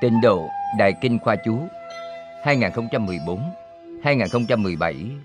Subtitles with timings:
[0.00, 1.68] Tịnh độ Đại Kinh Khoa Chú
[2.44, 5.18] 2014-2017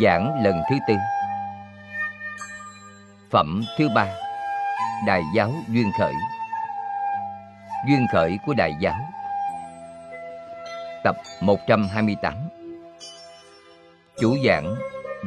[0.00, 0.94] Giảng lần thứ tư.
[3.30, 4.06] Phẩm thứ ba
[5.06, 6.12] Đại giáo Duyên Khởi.
[7.88, 8.94] Duyên khởi của Đại giáo.
[11.04, 12.34] Tập 128
[14.20, 14.74] Chủ giảng,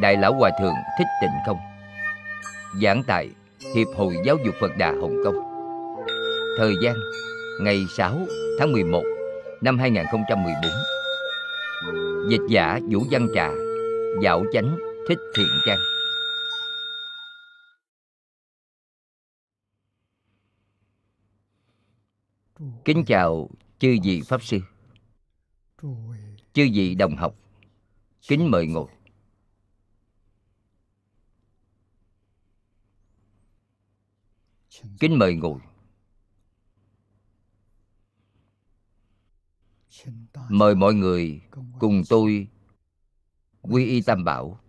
[0.01, 1.59] Đại Lão Hòa Thượng Thích Tịnh Không.
[2.81, 3.29] Giảng tại
[3.75, 5.35] Hiệp hội Giáo dục Phật Đà Hồng Kông.
[6.57, 6.95] Thời gian
[7.59, 8.27] ngày 6
[8.59, 9.03] tháng 11
[9.61, 10.71] năm 2014
[12.29, 13.51] Dịch giả Vũ Văn Trà,
[14.21, 15.79] Dạo chánh Thích Thiện Trang.
[22.85, 23.49] Kính chào
[23.79, 24.57] chư vị Pháp Sư,
[26.53, 27.35] Chư vị đồng học.
[28.27, 28.87] Kính mời ngồi.
[34.99, 35.59] Kính mời ngồi.
[40.49, 41.41] Mời mọi người
[41.79, 42.47] cùng tôi
[43.61, 44.59] quy y tam bảo.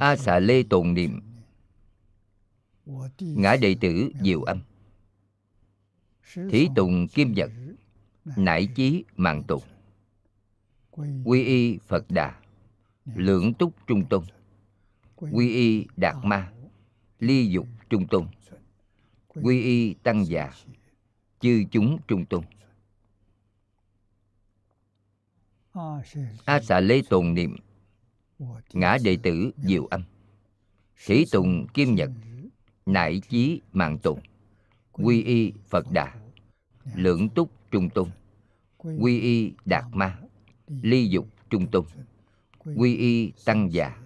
[0.00, 1.20] A xà lê tồn niệm.
[3.20, 4.60] Ngã đệ tử diệu âm.
[6.50, 7.50] Thí tùng kim nhật
[8.36, 9.62] Nải chí mạng tùng,
[11.24, 12.40] Quy y Phật Đà.
[13.04, 14.24] Lưỡng túc trung tôn.
[15.16, 16.52] Quy y Đạt Ma.
[17.20, 18.26] Ly dục trung tôn.
[19.28, 20.52] Quy y Tăng già
[21.40, 22.44] Chư chúng trung tôn.
[26.44, 27.56] A xà lê tồn niệm
[28.72, 30.02] Ngã đệ tử diệu âm.
[31.06, 32.10] Thủy tùng kim nhật
[32.86, 34.20] Nại chí mạng tùng,
[34.92, 36.14] Quy y Phật Đà
[36.94, 38.10] Lưỡng túc trung tôn.
[38.78, 40.18] Quy y Đạt Ma
[40.66, 41.84] Ly dục trung tôn.
[42.76, 43.98] Quy y Tăng già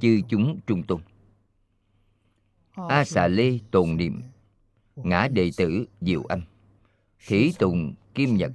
[0.00, 1.00] Chư chúng trung tôn.
[2.74, 4.22] A xà lê tồn niệm
[4.96, 6.42] Ngã đệ tử diệu âm.
[7.26, 8.52] Thí tùng kim nhật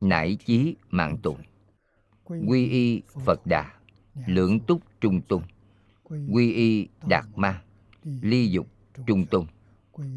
[0.00, 1.42] Nải chí mạng tụng
[2.24, 3.74] Quy y Phật Đà
[4.26, 5.42] Lưỡng túc trung tôn.
[6.32, 7.62] Quy y Đạt Ma
[8.04, 8.66] Ly dục
[9.06, 9.46] trung tôn.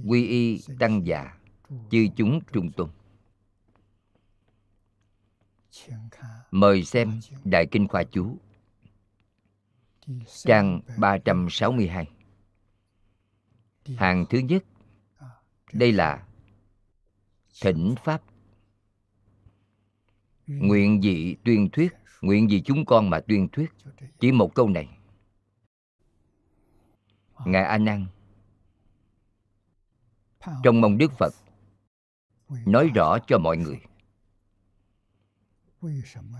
[0.07, 1.37] Quy y Tăng già
[1.91, 2.89] Chư chúng trung tôn.
[6.51, 8.37] Mời xem Đại Kinh Khoa Chú.
[10.27, 12.07] Trang 362
[13.85, 14.63] Hàng thứ nhất,
[15.73, 16.27] Đây là
[17.61, 18.21] Thỉnh Pháp.
[20.47, 23.71] Nguyện dị tuyên thuyết, Nguyện gì chúng con mà tuyên thuyết,
[24.19, 24.97] Chỉ một câu này.
[27.45, 28.05] Ngài A Nan,
[30.63, 31.33] Trong mong Đức Phật,
[32.65, 33.81] Nói rõ cho mọi người.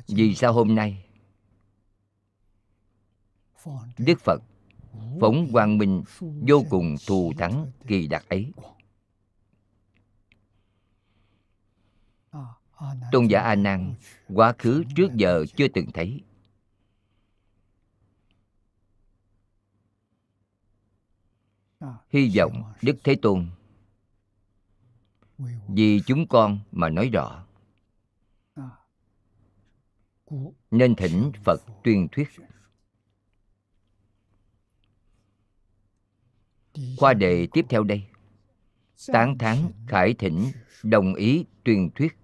[0.08, 1.06] Vì sao hôm nay
[3.98, 4.42] Đức Phật
[5.22, 6.04] phóng quang minh
[6.48, 8.52] vô cùng thù thắng kỳ đặc ấy.
[13.12, 13.96] Tôn giả a nan
[14.28, 16.22] quá khứ trước giờ chưa từng thấy.
[22.10, 23.50] Hy vọng đức thế tôn
[25.68, 27.46] vì chúng con mà nói rõ.
[30.72, 32.30] Nên thỉnh phật tuyên thuyết.
[36.98, 38.04] Khoa đề tiếp theo đây,
[39.08, 40.52] tán thán khải thỉnh
[40.84, 42.18] đồng ý tuyên thuyết.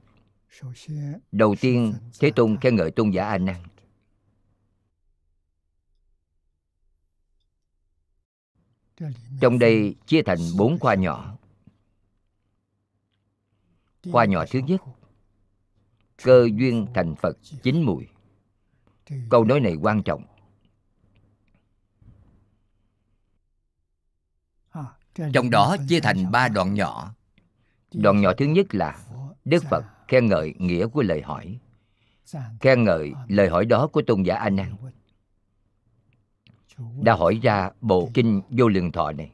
[1.31, 3.63] Đầu tiên, thế tôn khen ngợi tôn giả a nan.
[9.41, 11.38] Trong đây chia thành bốn khoa nhỏ.
[14.12, 14.81] Khoa nhỏ thứ nhất,
[16.24, 18.07] cơ duyên thành phật chín mùi.
[19.30, 20.25] Câu nói này quan trọng.
[25.34, 27.14] Trong đó chia thành ba đoạn nhỏ.
[27.94, 29.00] Đoạn nhỏ thứ nhất là
[29.46, 31.60] đức phật khen ngợi nghĩa của lời hỏi.
[32.60, 34.75] Khen ngợi lời hỏi đó của tôn giả a nan.
[37.02, 39.31] Đã hỏi ra bộ kinh vô lượng thọ này.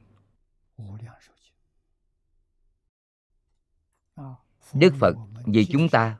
[4.73, 5.15] Đức phật
[5.45, 6.17] vì chúng ta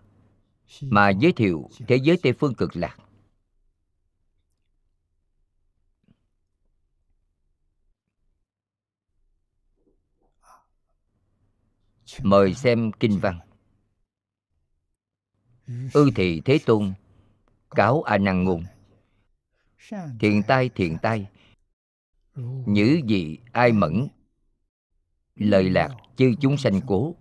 [0.82, 2.98] mà giới thiệu thế giới tây phương cực lạc
[12.22, 13.40] mời xem kinh văn.
[15.94, 16.94] Ư thị thế tôn,
[17.70, 18.64] cáo a nan ngôn.
[20.20, 21.28] Thiện tai thiện tai.
[22.66, 24.08] Nhữ gì ai mẫn.
[25.36, 27.16] Lời lạc chư chúng sanh cố.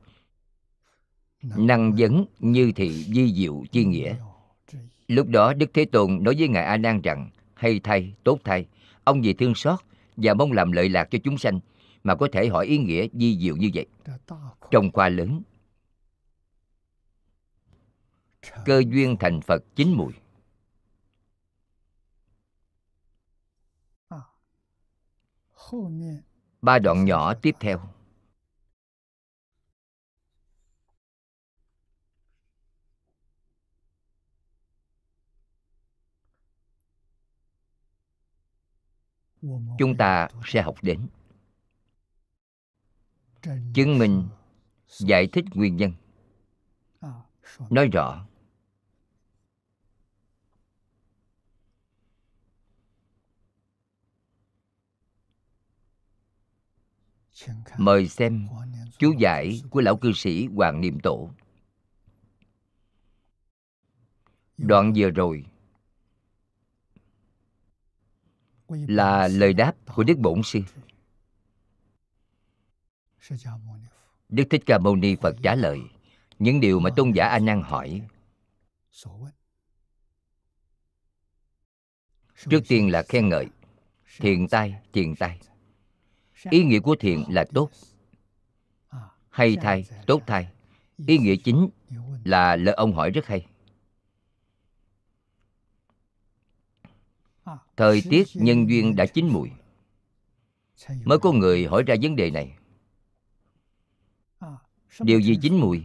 [1.43, 4.17] Năng vấn như thị di diệu chi nghĩa.
[5.09, 8.67] Lúc đó đức thế tôn nói với ngài a nan rằng, hay thay, tốt thay.
[9.05, 9.79] Ông vì thương xót
[10.17, 11.61] và mong làm lợi lạc cho chúng sanh
[12.05, 13.87] mà có thể hỏi ý nghĩa di diệu như vậy.
[14.71, 15.43] Trong khoa lớn
[18.65, 20.13] cơ duyên thành phật chín mùi.
[26.63, 27.81] Ba đoạn nhỏ tiếp theo.
[39.79, 41.09] Chúng ta sẽ học đến
[43.75, 44.29] chứng minh,
[44.89, 45.93] giải thích nguyên nhân.
[47.71, 48.27] Nói rõ.
[57.79, 58.49] Mời xem
[58.99, 61.31] chú giải của lão cư sĩ hoàng niệm tổ.
[64.59, 65.47] Đoạn vừa rồi
[68.69, 70.61] là lời đáp của đức bổn sư
[74.29, 75.81] đức thích ca mâu ni phật trả lời
[76.39, 78.03] những điều mà tôn giả a nan hỏi.
[82.49, 83.47] Trước tiên là khen ngợi.
[84.19, 85.41] Thiện tai thiện tai.
[86.51, 87.71] ý nghĩa của thiện là tốt.
[89.31, 90.49] Hay thai tốt thai
[91.07, 91.69] ý nghĩa chính
[92.25, 93.47] là lời ông hỏi rất hay.
[97.77, 99.51] Thời tiết nhân duyên đã chín mùi.
[101.05, 102.57] mới có người hỏi ra vấn đề này
[105.01, 105.85] điều gì chín mùi?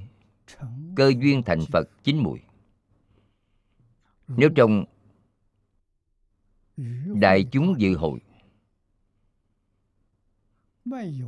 [0.96, 2.40] Cơ duyên thành phật chín mùi.
[4.28, 4.86] Nếu trong
[7.16, 8.20] đại chúng dự hội,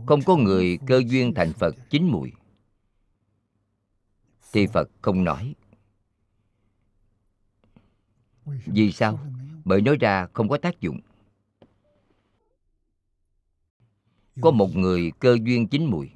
[0.07, 2.31] không có người cơ duyên thành phật chín mùi,
[4.51, 5.55] thì phật không nói.
[8.45, 9.19] Vì sao?
[9.65, 10.99] Bởi nói ra không có tác dụng.
[14.41, 16.11] Có một người cơ duyên chín mùi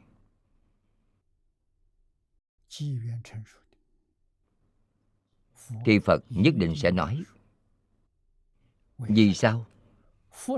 [5.85, 7.23] thì phật nhất định sẽ nói.
[8.97, 9.65] vì sao?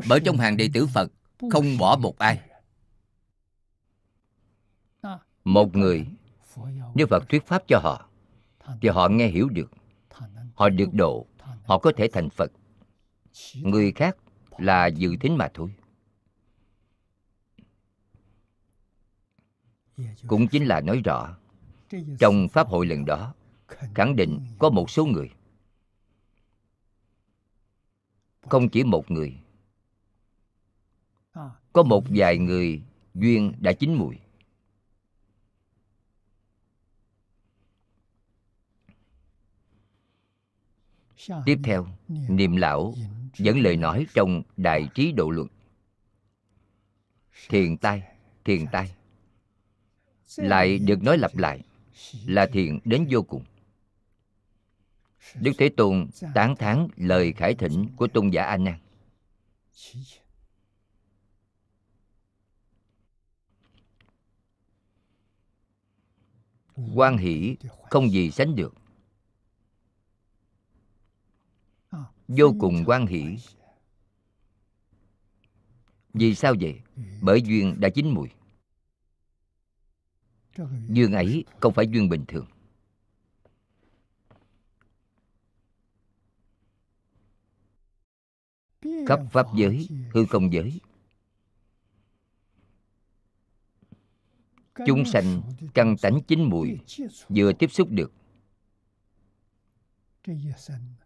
[0.09, 1.12] bởi trong hàng đệ tử phật
[1.51, 2.41] không bỏ một ai.
[5.44, 6.07] một người
[6.95, 8.09] nếu phật thuyết pháp cho họ
[8.81, 9.71] thì họ nghe hiểu được.
[10.56, 11.25] họ được độ
[11.65, 12.51] họ có thể thành phật.
[13.56, 14.18] người khác
[14.57, 15.75] là dự thính mà thôi.
[20.27, 21.38] cũng chính là nói rõ
[22.19, 23.33] trong pháp hội lần đó,
[23.67, 25.29] khẳng định có một số người.
[28.41, 29.39] Không chỉ một người.
[31.73, 32.81] Có một vài người
[33.13, 34.17] duyên đã chín mùi.
[41.45, 42.93] Tiếp theo, niệm lão
[43.33, 45.47] dẫn lời nói trong đại trí độ luận.
[47.49, 48.03] Thiền tai
[48.45, 48.95] thiền tai.
[50.37, 51.61] Lại được nói lặp lại
[52.25, 53.44] là thiện đến vô cùng.
[55.36, 58.80] Đức thế tôn tán thán lời khải thỉnh của tôn giả a nan
[66.95, 67.57] quan hỷ
[67.90, 68.75] không gì sánh được.
[72.28, 73.37] Vô cùng quan hỷ.
[76.14, 76.81] Vì sao vậy?
[77.21, 78.30] Bởi duyên đã chín mùi
[80.90, 82.45] duyên ấy không phải duyên bình thường.
[89.07, 90.81] Khắp pháp giới hư không giới.
[94.85, 95.42] Chúng sanh
[95.74, 96.80] căn tánh chín mùi
[97.30, 98.12] vừa tiếp xúc được.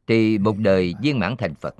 [0.07, 1.75] Thì một đời viên mãn thành phật.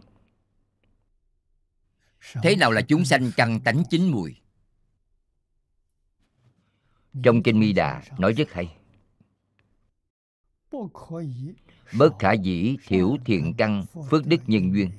[2.43, 4.35] Thế nào là chúng sanh căn tánh chín mùi
[7.23, 8.75] trong kinh mi đà nói rất hay.
[11.97, 14.91] Bất khả dĩ thiểu thiện căn phước đức nhân duyên,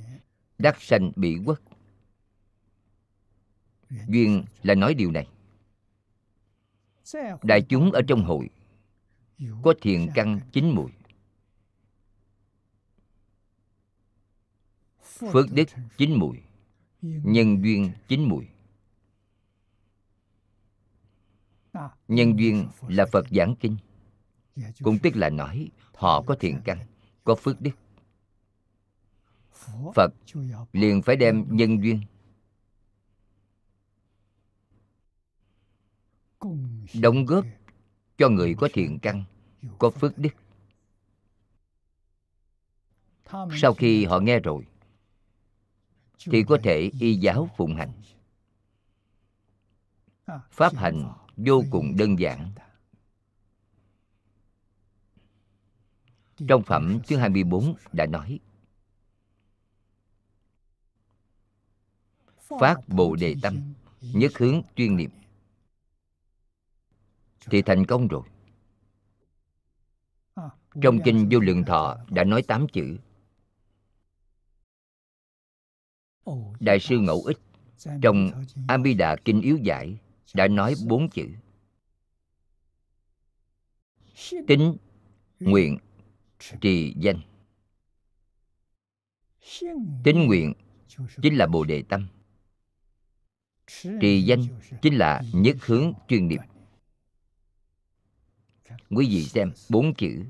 [0.58, 1.60] đắc sanh bị quốc
[4.08, 5.28] duyên là nói điều này.
[7.42, 8.48] Đại chúng ở trong hội
[9.62, 10.90] có thiện căn chín mùi
[15.32, 16.38] phước đức chín mùi
[17.02, 18.46] nhân duyên chín mùi
[22.08, 23.76] nhân duyên là phật giảng kinh.
[24.82, 26.78] Cũng tức là nói, họ có thiện căn,
[27.24, 27.70] có phước đức.
[29.94, 30.14] Phật
[30.72, 32.00] liền phải đem nhân duyên.
[36.94, 37.44] Đóng góp
[38.18, 39.24] cho người có thiện căn,
[39.78, 40.30] có phước đức.
[43.60, 44.66] Sau khi họ nghe rồi,
[46.18, 47.92] thì có thể y giáo phụng hành.
[50.50, 51.12] Pháp hành
[51.46, 52.52] vô cùng đơn giản.
[56.48, 58.40] Trong phẩm thứ 24 đã nói,
[62.60, 65.10] phát bồ đề tâm, nhất hướng chuyên niệm.
[67.50, 68.22] Thì thành công rồi.
[70.82, 72.98] Trong kinh vô lượng thọ đã nói tám chữ.
[76.60, 77.38] Đại sư ngẫu ích,
[78.02, 79.98] trong amida kinh yếu giải
[80.34, 81.26] đã nói bốn chữ.
[84.46, 84.76] Tính
[85.40, 85.78] nguyện
[86.60, 87.20] trì danh.
[90.04, 90.52] Tính nguyện
[91.22, 92.08] chính là bồ đề tâm.
[94.00, 94.40] Trì danh
[94.82, 96.40] chính là nhất hướng chuyên niệm
[98.90, 100.24] quý vị xem bốn chữ.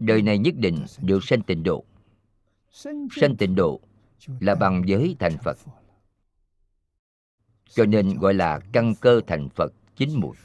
[0.00, 1.84] Đời này nhất định được sanh tịnh độ.
[2.70, 3.80] Sanh tịnh độ
[4.40, 5.58] là bằng giới thành phật.
[7.70, 10.36] Cho nên gọi là căn cơ thành phật chín mùi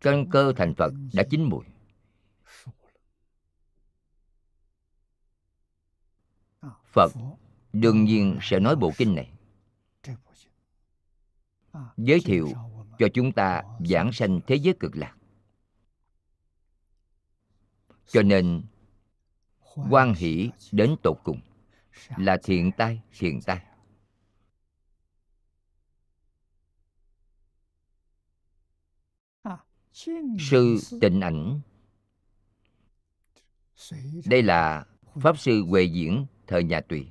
[0.00, 1.64] căn cơ thành phật đã chín mùi
[6.84, 7.12] phật
[7.72, 9.32] đương nhiên sẽ nói bộ kinh này.
[11.96, 12.48] Giới thiệu
[12.98, 15.16] cho chúng ta giảng sanh thế giới cực lạc.
[18.06, 18.62] Cho nên
[19.90, 21.40] quan hỷ đến tột cùng
[22.16, 23.60] là thiện tai thiện tai
[30.38, 31.60] sư tịnh ảnh
[34.26, 37.08] đây là pháp sư huệ diễn thời nhà tùy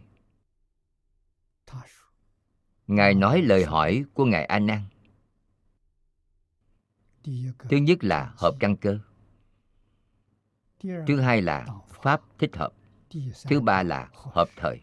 [2.87, 4.81] ngài nói lời hỏi của ngài a nan
[7.57, 8.99] thứ nhất là hợp căn cơ
[11.07, 11.67] thứ hai là
[12.03, 12.73] pháp thích hợp
[13.43, 14.81] thứ ba là hợp thời.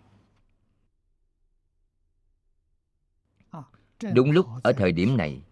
[4.14, 5.42] Đúng lúc ở thời điểm này,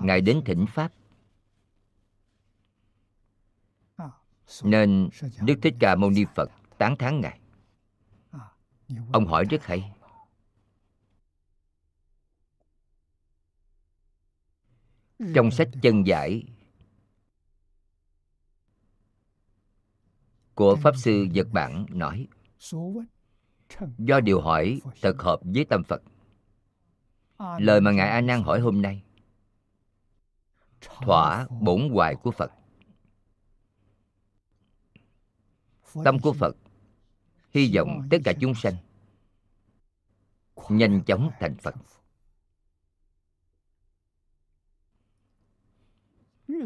[0.00, 0.92] ngài đến thỉnh pháp.
[4.62, 5.08] Nên
[5.40, 7.40] đức thích ca mâu ni phật tán thán ngài.
[9.12, 9.92] Ông hỏi rất hay.
[15.34, 16.42] Trong sách chân giải
[20.54, 22.28] của pháp sư nhật bản nói,
[23.98, 26.02] do điều hỏi thật hợp với tâm phật.
[27.58, 29.02] Lời mà ngài a nan hỏi hôm nay,
[30.80, 32.52] thỏa bổn hoài của phật.
[36.04, 36.56] Tâm của phật
[37.50, 38.74] hy vọng tất cả chúng sanh
[40.68, 41.74] nhanh chóng thành phật.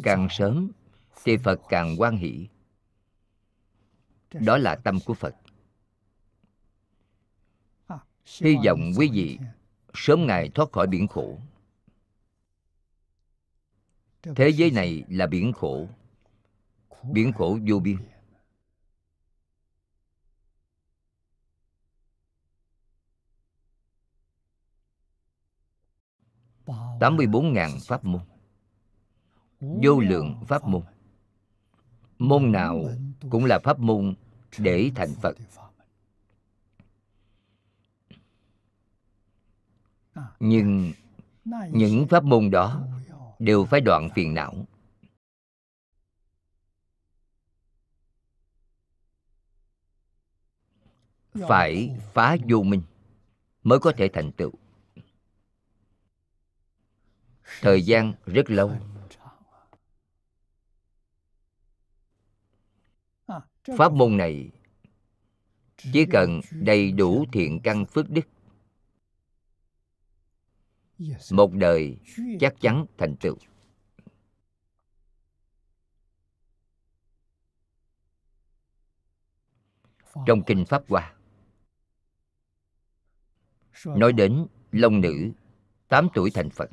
[0.02, 0.70] Càng sớm
[1.24, 2.48] thì phật càng quan hỷ
[4.32, 5.34] đó là tâm của phật.
[8.40, 9.38] Hy vọng quý vị
[9.94, 11.38] sớm ngày thoát khỏi biển khổ.
[14.22, 15.88] Thế giới này là biển khổ.
[17.02, 17.96] Biển khổ vô biên.
[27.00, 28.22] Tám mươi bốn ngàn pháp môn.
[29.60, 30.82] Vô lượng pháp môn.
[32.18, 32.84] Môn nào
[33.30, 34.14] cũng là pháp môn
[34.58, 35.36] để thành phật.
[40.40, 40.92] Nhưng
[41.70, 42.86] những pháp môn đó
[43.38, 44.66] đều phải đoạn phiền não.
[51.48, 52.82] Phải phá vô minh
[53.62, 54.52] mới có thể thành tựu.
[57.60, 58.72] Thời gian rất lâu.
[63.76, 64.50] Pháp môn này
[65.76, 68.28] chỉ cần đầy đủ thiện căn phước đức,
[71.32, 71.96] một đời
[72.40, 73.36] chắc chắn thành tựu.
[80.26, 81.14] Trong kinh pháp hoa,
[83.84, 85.30] nói đến long nữ,
[85.88, 86.70] tám tuổi thành phật.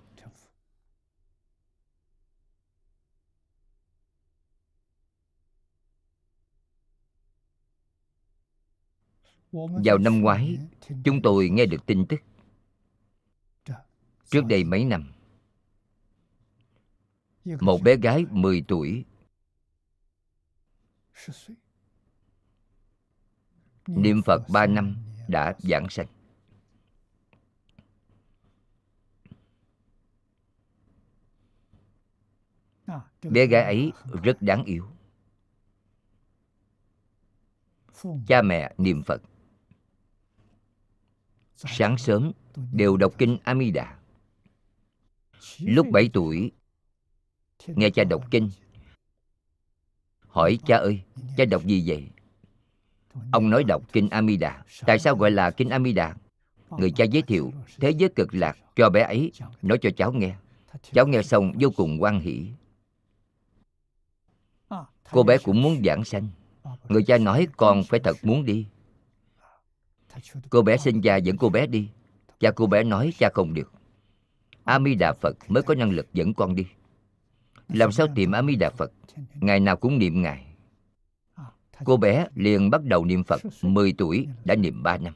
[9.85, 10.57] Vào năm ngoái
[11.03, 12.19] chúng tôi nghe được tin tức.
[14.29, 15.11] Trước đây mấy năm
[17.61, 19.05] một bé gái 10 tuổi
[23.87, 24.97] niệm phật 3 năm
[25.27, 26.07] đã giảng sanh.
[33.23, 33.91] Bé gái ấy
[34.23, 34.87] rất đáng yêu.
[38.27, 39.21] Cha mẹ niệm phật
[41.55, 42.31] sáng sớm
[42.71, 43.95] đều đọc kinh amida
[45.59, 46.51] lúc 7 tuổi
[47.67, 48.49] nghe cha đọc kinh.
[50.27, 51.01] Hỏi cha ơi
[51.37, 52.07] cha đọc gì vậy?
[53.31, 56.15] Ông nói đọc kinh amida tại sao gọi là kinh amida
[56.69, 59.31] người cha giới thiệu thế giới cực lạc cho bé ấy
[59.61, 60.35] nói cho cháu nghe.
[60.91, 62.47] Cháu nghe xong vô cùng quan hỷ.
[65.11, 66.27] Cô bé cũng muốn giảng sanh.
[66.89, 68.67] Người cha nói con phải thật muốn đi
[70.49, 71.89] cô bé sinh ra dẫn cô bé đi.
[72.39, 73.71] Cha cô bé nói cha không được.
[74.63, 76.65] A di đà phật mới có năng lực dẫn con đi.
[77.69, 78.91] Làm sao tìm a di đà phật?
[79.35, 80.45] Ngày nào cũng niệm ngài.
[81.85, 85.13] Cô bé liền bắt đầu niệm phật 10 tuổi, đã niệm 3 năm.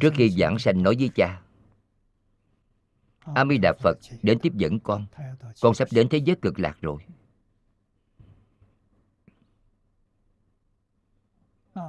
[0.00, 1.42] Trước khi giảng sanh nói với cha
[3.34, 5.06] a di đà phật đến tiếp dẫn con.
[5.60, 6.98] Con sắp đến thế giới cực lạc rồi.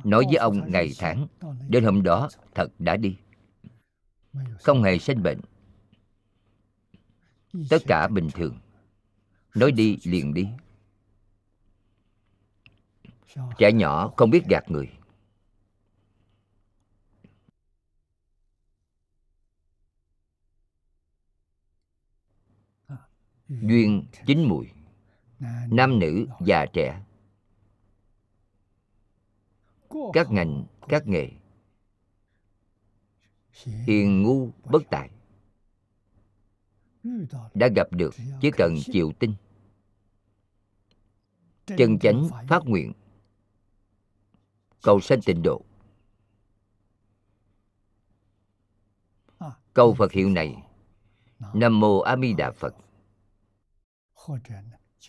[0.03, 1.27] Nói với ông ngày tháng
[1.67, 3.17] đến hôm đó thật đã đi.
[4.60, 5.39] Không hề sinh bệnh.
[7.69, 8.60] Tất cả bình thường.
[9.55, 10.48] Nói đi liền đi.
[13.58, 14.89] Trẻ nhỏ không biết gạt người.
[23.48, 24.69] Duyên chín mùi.
[25.72, 27.03] Nam nữ già trẻ
[30.13, 31.29] các ngành, các nghề.
[33.87, 35.09] Hiền ngu, bất tài.
[37.53, 39.33] Đã gặp được chỉ cần chịu tin.
[41.65, 42.93] Chân chánh phát nguyện.
[44.81, 45.61] Cầu sanh tịnh độ.
[49.74, 50.63] Câu phật hiệu này,
[51.53, 52.75] nam mô a di đà phật.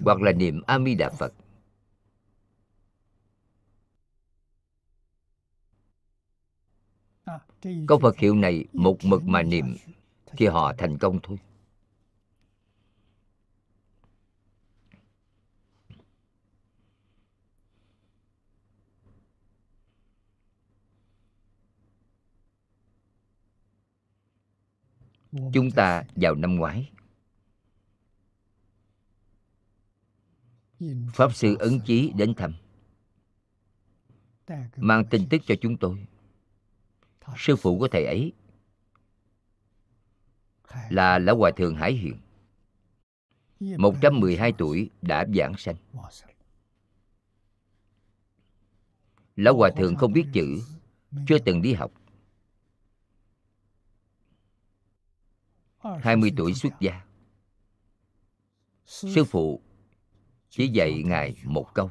[0.00, 1.34] Hoặc là niệm a di đà phật.
[7.86, 9.76] Câu phật hiệu này một mực mà niệm
[10.36, 11.38] thì họ thành công thôi.
[25.52, 26.90] Chúng ta vào năm ngoái.
[31.14, 32.54] Pháp sư ấn chí đến thăm
[34.76, 36.06] mang tin tức cho chúng tôi
[37.36, 38.32] sư phụ của thầy ấy
[40.88, 42.18] là lão hòa thượng hải hiền.
[43.60, 45.76] 112 tuổi đã giảng sanh.
[49.36, 50.62] Lão hòa thượng không biết chữ
[51.26, 51.92] chưa từng đi học.
[55.78, 57.04] 20 tuổi xuất gia.
[58.84, 59.60] Sư phụ
[60.48, 61.90] chỉ dạy ngài một câu.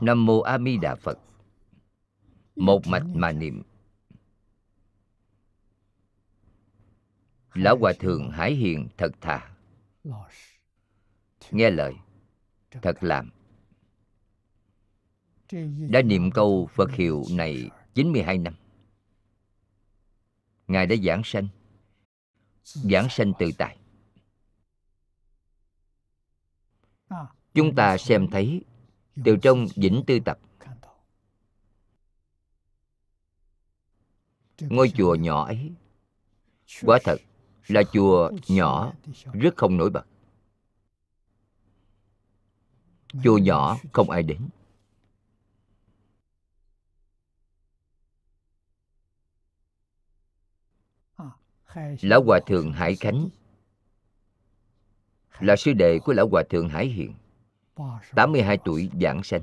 [0.00, 1.18] Nam mô a di đà phật.
[2.56, 3.62] Một mạch mà niệm
[7.54, 9.54] lão hòa thượng hải hiền thật thà.
[11.50, 11.94] Nghe lời,
[12.70, 13.30] thật làm.
[15.90, 18.54] Đã niệm câu phật hiệu này 92 năm.
[20.68, 21.48] Ngài đã giảng sanh
[22.64, 23.78] giảng sanh tự tại.
[27.54, 28.64] Chúng ta xem thấy
[29.24, 30.38] từ trong vĩnh tư tập,
[34.60, 35.72] ngôi chùa nhỏ ấy,
[36.82, 37.16] quả thật
[37.68, 38.92] là chùa nhỏ,
[39.32, 40.06] rất không nổi bật.
[43.24, 44.48] Chùa nhỏ không ai đến.
[52.00, 53.28] Lão hòa thượng hải khánh
[55.40, 57.14] là sư đệ của lão hòa thượng hải hiện
[58.14, 59.42] 82 tuổi giảng sanh.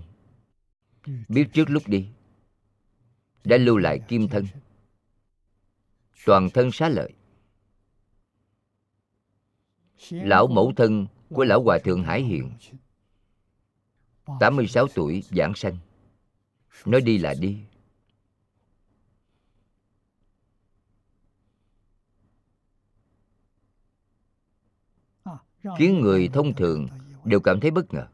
[1.27, 2.07] Biết trước lúc đi,
[3.43, 4.45] đã lưu lại kim thân.
[6.25, 7.13] Toàn thân xá lợi
[10.09, 12.51] lão mẫu thân của lão hòa thượng hải hiện
[14.39, 15.77] 86 tuổi, giảng sanh.
[16.85, 17.63] Nói đi là đi.
[25.77, 26.87] Khiến người thông thường
[27.23, 28.07] đều cảm thấy bất ngờ.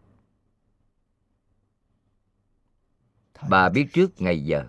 [3.50, 4.66] Bà biết trước ngày giờ.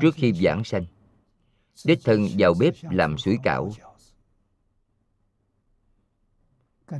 [0.00, 0.84] Trước khi giảng sanh
[1.84, 3.72] đích thân vào bếp làm sủi cảo.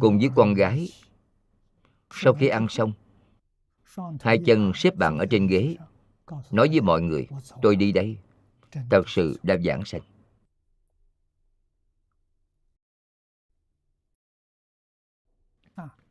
[0.01, 0.89] Cùng với con gái,
[2.11, 2.93] sau khi ăn xong,
[4.21, 5.77] hai chân xếp bằng ở trên ghế,
[6.51, 7.29] nói với mọi người,
[7.63, 8.17] tôi đi đây,
[8.91, 10.03] thật sự đã giảng sanh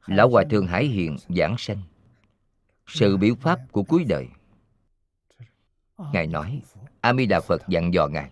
[0.08, 1.82] lão hòa thượng hải hiền giảng sanh,
[2.88, 4.27] sự biểu pháp của cuối đời.
[6.13, 6.62] Ngài nói,
[7.01, 8.32] a di đà phật dặn dò ngài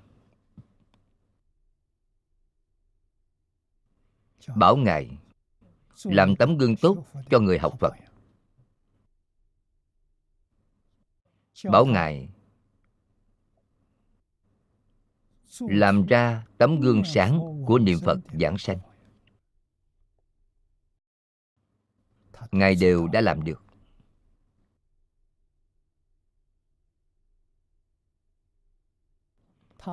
[4.55, 5.17] bảo ngài
[6.03, 7.93] làm tấm gương tốt cho người học phật.
[11.63, 12.29] bảo ngài
[15.59, 18.79] làm ra tấm gương sáng của niệm phật giảng sanh.
[22.51, 23.61] ngài đều đã làm được.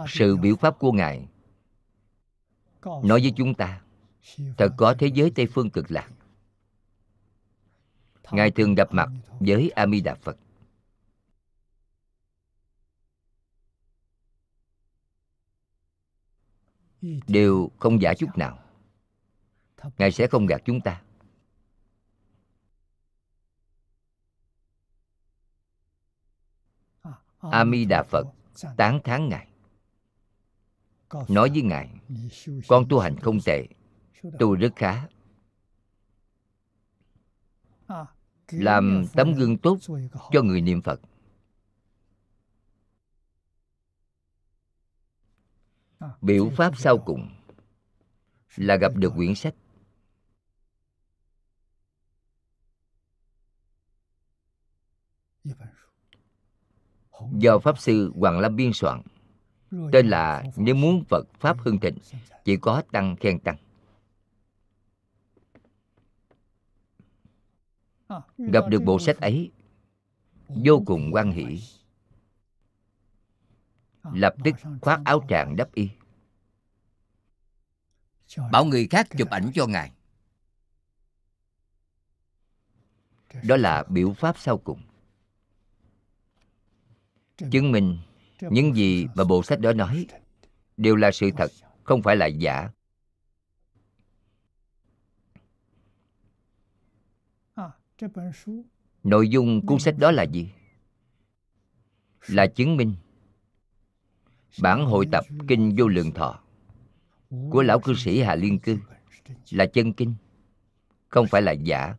[0.08, 1.28] Sự biểu pháp của ngài
[2.84, 3.81] nói với chúng ta
[4.58, 6.10] thật có thế giới tây phương cực lạc.
[8.30, 9.08] Ngài thường gặp mặt
[9.40, 10.36] với a di đà phật.
[17.26, 18.58] Đều không giả chút nào.
[19.98, 21.02] Ngài sẽ không gạt chúng ta.
[27.40, 28.26] A di đà phật
[28.76, 29.48] tán thán ngài.
[31.28, 31.90] Nói với ngài,
[32.68, 33.66] con tu hành không tệ
[34.38, 35.08] tu rất khá.
[38.50, 39.78] Làm tấm gương tốt
[40.32, 41.00] cho người niệm phật.
[46.20, 47.28] Biểu pháp sau cùng
[48.56, 49.54] là gặp được quyển sách.
[57.32, 59.02] Do pháp sư hoàng lâm biên soạn
[59.92, 61.98] tên là nếu muốn phật pháp hưng thịnh
[62.44, 63.56] chỉ có tăng khen tăng
[68.38, 69.50] gặp được bộ sách ấy
[70.48, 71.60] vô cùng quan hỷ.
[74.14, 75.88] Lập tức khoác áo tràng đắp y.
[78.52, 79.92] Bảo người khác chụp ảnh cho ngài.
[83.42, 84.82] Đó là biểu pháp sau cùng.
[87.50, 87.98] Chứng minh
[88.40, 90.06] những gì mà bộ sách đó nói
[90.76, 91.50] đều là sự thật
[91.84, 92.70] không phải là giả
[99.04, 100.50] nội dung cuốn sách đó là gì?
[102.26, 102.94] Là chứng minh
[104.62, 106.40] bản hội tập kinh vô lượng thọ
[107.50, 108.78] của lão cư sĩ hà liên cư
[109.50, 110.14] là chân kinh,
[111.08, 111.94] không phải là giả.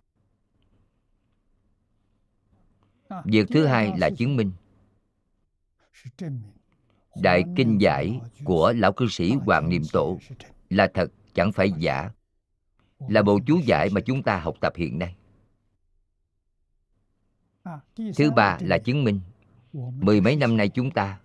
[3.26, 4.52] Việc thứ hai là chứng minh
[7.16, 10.20] đại kinh giải của lão cư sĩ hoàng niệm tổ
[10.70, 12.12] là thật, chẳng phải giả.
[13.00, 15.16] Là bộ chú giải mà chúng ta học tập hiện nay
[18.16, 19.20] thứ ba là chứng minh.
[19.74, 21.20] Mười mấy năm nay chúng ta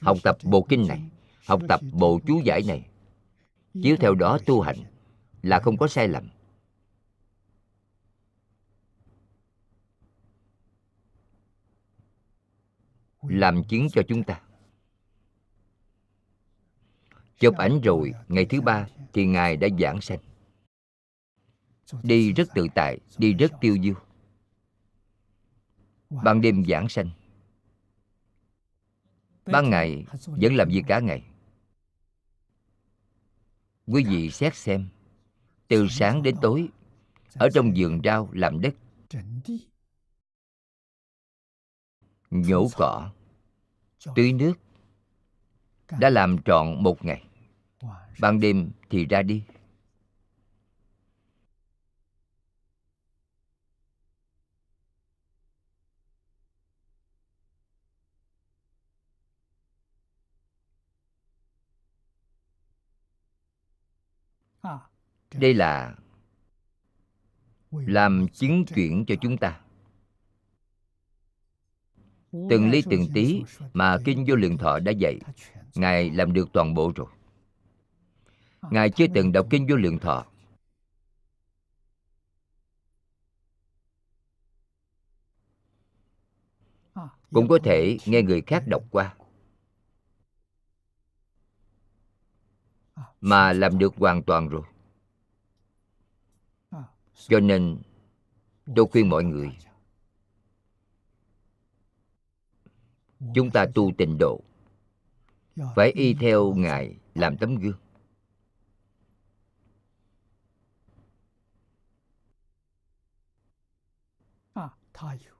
[0.00, 1.02] học tập bộ kinh này,
[1.46, 2.86] học tập bộ chú giải này.
[3.82, 4.76] Chiếu theo đó tu hành
[5.42, 6.28] là không có sai lầm.
[13.22, 14.40] Làm chứng cho chúng ta.
[17.38, 20.18] Chụp ảnh rồi, ngày thứ ba thì ngài đã giảng sanh.
[22.02, 23.94] Đi rất tự tại, đi rất tiêu diêu
[26.10, 27.10] ban đêm giảng sanh.
[29.46, 31.22] Ban ngày vẫn làm việc cả ngày.
[33.86, 34.88] Quý vị xét xem
[35.68, 36.68] từ sáng đến tối
[37.34, 38.74] ở trong vườn rau làm đất.
[42.30, 43.10] Nhổ cỏ
[44.14, 44.54] tưới nước.
[46.00, 47.24] Đã làm trọn một ngày.
[48.20, 49.42] Ban đêm thì ra đi
[65.40, 65.94] đây là
[67.70, 69.60] làm chứng chuyển cho chúng ta.
[72.32, 75.18] Từng ly từng tí mà kinh vô lượng thọ đã dạy,
[75.74, 77.06] ngài làm được toàn bộ rồi.
[78.70, 80.26] Ngài chưa từng đọc kinh vô lượng thọ.
[87.32, 89.14] Cũng có thể nghe người khác đọc qua.
[93.20, 94.62] Mà làm được hoàn toàn rồi
[97.16, 97.78] cho nên
[98.76, 99.58] tôi khuyên mọi người,
[103.34, 104.40] chúng ta tu tịnh độ,
[105.76, 107.78] phải y theo ngài làm tấm gương.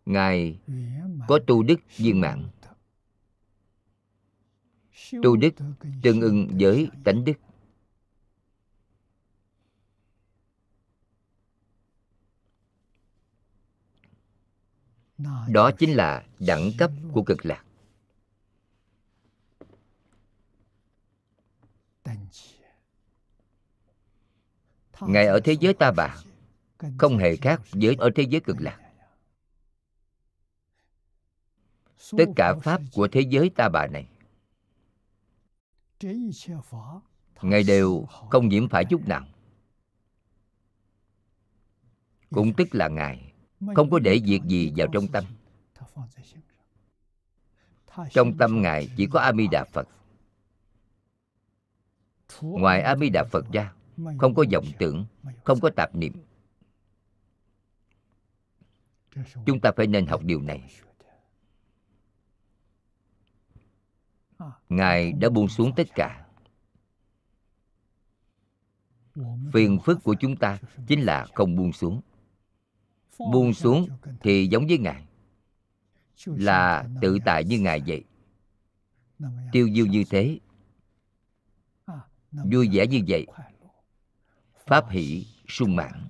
[0.07, 0.59] Ngài
[1.29, 2.49] có tu đức viên mãn.
[5.23, 5.55] Tu đức
[6.03, 7.33] tương ưng với tánh đức.
[15.49, 17.63] Đó chính là đẳng cấp của cực lạc.
[25.01, 26.17] Ngài ở thế giới ta bà,
[26.99, 28.81] không hề khác với ở thế giới cực lạc.
[32.19, 34.09] Tất cả pháp của thế giới ta bà này,
[37.43, 39.27] ngài đều không nhiễm phải chút nào.
[42.31, 43.26] Cũng tức là ngài
[43.75, 45.25] không có để việc gì vào trong tâm.
[48.11, 49.89] Trong tâm ngài chỉ có a di đà phật.
[52.41, 53.73] Ngoài a di đà phật ra,
[54.19, 55.07] không có vọng tưởng,
[55.45, 56.13] không có tạp niệm.
[59.47, 60.71] Chúng ta phải nên học điều này.
[64.69, 66.27] Ngài đã buông xuống tất cả.
[69.53, 72.01] Phiền phức của chúng ta chính là không buông xuống
[73.19, 73.89] buông xuống
[74.21, 75.03] thì giống với ngài.
[76.27, 78.05] Là tự tại như ngài vậy.
[79.53, 80.39] Tiêu diêu như thế.
[82.33, 83.27] vui vẻ như vậy.
[84.67, 86.09] pháp hỷ sung mãn.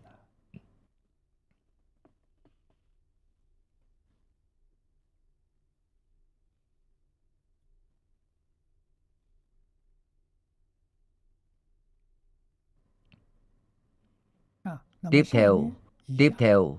[15.10, 15.70] tiếp theo
[16.18, 16.78] tiếp theo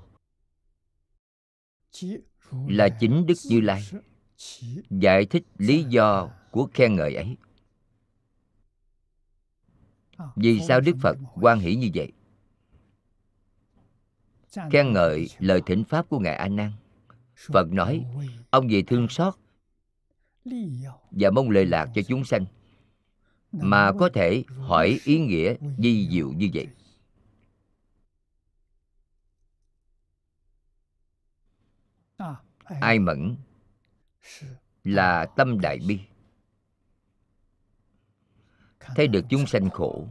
[2.52, 3.84] là chính đức như lai,
[4.90, 7.38] giải thích lý do của khen ngợi ấy.
[10.36, 12.12] Vì sao đức phật quan hỷ như vậy?
[14.72, 16.72] Khen ngợi lời thỉnh pháp của ngài a nan.
[17.36, 18.06] Phật nói,
[18.50, 19.34] ông vì thương xót
[21.12, 22.46] và mong lời lạc cho chúng sanh,
[23.52, 26.68] mà có thể hỏi ý nghĩa di diệu như vậy.
[32.68, 33.36] Ai mẫn
[34.84, 36.00] là tâm đại bi.
[38.80, 40.08] Thấy được chúng sanh khổ.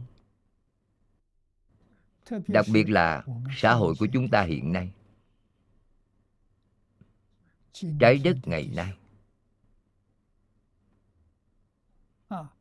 [2.47, 3.23] Đặc biệt là
[3.57, 4.91] xã hội của chúng ta hiện nay.
[7.73, 8.93] Trái đất ngày nay.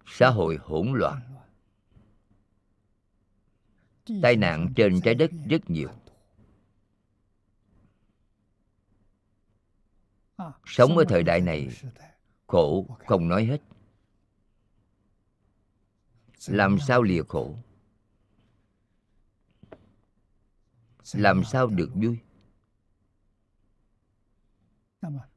[0.07, 1.21] Xã hội hỗn loạn.
[4.23, 5.91] Tai nạn trên trái đất rất nhiều
[10.67, 11.69] sống ở thời đại này,
[12.47, 13.63] khổ không nói hết.
[16.47, 17.55] Làm sao lìa khổ?
[21.15, 22.19] Làm sao được vui?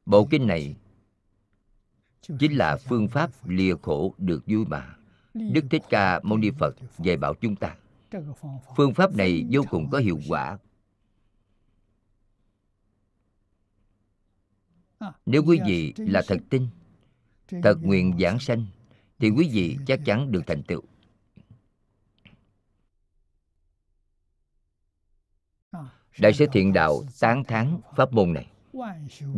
[0.06, 0.76] Bộ kinh này
[2.38, 4.96] chính là phương pháp lìa khổ được vui mà.
[5.34, 7.76] Đức thích ca mâu ni phật dạy bảo chúng ta,
[8.76, 10.58] phương pháp này vô cùng có hiệu quả
[15.26, 16.68] nếu quý vị là thật tin,
[17.62, 18.66] thật nguyện giảng sanh,
[19.18, 20.82] thì quý vị chắc chắn được thành tựu.
[26.18, 28.50] Đại sứ thiện đạo tán thán pháp môn này.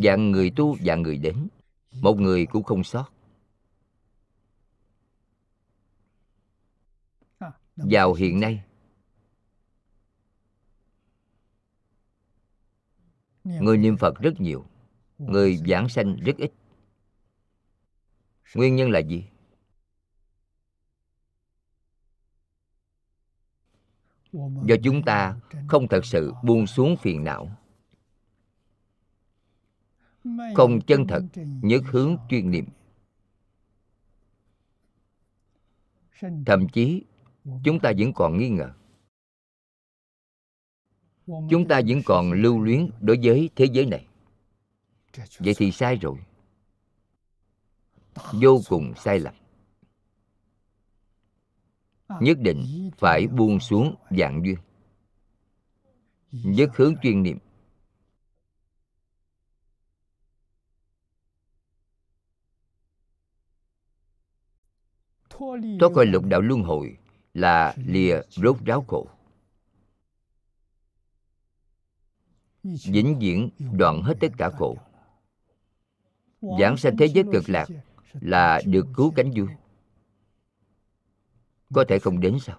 [0.04, 1.48] Dạng người tu, dạng người đến.
[2.00, 3.12] Một người cũng không sót.
[7.76, 8.64] Vào hiện nay,
[13.44, 14.66] người niệm phật rất nhiều
[15.18, 16.52] người giảng sanh rất ít.
[18.54, 19.24] Nguyên nhân là gì?
[24.32, 27.56] Do chúng ta không thật sự buông xuống phiền não.
[30.54, 31.22] Không chân thật
[31.62, 32.64] nhất hướng chuyên niệm.
[36.46, 37.04] Thậm chí
[37.64, 38.72] chúng ta vẫn còn nghi ngờ.
[41.26, 44.06] Chúng ta vẫn còn lưu luyến đối với thế giới này
[45.38, 46.18] vậy thì sai rồi.
[48.32, 49.34] Vô cùng sai lầm.
[52.20, 54.56] Nhất định phải buông xuống dạng duyên.
[56.30, 57.38] Nhất hướng chuyên niệm.
[65.30, 66.96] Thoát khỏi lục đạo luân hồi
[67.34, 69.08] là lìa rốt ráo khổ.
[72.62, 74.76] vĩnh viễn đoạn hết tất cả khổ
[76.60, 77.68] giảng sanh thế giới cực lạc
[78.20, 79.48] là được cứu cánh vui
[81.74, 82.58] có thể không đến sao?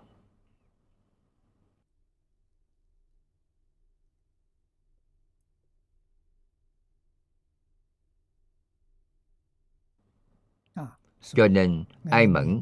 [11.21, 12.61] Cho nên, ai mẫn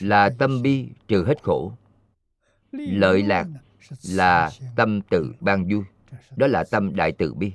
[0.00, 1.72] là tâm bi trừ hết khổ.
[2.72, 3.46] Lợi lạc
[4.02, 5.84] là tâm từ ban vui
[6.36, 7.52] đó là tâm đại từ bi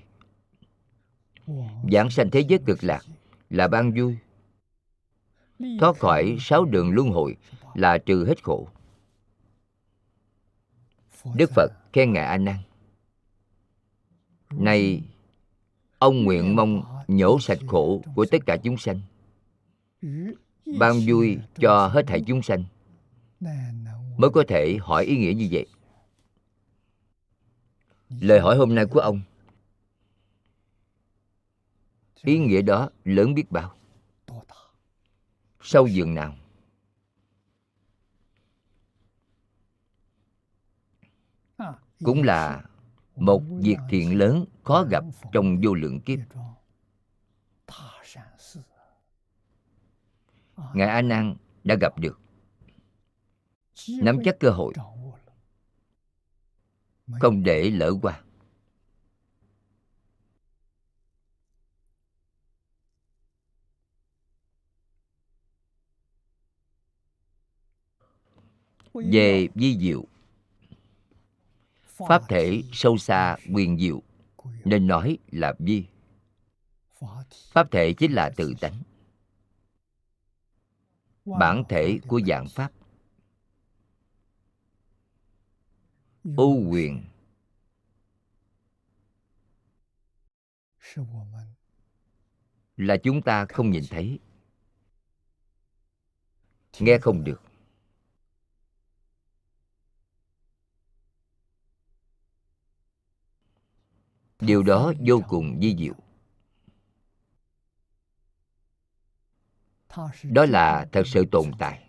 [1.92, 3.02] giảng sanh thế giới cực lạc
[3.50, 4.18] là ban vui.
[5.80, 7.36] Thoát khỏi sáu đường luân hồi
[7.74, 8.68] là trừ hết khổ.
[11.36, 12.58] Đức phật khen ngài a nan.
[14.52, 15.04] Này,
[15.98, 19.02] ông nguyện mong nhổ sạch khổ của tất cả chúng sanh,
[20.80, 22.64] ban vui cho hết thảy chúng sanh
[24.18, 25.66] mới có thể hỏi ý nghĩa như vậy.
[28.10, 29.22] Lời hỏi hôm nay của ông
[32.22, 33.76] ý nghĩa đó lớn biết bao.
[35.62, 36.36] Sâu giường nào?
[42.04, 42.64] Cũng là
[43.16, 46.20] một việc thiện lớn khó gặp trong vô lượng kiếp.
[50.74, 52.20] Ngài a nan đã gặp được.
[54.02, 54.74] Nắm chắc cơ hội.
[57.20, 58.24] Không để lỡ qua.
[69.06, 70.06] Về vi diệu.
[71.84, 74.02] Pháp thể sâu xa quyền diệu
[74.66, 75.86] nên nói là vi.
[77.52, 78.84] Pháp thể chính là tự tánh.
[81.26, 82.72] Bản thể của dạng pháp.
[86.38, 87.04] Ưu quyền.
[92.78, 94.20] Là chúng ta không nhìn thấy.
[96.80, 97.47] Nghe không được
[104.40, 105.94] điều đó vô cùng vi diệu.
[110.24, 111.84] Đó là thật sự tồn tại.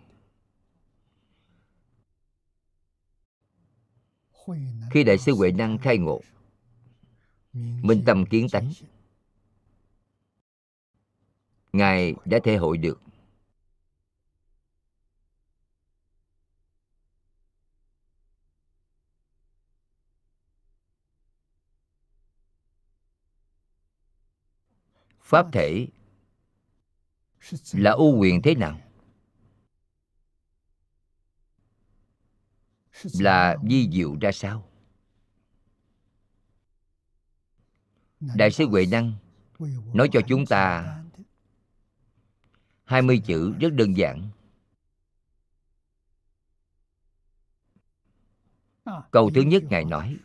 [4.91, 6.21] Khi đại sư huệ năng khai ngộ
[7.53, 8.71] minh tâm kiến tánh.
[11.73, 13.01] Ngài đã thể hội được
[25.29, 25.87] pháp thể
[27.73, 28.79] là ưu quyền thế nào?
[33.13, 34.69] Là di diệu ra sao?
[38.19, 39.13] Đại sư huệ năng
[39.93, 40.95] nói cho chúng ta
[42.83, 44.29] hai mươi chữ rất đơn giản.
[49.11, 50.17] Câu thứ nhất ngài nói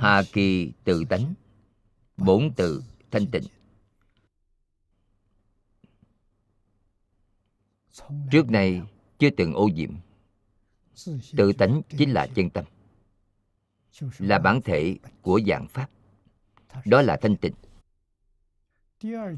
[0.00, 1.34] hà kỳ tự tánh.
[2.16, 3.42] Bốn tự thanh tịnh.
[8.30, 8.82] Trước nay
[9.18, 9.94] chưa từng ô nhiễm.
[11.36, 12.64] Tự tánh chính là chân tâm.
[14.18, 15.90] Là bản thể của dạng pháp.
[16.84, 17.54] Đó là thanh tịnh.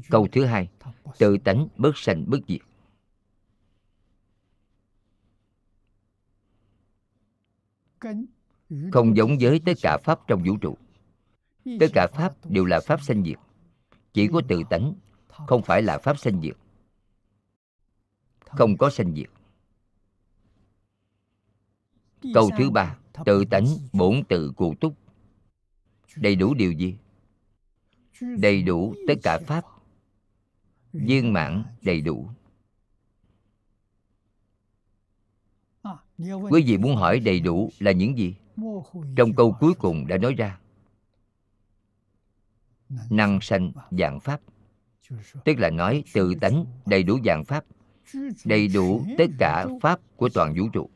[0.09, 0.69] Câu thứ hai,
[1.17, 2.61] tự tánh bất sanh bất diệt
[8.91, 10.77] không giống với tất cả pháp trong vũ trụ.
[11.79, 13.37] Tất cả pháp đều là pháp sanh diệt.
[14.13, 14.93] Chỉ có tự tánh,
[15.27, 16.57] không phải là pháp sanh diệt.
[18.45, 19.29] Không có sanh diệt.
[22.33, 24.93] Câu thứ ba, tự tánh bổn tự cụ túc.
[26.15, 26.95] Đầy đủ điều gì?
[28.21, 29.65] Đầy đủ tất cả pháp.
[30.93, 32.29] Viên mãn đầy đủ.
[36.49, 38.35] Quý vị muốn hỏi đầy đủ là những gì?
[39.15, 40.59] Trong câu cuối cùng đã nói ra
[43.09, 44.41] năng sanh dạng pháp.
[45.45, 47.65] Tức là nói tự tánh đầy đủ dạng pháp
[48.45, 50.89] đầy đủ tất cả pháp của toàn vũ trụ.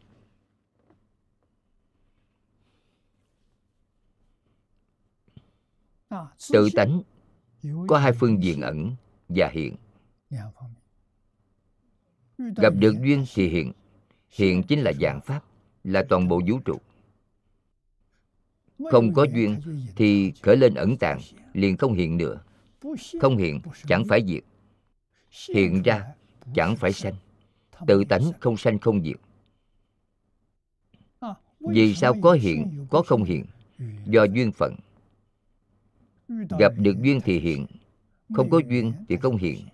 [6.51, 7.01] Tự tánh
[7.87, 8.95] có hai phương diện ẩn
[9.29, 9.75] và hiện.
[12.37, 13.73] Gặp được duyên thì hiện.
[14.29, 15.43] Hiện chính là dạng pháp
[15.83, 16.77] là toàn bộ vũ trụ
[18.91, 19.61] không có duyên
[19.95, 21.19] thì khởi lên ẩn tàng,
[21.53, 22.41] liền không hiện nữa.
[23.21, 24.43] Không hiện, chẳng phải diệt.
[25.55, 26.07] Hiện ra,
[26.55, 27.13] chẳng phải sanh.
[27.87, 29.17] Tự tánh không sanh không diệt.
[31.59, 33.45] Vì sao có hiện, có không hiện?
[34.05, 34.75] Do duyên phận.
[36.59, 37.65] Gặp được duyên thì hiện,
[38.33, 39.67] không có duyên thì không hiện.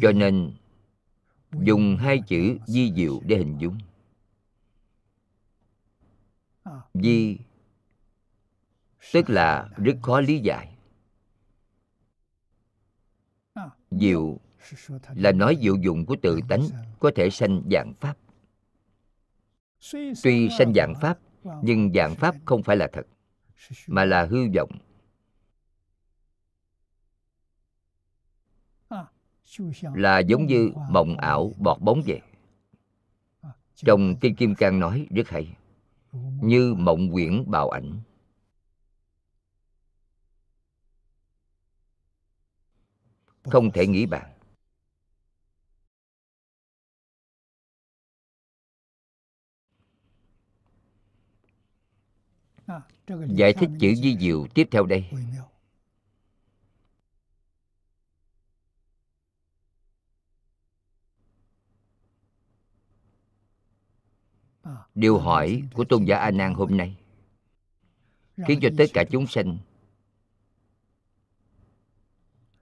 [0.00, 0.52] Cho nên
[1.62, 3.78] dùng hai chữ di diệu để hình dung.
[6.94, 7.38] Di
[9.12, 10.76] tức là rất khó lý giải.
[13.90, 14.38] Diệu
[15.14, 16.62] là nói diệu dụng của tự tánh
[17.00, 18.16] có thể sanh dạng pháp.
[20.22, 21.18] Tuy sanh dạng pháp,
[21.62, 23.06] nhưng dạng pháp không phải là thật,
[23.86, 24.70] mà là hư vọng.
[29.94, 32.20] Là giống như mộng ảo bọt bóng vậy.
[33.74, 35.56] Trong kinh kim cang nói rất hay,
[36.42, 38.00] như mộng quyển bào ảnh.
[43.42, 44.30] Không thể nghĩ bàn.
[53.28, 55.10] Giải thích chữ di diệu tiếp theo đây.
[64.94, 66.96] Điều hỏi của tôn giả a nan hôm nay.
[68.46, 69.58] Khiến cho tất cả chúng sanh,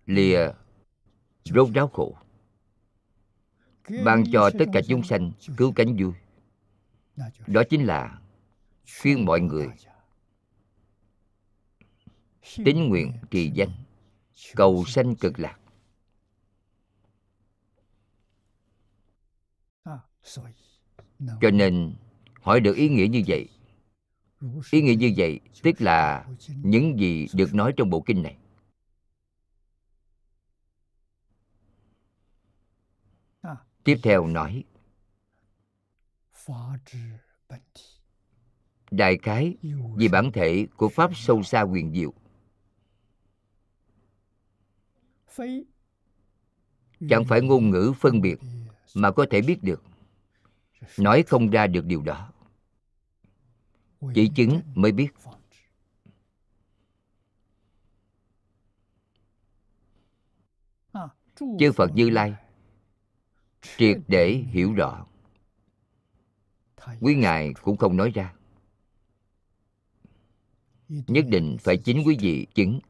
[0.06, 0.48] lìa
[1.44, 2.16] rốt ráo khổ.
[4.04, 6.12] Ban cho tất cả chúng sanh cứu cánh vui.
[7.46, 8.20] Đó chính là
[9.02, 9.68] khuyên mọi người
[12.64, 13.70] tín nguyện trì danh,
[14.54, 15.58] cầu sanh cực lạc
[21.40, 21.94] cho nên,
[22.40, 23.48] hỏi được ý nghĩa như vậy.
[24.70, 26.26] Ý nghĩa như vậy tức là
[26.62, 28.36] những gì được nói trong bộ kinh này.
[33.84, 34.64] Tiếp theo nói,
[38.90, 39.56] đại khái
[39.96, 42.12] vì bản thể của pháp sâu xa quyền diệu.
[47.08, 48.38] Chẳng phải ngôn ngữ phân biệt
[48.94, 49.82] mà có thể biết được
[50.98, 52.32] nói không ra được điều đó
[54.14, 55.08] chỉ chứng mới biết
[61.58, 62.34] chư phật như lai
[63.78, 65.06] triệt để hiểu rõ
[67.00, 68.34] quý ngài cũng không nói ra
[70.88, 72.80] nhất định phải chính quý vị chứng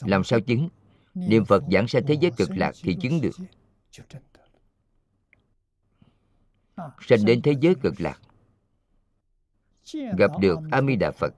[0.00, 0.68] làm sao chứng
[1.14, 3.36] niệm phật giảng sanh thế giới cực lạc thì chứng được
[7.00, 8.20] sanh đến thế giới cực lạc.
[9.92, 11.34] Gặp được a di đà phật,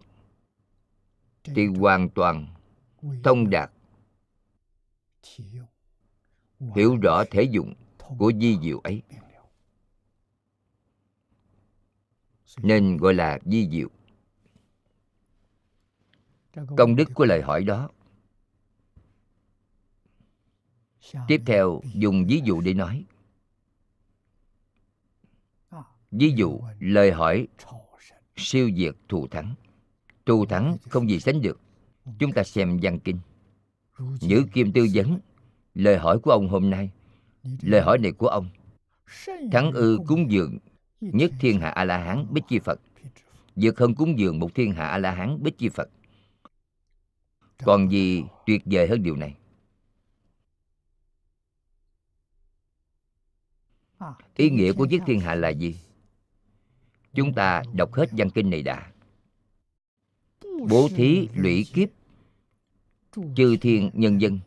[1.45, 2.47] thì hoàn toàn
[3.25, 3.71] thông đạt,
[6.75, 7.75] hiểu rõ thể dụng
[8.19, 9.03] của di diệu ấy.
[12.63, 13.89] Nên gọi là di diệu.
[16.77, 17.91] Công đức của lời hỏi đó.
[21.29, 23.05] Tiếp theo, dùng ví dụ để nói
[26.19, 27.47] ví dụ, lời hỏi,
[28.37, 29.55] siêu diệt thù thắng.
[30.27, 31.61] Thù thắng không gì sánh được.
[32.19, 33.19] Chúng ta xem văn kinh.
[33.99, 35.19] Nhữ kim tư vấn,
[35.75, 36.91] lời hỏi của ông hôm nay,
[37.63, 38.49] lời hỏi này của ông.
[39.53, 40.59] Thắng ư cúng dường,
[41.01, 42.81] nhất thiên hạ a la hán bích chi phật.
[43.57, 45.89] Vượt hơn cúng dường một thiên hạ a la hán bích chi phật.
[47.65, 49.35] Còn gì tuyệt vời hơn điều này?
[54.37, 55.77] Ý nghĩa của nhất thiên hạ là gì?
[57.17, 58.93] Chúng ta đọc hết văn kinh này đã.
[60.69, 61.89] Bố thí lũy kiếp,
[63.37, 64.41] chư thiên nhân dân,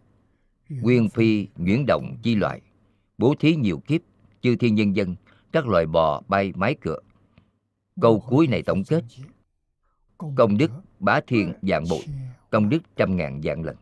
[0.70, 2.62] nguyên phi nhuyễn động chi loại.
[3.18, 4.02] Bố thí nhiều kiếp,
[4.42, 5.16] chư thiên nhân dân,
[5.52, 7.00] các loài bò bay mái cửa.
[8.02, 9.04] Câu cuối này tổng kết.
[10.18, 12.06] Công đức bá thiên dạng bội,
[12.50, 13.76] công đức trăm ngàn dạng lần.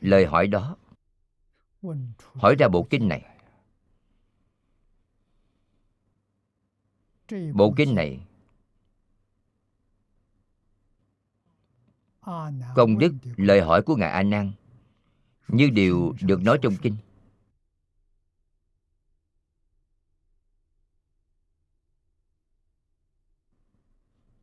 [0.00, 0.76] Lời hỏi đó,
[2.34, 3.35] hỏi ra bộ kinh này.
[7.54, 8.20] Bộ kinh này
[12.74, 14.52] công đức lời hỏi của ngài a nan
[15.48, 16.96] như điều được nói trong kinh.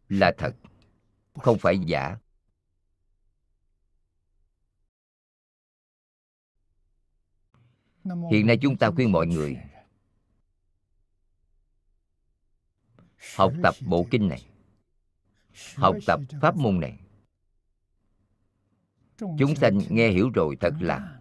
[0.09, 0.55] Là thật
[1.33, 2.17] không phải giả.
[8.31, 9.57] Hiện nay chúng ta khuyên mọi người
[13.35, 14.45] học tập bộ kinh này.
[15.75, 16.99] Học tập pháp môn này.
[19.17, 21.19] Chúng sanh nghe hiểu rồi thật là.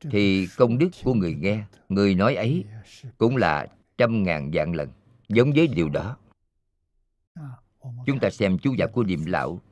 [0.00, 2.64] Thì công đức của người nghe, người nói ấy
[3.18, 3.66] cũng là
[3.98, 4.90] trăm ngàn vạn lần,
[5.28, 6.16] giống với điều đó.
[8.06, 9.62] Chúng ta xem chú giải của điềm lão,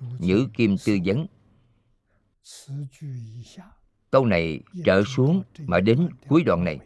[0.00, 1.26] nhữ kim tư vấn.
[4.10, 6.78] Câu này trở xuống mà đến cuối đoạn này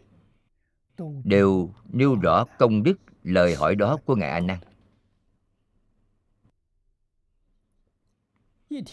[1.24, 4.58] đều nêu rõ công đức lời hỏi đó của ngài a nan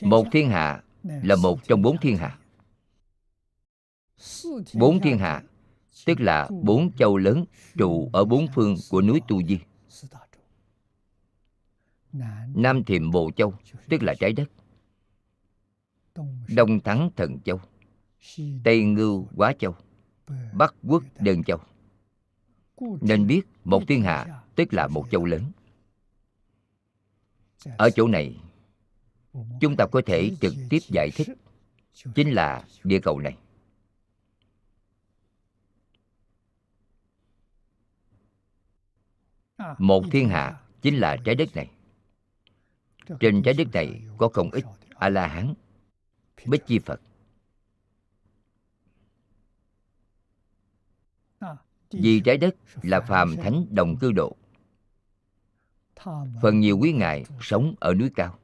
[0.01, 2.39] một thiên hạ là một trong bốn thiên hạ.
[4.74, 5.43] Bốn thiên hạ,
[6.05, 7.45] tức là bốn châu lớn
[7.78, 9.60] trụ ở bốn phương của núi tu di.
[12.55, 13.53] Nam thiềm bồ châu,
[13.89, 14.49] tức là trái đất.
[16.55, 17.60] Đông thắng thần châu,
[18.64, 19.76] tây ngưu quá châu,
[20.53, 21.60] bắc quốc đơn châu
[23.01, 25.51] nên biết một thiên hạ tức là một châu lớn.
[27.78, 28.36] Ở chỗ này,
[29.61, 31.28] chúng ta có thể trực tiếp giải thích
[32.15, 33.38] chính là địa cầu này.
[39.78, 41.71] Một thiên hạ chính là trái đất này.
[43.19, 44.65] Trên trái đất này có không ít
[44.95, 45.53] a la hán
[46.45, 47.01] bích chi phật
[51.92, 54.36] vì trái đất là phàm thánh đồng cư độ.
[56.42, 58.40] Phần nhiều quý ngài sống ở núi cao.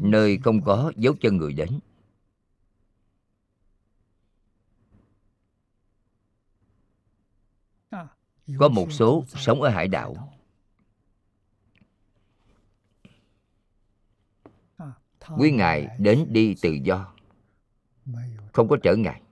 [0.00, 1.80] Nơi không có dấu chân người đến.
[8.58, 10.32] Có một số sống ở hải đảo.
[15.38, 17.14] Quý ngài đến đi tự do
[18.52, 19.22] không có trở ngại.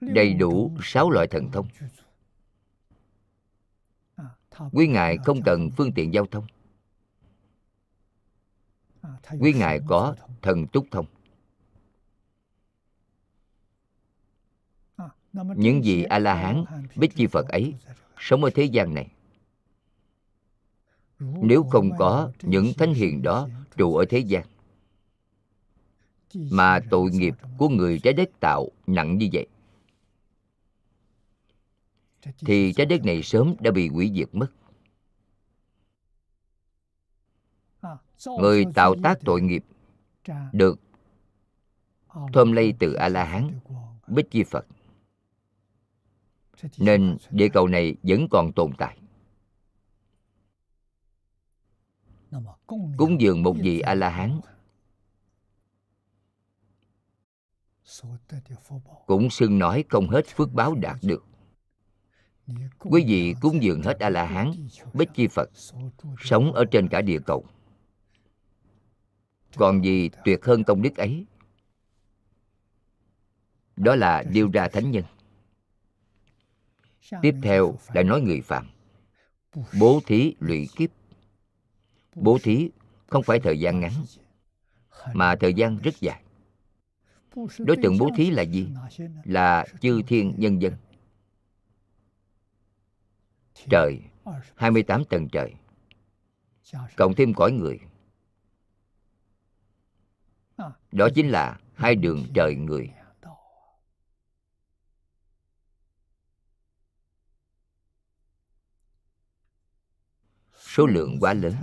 [0.00, 1.68] Đầy đủ sáu loại thần thông.
[4.72, 6.46] Quý ngài không cần phương tiện giao thông.
[9.40, 11.06] Quý ngài có thần túc thông.
[15.32, 16.64] Những vị a la hán
[16.96, 17.74] bích chi phật ấy
[18.18, 19.10] sống ở thế gian này.
[21.18, 24.46] Nếu không có những thánh hiền đó trụ ở thế gian
[26.34, 29.46] mà tội nghiệp của người trái đất tạo nặng như vậy.
[32.46, 34.46] Thì trái đất này sớm đã bị hủy diệt mất.
[38.40, 39.64] Người tạo tác tội nghiệp
[40.52, 40.80] được
[42.32, 43.60] thơm lây từ a la hán
[44.06, 44.66] bích chi phật.
[46.78, 48.98] Nên địa cầu này vẫn còn tồn tại.
[52.96, 54.40] Cúng dường một vị a la hán
[59.06, 61.24] cũng xưng nói không hết phước báo đạt được.
[62.78, 64.52] Quý vị cúng dường hết a la hán
[64.92, 65.50] bích chi phật,
[66.20, 67.44] sống ở trên cả địa cầu.
[69.56, 71.26] Còn gì tuyệt hơn công đức ấy?
[73.76, 75.04] Đó là điêu ra thánh nhân.
[77.22, 78.66] Tiếp theo lại nói người phạm
[79.80, 80.90] bố thí lụy kiếp.
[82.14, 82.70] Bố thí
[83.06, 83.92] không phải thời gian ngắn,
[85.12, 86.23] mà thời gian rất dài
[87.58, 88.68] đối tượng bố thí là gì?
[89.24, 90.74] Là chư thiên nhân dân.
[93.70, 94.00] Trời
[94.56, 95.54] 28 tầng trời.
[96.96, 97.80] Cộng thêm cõi người.
[100.92, 102.90] Đó chính là hai đường trời người.
[110.54, 111.54] Số lượng quá lớn.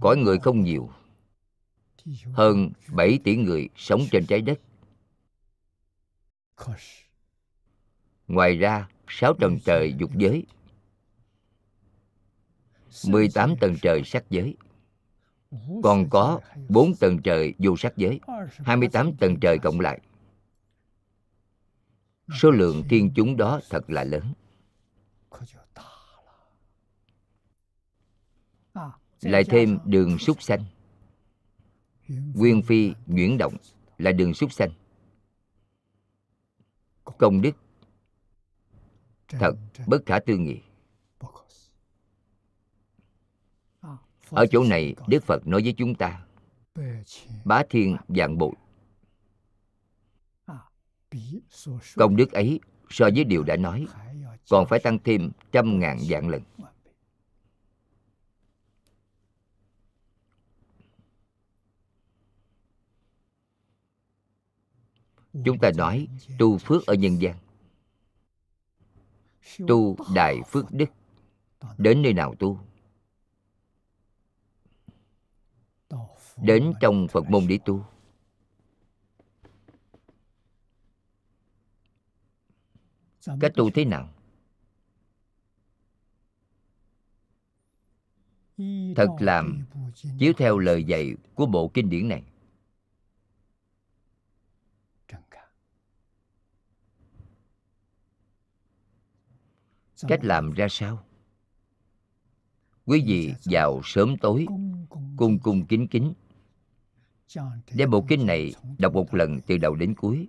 [0.00, 0.90] Cõi người không nhiều
[2.32, 4.60] hơn 7 tỷ người sống trên trái đất.
[8.28, 10.46] Ngoài ra 6 tầng trời dục giới
[13.08, 14.56] 18 tầng trời sắc giới.
[15.82, 20.00] Còn có 4 tầng trời vô sắc giới 28 tầng trời cộng lại.
[22.34, 24.32] Số lượng thiên chúng đó thật là lớn.
[29.20, 30.64] Lại thêm đường súc sanh.
[32.08, 33.56] Nguyên phi chuyển động
[33.98, 34.70] là đường súc sanh.
[37.18, 37.56] Công đức
[39.28, 39.52] Thật
[39.86, 40.60] bất khả tư nghị.
[44.30, 46.24] Ở chỗ này, Đức Phật nói với chúng ta,
[47.44, 48.52] Bá thiên dạng bội.
[51.96, 53.86] Công đức ấy so với điều đã nói,
[54.50, 56.42] Còn phải tăng thêm trăm ngàn vạn lần.
[65.44, 66.08] Chúng ta nói
[66.38, 67.36] tu phước ở nhân gian.
[69.68, 70.88] Tu đại phước đức,
[71.78, 72.58] Đến nơi nào tu?
[76.36, 77.84] Đến trong Phật môn để tu.
[83.40, 84.08] Cách tu thế nào?
[88.96, 89.66] Thật làm
[90.18, 92.22] chiếu theo lời dạy của bộ kinh điển này.
[100.08, 101.04] Cách làm ra sao?
[102.84, 104.46] Quý vị vào sớm tối
[105.16, 106.12] cung cung kính kính.
[107.74, 110.28] Đem bộ kinh này đọc một lần từ đầu đến cuối.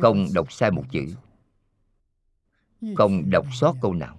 [0.00, 1.06] Không đọc sai một chữ.
[2.96, 4.18] không đọc sót câu nào.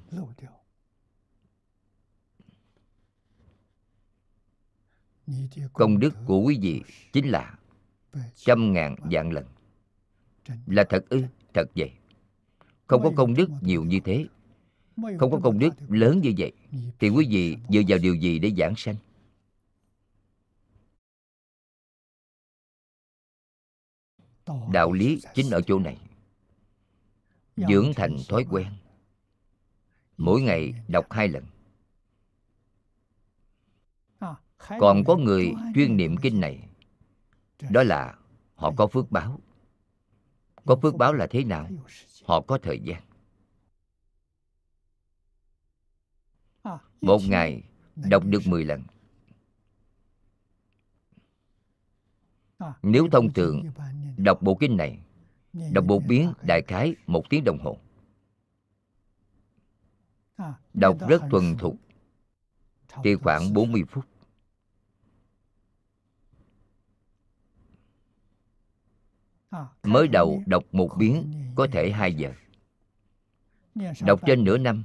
[5.73, 6.83] công đức của quý vị
[7.13, 7.57] chính là
[8.35, 9.45] trăm ngàn vạn lần.
[10.65, 11.23] là thật ư?
[11.53, 11.96] thật vậy
[12.87, 14.25] không có công đức nhiều như thế.
[15.19, 16.51] Không có công đức lớn như vậy.
[16.99, 18.95] Thì quý vị dựa vào điều gì để giảng sanh?
[24.71, 25.97] Đạo lý chính ở chỗ này.
[27.55, 28.67] Dưỡng thành thói quen.
[30.17, 31.43] Mỗi ngày đọc hai lần.
[34.79, 36.67] Còn có người chuyên niệm kinh này,
[37.69, 38.15] đó là
[38.55, 39.39] họ có phước báo.
[40.65, 41.69] Có phước báo là thế nào?
[42.27, 43.01] Họ có thời gian.
[47.01, 47.63] Một ngày
[47.95, 48.83] đọc được 10 lần.
[52.81, 53.63] Nếu thông thường
[54.17, 54.99] đọc bộ kinh này
[55.73, 57.77] đọc một biến đại khái một tiếng đồng hồ.
[60.73, 61.75] Đọc rất thuần thục
[63.03, 64.05] thì khoảng 40 phút
[69.83, 72.33] mới đầu đọc một biến có thể 2 giờ.
[74.01, 74.83] Đọc trên nửa năm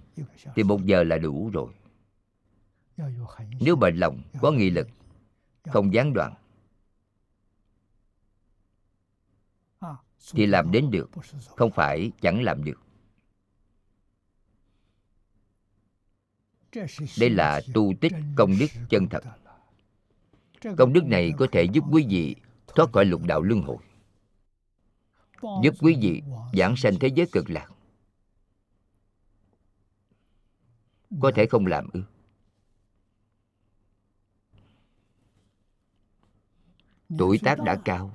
[0.54, 1.72] thì một giờ là đủ rồi.
[3.60, 4.88] Nếu bền lòng có nghị lực
[5.64, 6.34] không gián đoạn
[10.32, 11.10] thì làm đến được
[11.56, 12.80] không phải chẳng làm được.
[17.20, 19.22] Đây là tu tích công đức chân thật.
[20.76, 22.36] công đức này có thể giúp quý vị
[22.66, 23.78] thoát khỏi lục đạo luân hồi
[25.62, 26.22] giúp quý vị
[26.52, 27.68] giảng sanh thế giới cực lạc,
[31.20, 32.02] có thể không làm ư?
[37.18, 38.14] Tuổi tác đã cao,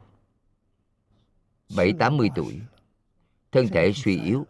[1.76, 2.62] bảy tám mươi tuổi,
[3.52, 4.46] thân thể suy yếu,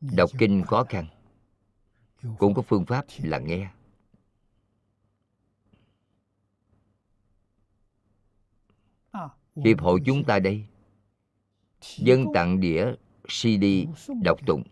[0.00, 1.06] đọc kinh khó khăn,
[2.38, 3.70] cũng có phương pháp là nghe.
[9.64, 10.64] Hiệp hội chúng ta đây,
[11.96, 12.86] dân tặng đĩa
[13.26, 13.64] cd
[14.22, 14.62] đọc tụng.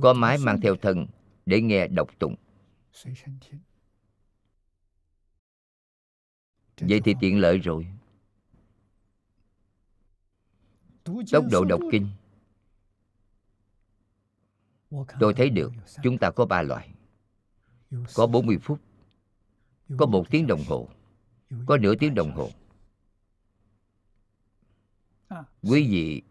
[0.00, 1.06] Có máy mang theo thân
[1.46, 2.34] để nghe đọc tụng.
[6.80, 7.86] Vậy thì tiện lợi rồi.
[11.04, 12.08] Tốc độ đọc kinh.
[15.20, 15.72] Tôi thấy được,
[16.02, 16.94] chúng ta có ba loại.
[18.14, 18.80] Có 40 phút
[19.98, 20.88] có một tiếng đồng hồ.
[21.66, 22.50] Có nửa tiếng đồng hồ.
[25.62, 26.22] Quý vị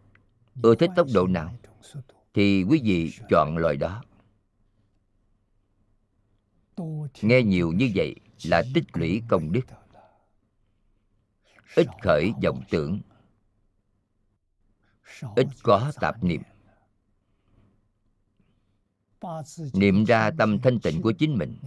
[0.61, 1.55] ưa thích tốc độ nào?
[2.33, 4.03] Thì quý vị chọn loại đó.
[7.21, 9.65] Nghe nhiều như vậy là tích lũy công đức.
[11.75, 13.01] Ít khởi vọng tưởng.
[15.35, 16.41] Ít có tạp niệm.
[19.73, 21.57] Niệm ra tâm thanh tịnh của chính mình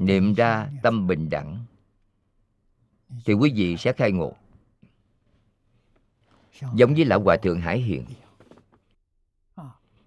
[0.00, 1.64] niệm ra tâm bình đẳng.
[3.24, 4.32] Thì quý vị sẽ khai ngộ.
[6.74, 8.04] Giống như lão hòa thượng hải hiện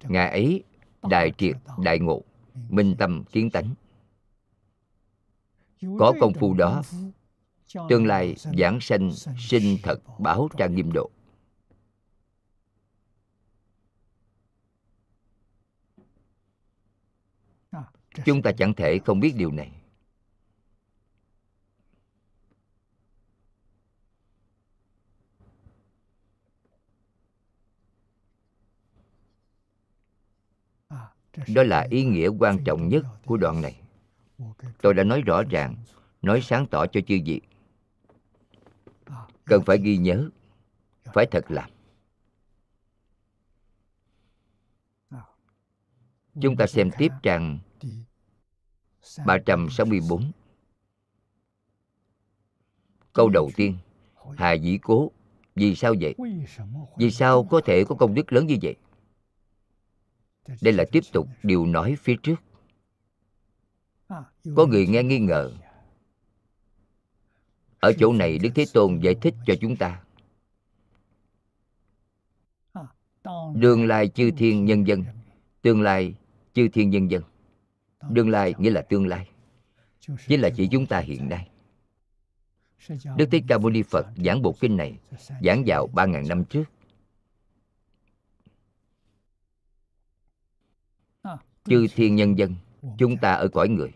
[0.03, 0.63] ngài ấy,
[1.09, 2.23] đại triệt, đại ngộ,
[2.69, 3.73] minh tâm, kiến tánh.
[5.99, 6.81] Có công phu đó,
[7.89, 11.09] tương lai giảng sanh sinh thật báo trang nghiêm độ.
[18.25, 19.71] Chúng ta chẳng thể không biết điều này.
[31.47, 33.81] Đó là ý nghĩa quan trọng nhất của đoạn này.
[34.81, 35.75] Tôi đã nói rõ ràng
[36.21, 37.41] nói sáng tỏ cho chư vị.
[39.45, 40.29] Cần phải ghi nhớ
[41.13, 41.69] phải thật làm
[46.41, 47.59] chúng ta xem tiếp trang
[49.25, 50.31] 364
[53.13, 53.77] Câu đầu tiên.
[54.37, 55.11] Hà dĩ cố,
[55.55, 56.15] Vì sao vậy?
[56.97, 58.75] Vì sao có thể có công đức lớn như vậy?
[60.61, 62.35] Đây là tiếp tục điều nói phía trước.
[64.55, 65.51] Có người nghe nghi ngờ.
[67.79, 70.03] Ở chỗ này Đức Thế Tôn giải thích cho chúng ta.
[73.55, 75.03] Đường lai chư thiên nhân dân.
[75.61, 76.15] Tương lai
[76.53, 77.23] chư thiên nhân dân.
[78.09, 79.29] Đương lai nghĩa là tương lai
[80.27, 81.49] Chính là chỉ chúng ta hiện nay.
[83.17, 84.99] Đức Thích Ca Mâu Ni Phật giảng bộ kinh này,
[85.43, 86.63] Giảng vào 3.000 năm trước.
[91.63, 92.55] Chư thiên nhân dân,
[92.97, 93.91] chúng ta ở cõi người,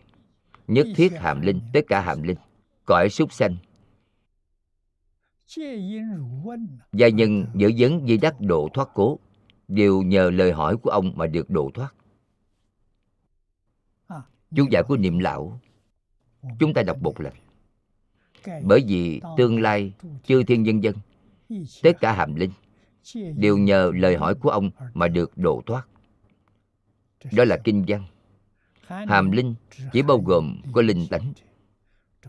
[0.66, 2.36] nhất thiết hàm linh, tất cả hàm linh,
[2.84, 3.56] cõi súc sanh.
[6.92, 9.18] Gia nhân giữ dấn di đắc độ thoát cố,
[9.68, 11.94] đều nhờ lời hỏi của ông mà được độ thoát
[14.56, 15.60] chú giải của niệm lão.
[16.58, 17.32] Chúng ta đọc một lần.
[18.62, 19.92] Bởi vì tương lai
[20.24, 20.96] chư thiên nhân dân,
[21.82, 22.50] tất cả hàm linh
[23.36, 25.88] đều nhờ lời hỏi của ông mà được độ thoát.
[27.32, 28.04] Đó là kinh văn.
[28.86, 29.54] Hàm linh
[29.92, 31.32] chỉ bao gồm có linh tánh,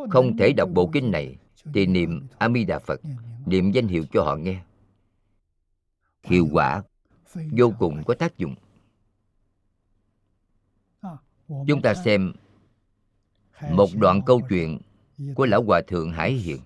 [0.09, 1.37] không thể đọc bộ kinh này
[1.73, 3.01] thì niệm a di đà phật,
[3.45, 4.63] niệm danh hiệu cho họ nghe.
[6.23, 6.83] Hiệu quả
[7.51, 8.55] vô cùng có tác dụng.
[11.47, 12.33] Chúng ta xem
[13.71, 14.79] một đoạn câu chuyện
[15.35, 16.59] của lão hòa thượng hải hiền.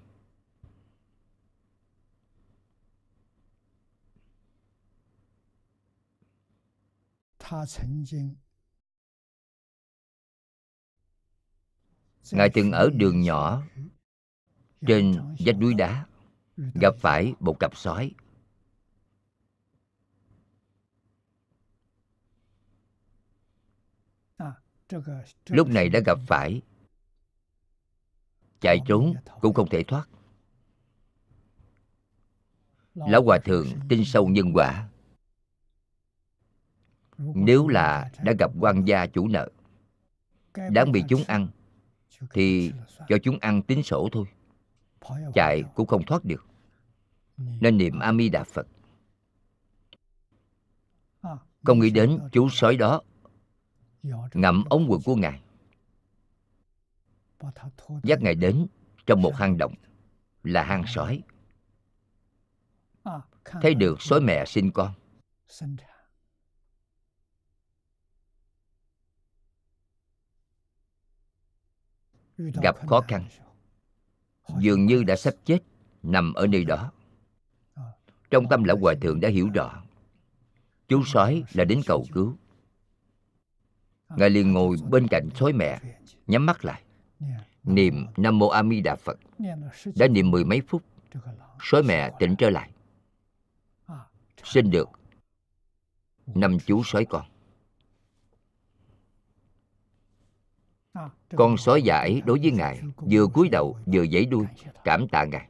[12.31, 13.63] Ngài từng ở đường nhỏ
[14.87, 16.05] trên vách núi đá,
[16.57, 18.11] gặp phải một cặp sói.
[25.45, 26.61] Lúc này đã gặp phải,
[28.61, 30.09] chạy trốn cũng không thể thoát.
[32.93, 34.89] Lão hòa thượng tin sâu nhân quả.
[37.17, 39.49] Nếu là đã gặp quan gia chủ nợ,
[40.71, 41.47] đáng bị chúng ăn
[42.33, 42.71] thì
[43.07, 44.25] cho chúng ăn tính sổ thôi.
[45.33, 46.45] Chạy cũng không thoát được.
[47.37, 48.67] Nên niệm a di đà phật
[51.63, 53.01] không nghĩ đến chú sói đó
[54.33, 55.41] ngậm ống quần của ngài.
[58.03, 58.67] Dắt ngài đến
[59.05, 59.73] trong một hang động
[60.43, 61.21] là hang sói.
[63.61, 64.93] Thấy được sói mẹ sinh con
[72.61, 73.25] gặp khó khăn.
[74.59, 75.59] Dường như đã sắp chết,
[76.03, 76.91] nằm ở nơi đó.
[78.31, 79.83] Trong tâm lão hòa thượng đã hiểu rõ.
[80.87, 82.35] Chú sói là đến cầu cứu.
[84.09, 85.79] Ngài liền ngồi bên cạnh sói mẹ,
[86.27, 86.83] nhắm mắt lại.
[87.63, 89.19] Niệm nam mô a di đà phật.
[89.95, 90.83] Đã niệm mười mấy phút
[91.61, 92.71] sói mẹ tỉnh trở lại.
[94.43, 94.89] Sinh được,
[96.25, 97.25] năm chú sói con.
[101.35, 104.45] Con sói dại đối với ngài vừa cúi đầu vừa giãy đuôi
[104.83, 105.49] cảm tạ ngài.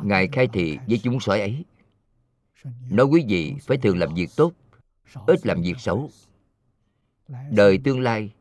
[0.00, 1.64] Ngài khai thị với chúng sói ấy.
[2.90, 4.52] Nói quý vị phải thường làm việc tốt
[5.26, 6.10] ít làm việc xấu.
[7.50, 8.32] Đời tương lai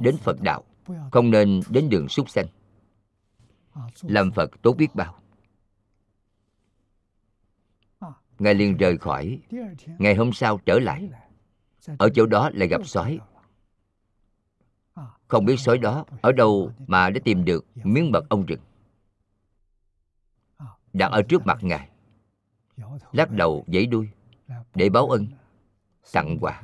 [0.00, 0.64] đến phật đạo
[1.12, 2.46] không nên đến đường súc sanh.
[4.02, 5.20] Làm phật tốt biết bao
[8.38, 9.40] ngài liền rời khỏi.
[9.98, 11.10] Ngày hôm sau trở lại.
[11.98, 13.18] Ở chỗ đó lại gặp sói.
[15.28, 18.60] Không biết sói đó ở đâu mà đã tìm được miếng mật ong rừng.
[20.92, 21.88] Đặt ở trước mặt ngài.
[23.12, 24.08] Lắc đầu dãy đuôi
[24.74, 25.26] để báo ân,
[26.12, 26.62] tặng quà.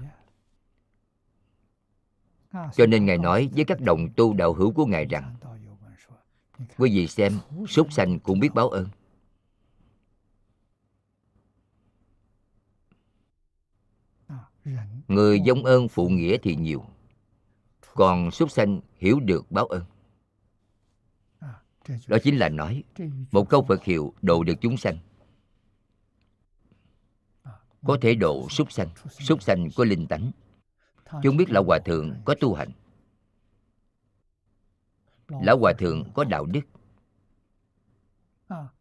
[2.53, 5.35] Cho nên ngài nói với các đồng tu đạo hữu của ngài rằng,
[6.79, 7.33] quý vị xem,
[7.68, 8.89] súc sanh cũng biết báo ơn.
[15.09, 16.85] Người giống ơn phụ nghĩa thì nhiều.
[17.95, 19.85] Còn súc sanh hiểu được báo ơn.
[22.09, 22.85] Đó chính là nói
[23.33, 24.99] một câu phật hiệu độ được chúng sanh.
[27.87, 28.89] Có thể độ súc sanh.
[29.11, 30.31] súc sanh có linh tánh.
[31.23, 32.71] Chúng biết lão hòa thượng có tu hành.
[35.29, 36.61] Lão hòa thượng có đạo đức.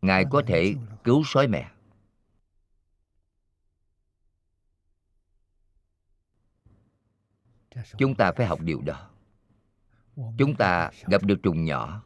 [0.02, 0.74] Ngài có thể
[1.04, 1.72] cứu sói mẹ
[7.98, 9.10] chúng ta phải học điều đó.
[10.38, 12.04] Chúng ta gặp được trùng nhỏ.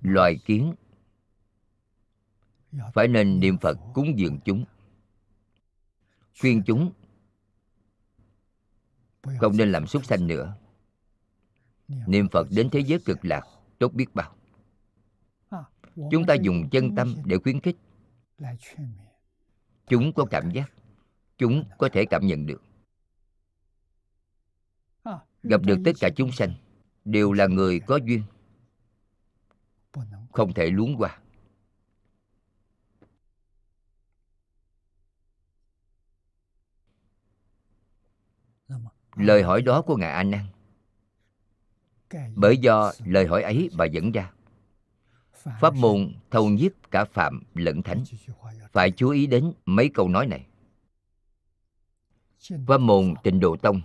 [0.00, 0.74] Loài kiến
[2.94, 4.64] phải nên niệm phật cúng dường chúng.
[6.40, 6.92] Khuyên chúng
[9.40, 10.56] không nên làm súc sanh nữa.
[11.88, 13.42] Niệm phật đến thế giới cực lạc,
[13.78, 14.34] tốt biết bao.
[16.10, 17.76] Chúng ta dùng chân tâm để khuyến khích.
[19.86, 20.72] Chúng có cảm giác.
[21.38, 22.62] Chúng có thể cảm nhận được
[25.44, 26.54] gặp được tất cả chúng sanh,
[27.04, 28.22] đều là người có duyên,
[30.32, 31.18] không thể luống qua.
[39.16, 40.46] Lời hỏi đó của ngài a nan.
[42.34, 44.32] Bởi do lời hỏi ấy mà dẫn ra.
[45.60, 48.04] Pháp môn thâu nhiếp cả phạm lẫn thánh.
[48.72, 50.46] Phải chú ý đến mấy câu nói này.
[52.66, 53.82] Pháp môn tịnh độ tông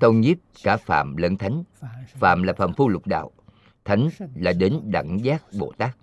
[0.00, 1.64] thâu nhiếp cả phạm lẫn thánh.
[2.08, 3.32] Phạm là phạm phu lục đạo.
[3.84, 5.96] Thánh là đến đẳng giác bồ tát.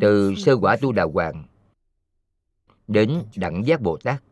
[0.00, 1.46] Từ sơ quả tu đà hoàng
[2.86, 4.22] đến đẳng giác bồ tát.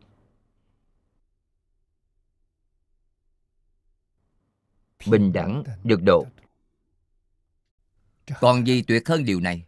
[5.07, 6.25] Bình đẳng được độ.
[8.39, 9.65] còn gì tuyệt hơn điều này?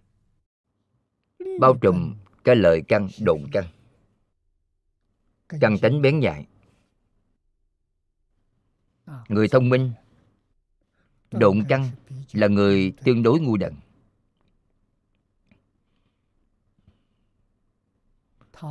[1.60, 3.66] Bao trùm cái lời căn đồn căn
[5.50, 6.48] căn tánh bén nhạy
[9.30, 9.92] người thông minh
[11.32, 11.90] độn căn
[12.32, 13.76] là người tương đối ngu đần.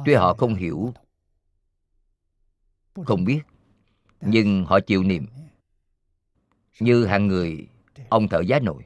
[0.05, 0.95] Tuy họ không hiểu
[3.07, 3.41] không biết
[4.21, 5.27] nhưng họ chịu niệm.
[6.81, 7.69] như hạng người
[8.09, 8.85] ông thợ giá nổi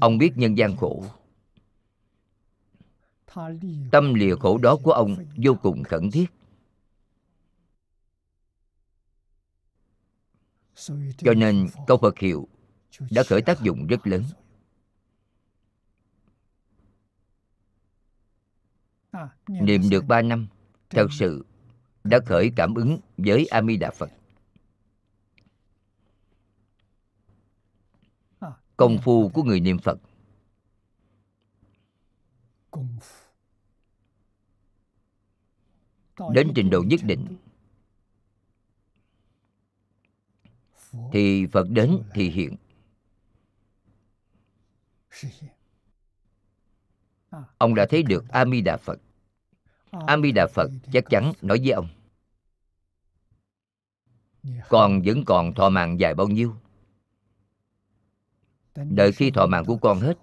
[0.00, 1.04] ông biết nhân gian khổ
[3.92, 6.26] tâm lìa khổ đó của ông vô cùng khẩn thiết.
[11.18, 12.48] Cho nên câu phật hiệu
[13.10, 14.24] đã khởi tác dụng rất lớn.
[19.48, 20.46] Niệm được ba năm,
[20.90, 21.44] thật sự
[22.04, 24.10] đã khởi cảm ứng với a di đà phật.
[28.76, 29.98] Công phu của người niệm phật
[36.32, 37.36] đến trình độ nhất định.
[41.12, 42.56] thì phật đến thì hiện.
[47.58, 48.98] ông đã thấy được a di đà phật.
[49.90, 51.88] A di đà phật chắc chắn nói với ông.
[54.68, 56.56] Con vẫn còn thọ mạng dài bao nhiêu?
[58.74, 60.18] Đợi khi thọ mạng của con hết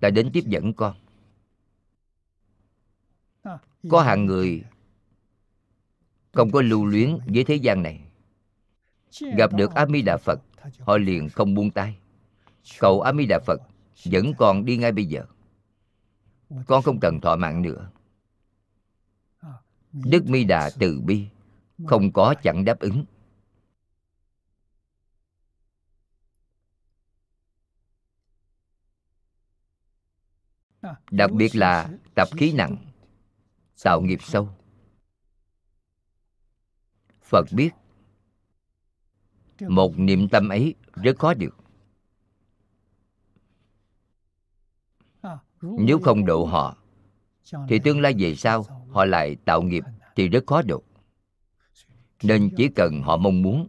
[0.00, 0.96] ta đến tiếp dẫn con.
[3.90, 4.64] Có hạng người
[6.36, 8.00] không có lưu luyến với thế gian này.
[9.36, 10.40] Gặp được a di đà phật,
[10.80, 11.98] họ liền không buông tay.
[12.78, 13.60] Cầu a di đà phật
[14.04, 15.24] vẫn còn đi ngay bây giờ.
[16.66, 17.90] Con không cần thọ mạng nữa.
[19.92, 21.26] Đức mi đà từ bi
[21.86, 23.04] không có chẳng đáp ứng.
[31.10, 32.76] Đặc biệt là tập khí nặng,
[33.82, 34.55] tạo nghiệp sâu
[37.26, 37.70] phật biết.
[39.60, 41.56] Một niệm tâm ấy rất khó được.
[45.62, 46.76] Nếu không độ họ,
[47.68, 49.84] thì tương lai về sau họ lại tạo nghiệp
[50.16, 50.82] thì rất khó độ.
[52.22, 53.66] Nên chỉ cần họ mong muốn,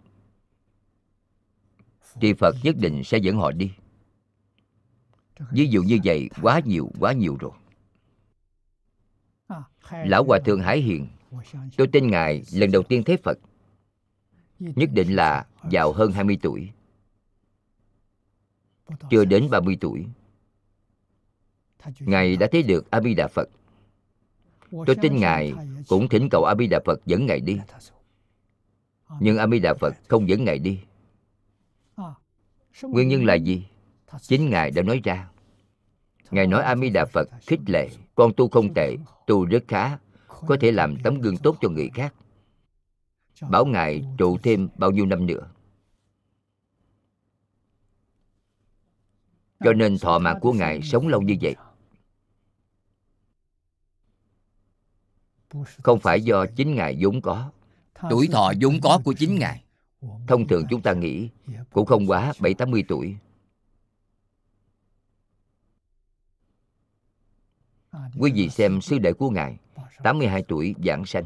[2.14, 3.72] thì phật nhất định sẽ dẫn họ đi.
[5.52, 7.52] Ví dụ như vậy, quá nhiều quá nhiều rồi.
[9.92, 11.08] Lão hòa thượng hải hiền
[11.78, 13.38] tôi tin ngài lần đầu tiên thấy phật,
[14.60, 16.72] nhất định là vào hơn 20 tuổi.
[19.10, 20.06] Chưa đến 30 tuổi,
[22.00, 23.50] ngài đã thấy được a di đà phật.
[24.72, 25.54] Tôi tin ngài
[25.88, 27.60] cũng thỉnh cầu a di đà phật dẫn ngài đi.
[29.20, 30.80] Nhưng a di đà phật không dẫn ngài đi.
[32.82, 33.68] Nguyên nhân là gì?
[34.22, 35.30] Chính ngài đã nói ra.
[36.32, 38.98] Ngài nói a di đà phật khích lệ, con tu không tệ,
[39.28, 39.98] tu rất khá
[40.48, 42.14] có thể làm tấm gương tốt cho người khác.
[43.50, 45.52] Bảo ngài trụ thêm bao nhiêu năm nữa.
[49.60, 51.56] Cho nên thọ mạng của ngài sống lâu như vậy.
[55.84, 57.52] Không phải do chính ngài vốn có.
[58.10, 59.64] Tuổi thọ vốn có của chính Ngài.
[60.28, 61.30] Thông thường chúng ta nghĩ
[61.72, 63.16] cũng không quá bảy tám mươi tuổi
[68.20, 69.58] quý vị xem sư đệ của ngài
[70.04, 71.26] 82 tuổi giảng sanh.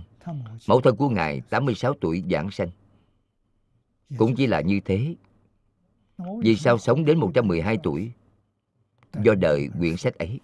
[0.67, 2.69] Mẫu thân của ngài 86 tuổi giảng sanh.
[4.17, 5.15] Cũng chỉ là như thế.
[6.41, 8.11] Vì sao sống đến 112 tuổi?
[9.23, 10.39] Do đời quyển sách ấy.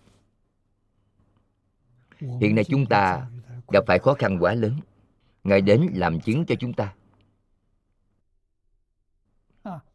[2.20, 3.30] Hiện nay chúng ta
[3.72, 4.80] gặp phải khó khăn quá lớn.
[5.44, 6.94] Ngài đến làm chứng cho chúng ta.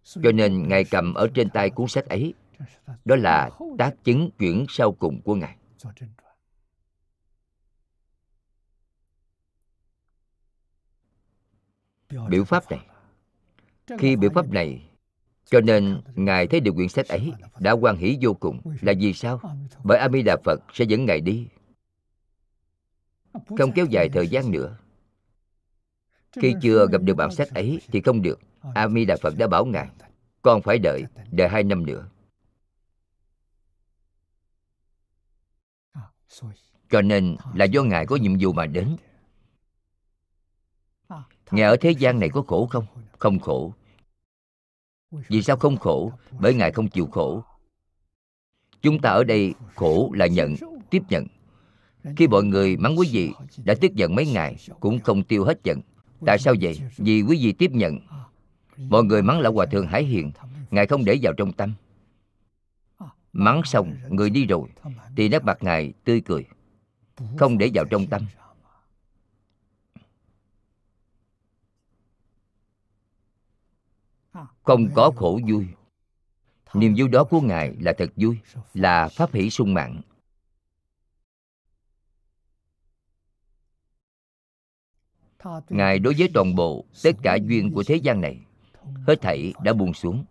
[0.04, 2.34] Cho nên ngài cầm ở trên tay cuốn sách ấy.
[3.04, 5.56] Đó là tác chứng chuyển sau cùng của ngài.
[12.28, 12.80] Biểu pháp này.
[13.98, 14.88] Khi biểu pháp này
[15.44, 18.60] cho nên ngài thấy được quyển sách ấy đã quan hỷ vô cùng.
[18.80, 19.40] Là vì sao?
[19.84, 21.48] Bởi a di đà phật sẽ dẫn ngài đi.
[23.58, 24.76] Không kéo dài thời gian nữa
[26.32, 28.40] khi chưa gặp được bản sách ấy thì không được.
[28.74, 29.88] A di đà phật đã bảo ngài
[30.42, 32.08] con phải đợi đợi hai năm nữa.
[36.90, 38.96] Cho nên là do ngài có nhiệm vụ mà đến
[41.52, 42.86] ngài ở thế gian này có khổ không?
[43.18, 43.72] Không khổ.
[45.28, 46.12] Vì sao không khổ?
[46.40, 47.44] Bởi ngài không chịu khổ.
[48.82, 50.54] Chúng ta ở đây khổ là nhận,
[50.90, 51.26] tiếp nhận.
[52.16, 53.32] Khi mọi người mắng quý vị
[53.64, 55.80] đã tức giận mấy ngày cũng không tiêu hết giận.
[56.26, 56.80] Tại sao vậy?
[56.96, 57.98] Vì quý vị tiếp nhận.
[58.76, 60.32] Mọi người mắng lão hòa thượng hải hiền.
[60.70, 61.74] Ngài không để vào trong tâm.
[63.32, 64.68] Mắng xong, người đi rồi,
[65.16, 66.44] thì nét mặt ngài tươi cười.
[67.38, 68.22] Không để vào trong tâm.
[74.62, 75.66] Không có khổ vui.
[76.74, 78.38] Niềm vui đó của ngài là thật vui,
[78.74, 80.00] là pháp hỷ sung mãn.
[85.68, 88.40] Ngài đối với toàn bộ, tất cả duyên của thế gian này,
[89.06, 90.24] hết thảy đã buông xuống.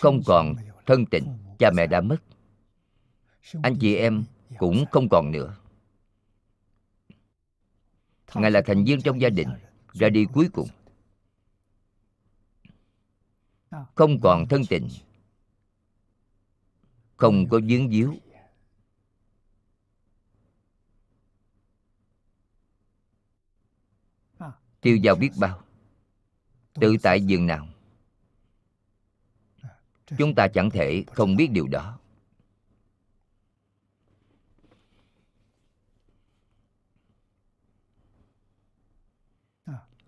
[0.00, 0.54] Không còn
[0.86, 1.24] thân tình
[1.58, 2.16] cha mẹ đã mất.
[3.62, 4.24] Anh chị em
[4.58, 5.56] cũng không còn nữa
[8.34, 9.48] ngài là thành viên trong gia đình,
[9.92, 10.68] ra đi cuối cùng.
[13.94, 14.88] Không còn thân tình.
[17.16, 18.14] Không có dướng díu.
[24.80, 25.62] Tiêu dao biết bao.
[26.74, 27.68] Tự tại giường nào?
[30.18, 31.98] Chúng ta chẳng thể không biết điều đó.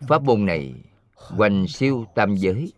[0.09, 0.74] Pháp môn này
[1.14, 2.72] hoành siêu tam giới.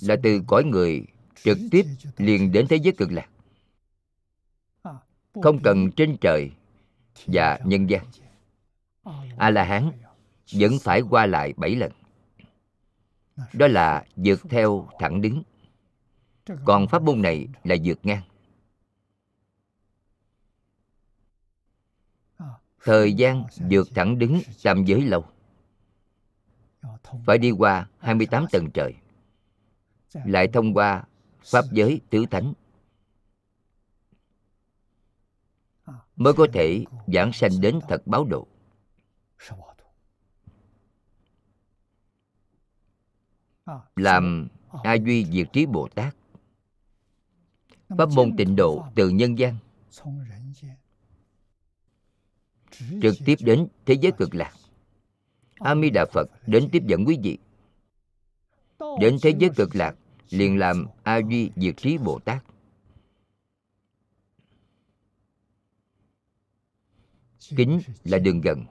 [0.00, 1.06] Là từ cõi người
[1.42, 1.86] trực tiếp
[2.16, 3.28] liền đến thế giới cực lạc.
[5.42, 6.50] Không cần trên trời
[7.26, 8.04] và nhân gian.
[9.36, 9.90] A la hán
[10.52, 11.92] vẫn phải qua lại bảy lần.
[13.52, 15.42] Đó là vượt theo thẳng đứng.
[16.64, 18.22] Còn pháp môn này là vượt ngang.
[22.86, 25.24] Thời gian vượt thẳng đứng tam giới lâu.
[27.26, 28.94] Phải đi qua 28 tầng trời.
[30.12, 31.04] Lại thông qua
[31.44, 32.52] pháp giới tứ thánh.
[36.16, 38.46] Mới có thể giảng sanh đến thật báo độ.
[43.96, 44.48] Làm
[44.84, 46.16] a duy diệt trí bồ tát.
[47.88, 49.56] Pháp môn tịnh độ từ nhân gian
[53.02, 54.52] trực tiếp đến thế giới cực lạc.
[55.54, 57.38] A mi đà phật đến tiếp dẫn quý vị.
[59.00, 59.96] Đến thế giới cực lạc,
[60.30, 62.44] liền làm a duy diệt trí bồ tát.
[67.56, 68.64] Kính là đường gần.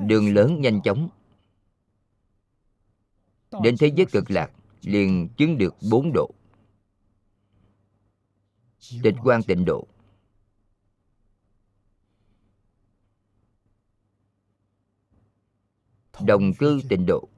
[0.00, 1.08] Đường lớn nhanh chóng.
[3.62, 6.30] Đến thế giới cực lạc, liền chứng được bốn độ.
[9.02, 9.86] Tịch quan tịnh độ.
[16.20, 17.28] Đồng cư tịnh độ,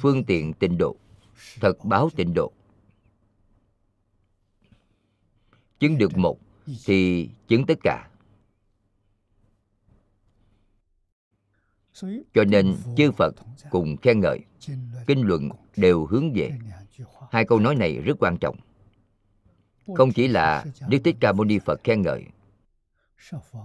[0.00, 0.96] phương tiện tịnh độ,
[1.60, 2.52] thật báo tịnh độ.
[5.78, 6.38] Chứng được một
[6.84, 8.08] thì chứng tất cả.
[12.34, 13.34] Cho nên chư phật
[13.70, 14.40] cùng khen ngợi,
[15.06, 16.58] kinh luận đều hướng về.
[17.30, 18.56] Hai câu nói này rất quan trọng.
[19.94, 22.24] Không chỉ là đức thích ca mâu ni phật khen ngợi,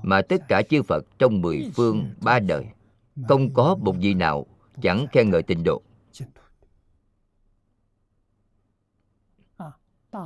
[0.03, 2.65] mà tất cả chư phật trong mười phương ba đời
[3.27, 4.45] không có một vị nào,
[4.81, 5.81] chẳng khen ngợi tịnh độ.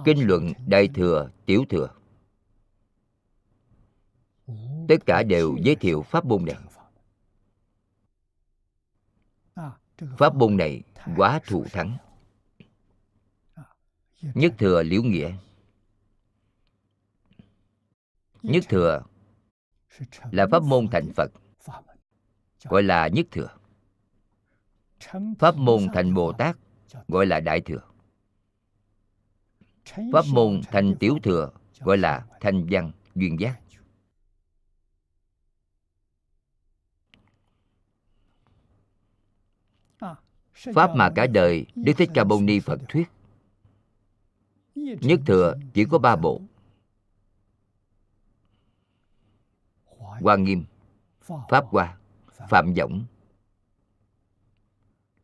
[0.06, 1.90] Kinh luận đại thừa, tiểu thừa.
[4.88, 6.56] Tất cả đều giới thiệu pháp môn này.
[10.18, 10.84] Pháp môn này
[11.16, 11.98] quá thù thắng.
[14.22, 15.38] Nhất thừa liễu nghĩa.
[18.44, 19.04] Nhất thừa
[20.32, 21.32] là pháp môn thành phật
[22.64, 23.50] gọi là nhất thừa.
[25.40, 26.58] Pháp môn thành bồ tát
[27.08, 27.82] gọi là đại thừa.
[29.86, 33.60] Pháp môn thành tiểu thừa gọi là thanh văn duyên giác.
[40.74, 43.08] Pháp mà cả đời đức thích ca mâu ni phật thuyết.
[44.76, 46.42] Nhất thừa chỉ có ba bộ.
[50.22, 50.66] Hoa nghiêm,
[51.50, 51.98] pháp hoa
[52.50, 53.06] phạm võng.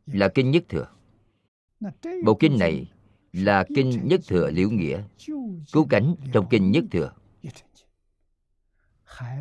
[0.06, 0.86] Là kinh nhất thừa.
[2.24, 2.92] Bộ kinh này
[3.32, 5.02] là kinh nhất thừa liễu nghĩa,
[5.72, 7.12] cứu cánh trong kinh nhất thừa.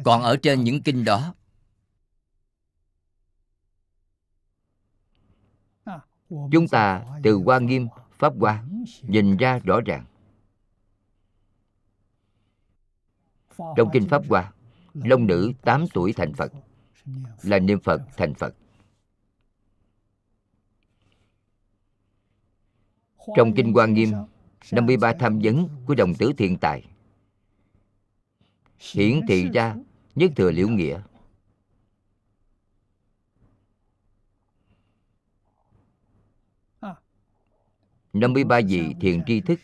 [0.03, 1.33] Còn ở trên những kinh đó,
[6.29, 8.63] chúng ta từ hoa nghiêm, pháp hoa
[9.01, 10.05] nhìn ra rõ ràng.
[13.57, 14.53] Trong kinh pháp hoa,
[14.93, 16.51] long nữ 8 tuổi thành phật
[17.43, 18.55] là niệm phật thành phật.
[23.35, 24.11] Trong kinh hoa nghiêm
[24.71, 26.85] 53 tham vấn của đồng tử thiện tài.
[28.93, 29.75] Hiển thị ra
[30.15, 31.01] nhất thừa liễu nghĩa.
[38.13, 39.59] 53 vị thiện tri thức.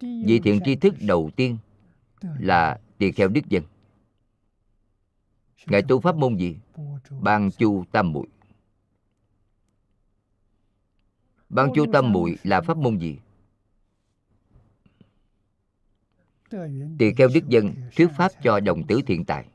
[0.00, 1.58] Vị thiện tri thức đầu tiên
[2.22, 3.62] là tỳ kheo đức dân
[5.66, 6.56] Ngài tu pháp môn gì?
[7.20, 8.26] Ban chu tam muội.
[11.48, 13.18] Ban chu tam muội là pháp môn gì?
[16.98, 19.48] Tỳ kheo đức dân thuyết pháp cho đồng tử thiện tài.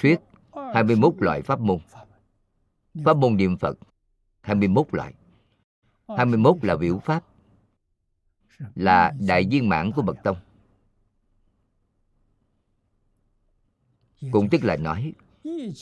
[0.00, 0.20] Thuyết
[0.74, 1.78] 21 loại pháp môn.
[3.04, 3.78] Pháp môn niệm Phật
[4.40, 5.14] 21 loại.
[6.08, 7.24] 21 là biểu pháp,
[8.74, 10.36] Là đại viên mãn của Bậc Tông.
[14.30, 15.12] Cũng tức là nói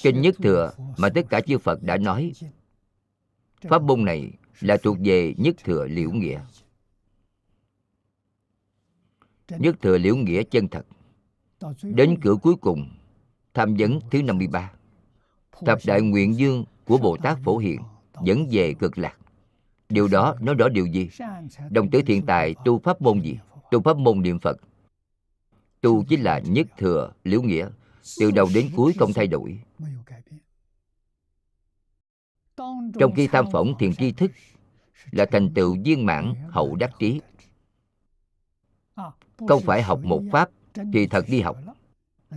[0.03, 2.33] Kinh Nhất Thừa mà tất cả chư Phật đã nói
[3.63, 4.31] Pháp môn này
[4.61, 6.41] là thuộc về Nhất Thừa Liễu Nghĩa
[9.49, 10.87] Nhất Thừa Liễu Nghĩa chân thật
[11.83, 12.89] Đến cửa cuối cùng
[13.55, 14.73] Tham vấn thứ 53
[15.67, 17.81] Thập Đại Nguyện Dương của Bồ Tát Phổ Hiện
[18.23, 19.17] dẫn về cực lạc.
[19.89, 21.11] Điều đó nói rõ điều gì?
[21.71, 23.39] Đồng tử thiện tài tu pháp môn gì?
[23.71, 24.57] Tu pháp môn niệm Phật.
[25.81, 27.69] Tu chính là nhất thừa, liễu nghĩa,
[28.21, 29.61] từ đầu đến cuối không thay đổi.
[32.99, 34.31] Trong khi tam phỏng thiền tri thức
[35.11, 37.21] là thành tựu viên mãn, hậu đắc trí.
[39.49, 40.51] Không phải học một pháp
[40.93, 41.57] thì thật đi học.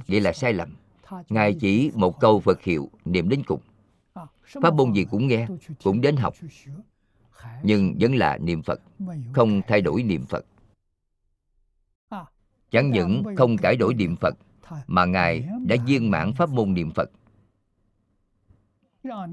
[0.07, 0.76] Vậy là sai lầm.
[1.30, 3.61] Ngài chỉ một câu Phật hiệu, niệm đến cùng
[4.48, 5.48] pháp môn gì cũng nghe,
[5.84, 6.34] cũng đến học
[7.64, 8.81] nhưng vẫn là niệm phật,
[9.34, 10.45] không thay đổi niệm phật
[12.72, 14.35] chẳng những không cải đổi niệm phật
[14.88, 17.11] mà ngài đã viên mãn pháp môn niệm phật.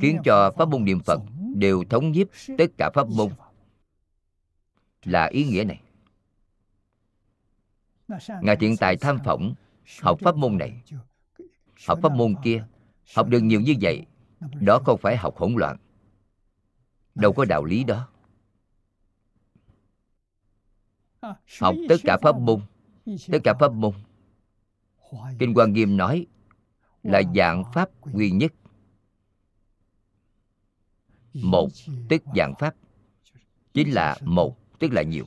[0.01, 1.21] Khiến cho pháp môn niệm phật
[1.57, 2.27] đều thống nhiếp
[2.59, 3.29] tất cả pháp môn.
[5.05, 5.81] Là ý nghĩa này.
[8.43, 9.55] Ngài thiện tài tham phỏng
[10.01, 10.83] học pháp môn này.
[11.87, 12.65] học pháp môn kia
[13.15, 14.07] học được nhiều như vậy
[14.61, 15.77] đó không phải học hỗn loạn.
[17.15, 18.09] Đâu có đạo lý đó.
[21.61, 22.61] học tất cả pháp môn.
[23.33, 23.95] Tất cả pháp môn
[25.39, 26.27] kinh quan nghiêm nói
[27.03, 28.53] là dạng pháp duy nhất.
[31.35, 31.69] Một
[32.09, 32.75] tức dạng pháp.
[33.75, 35.25] chính là một tức là nhiều.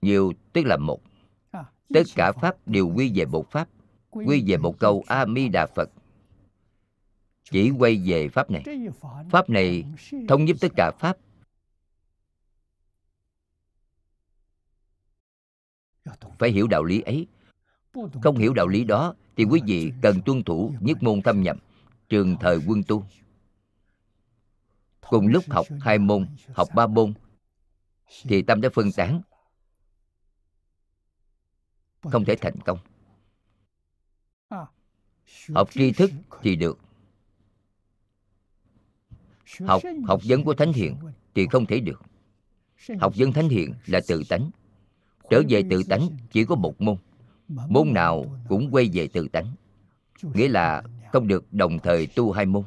[0.00, 1.00] Nhiều tức là một.
[1.94, 3.68] Tất cả pháp đều quy về một pháp
[4.10, 5.90] quy về một câu a di đà phật.
[7.50, 8.64] Chỉ quay về pháp này.
[9.30, 9.84] Pháp này
[10.28, 11.16] thống nhất tất cả pháp.
[16.38, 17.26] Phải hiểu đạo lý ấy.
[18.22, 21.56] Không hiểu đạo lý đó thì quý vị cần tuân thủ nhất môn thâm nhập,
[22.08, 23.04] trường thời quân tu.
[25.08, 27.14] Cùng lúc học hai môn, học ba môn,
[28.22, 29.22] thì tâm đã phân tán.
[32.02, 32.78] Không thể thành công.
[35.54, 36.10] Học tri thức
[36.42, 36.78] thì được.
[39.60, 40.96] Học học vấn của thánh hiện
[41.34, 42.02] thì không thể được.
[43.00, 44.50] Học vấn thánh hiện là tự tánh.
[45.30, 46.96] Trở về tự tánh chỉ có một môn
[47.48, 49.54] môn nào cũng quay về tự tánh.
[50.22, 52.64] Nghĩa là không được đồng thời tu hai môn.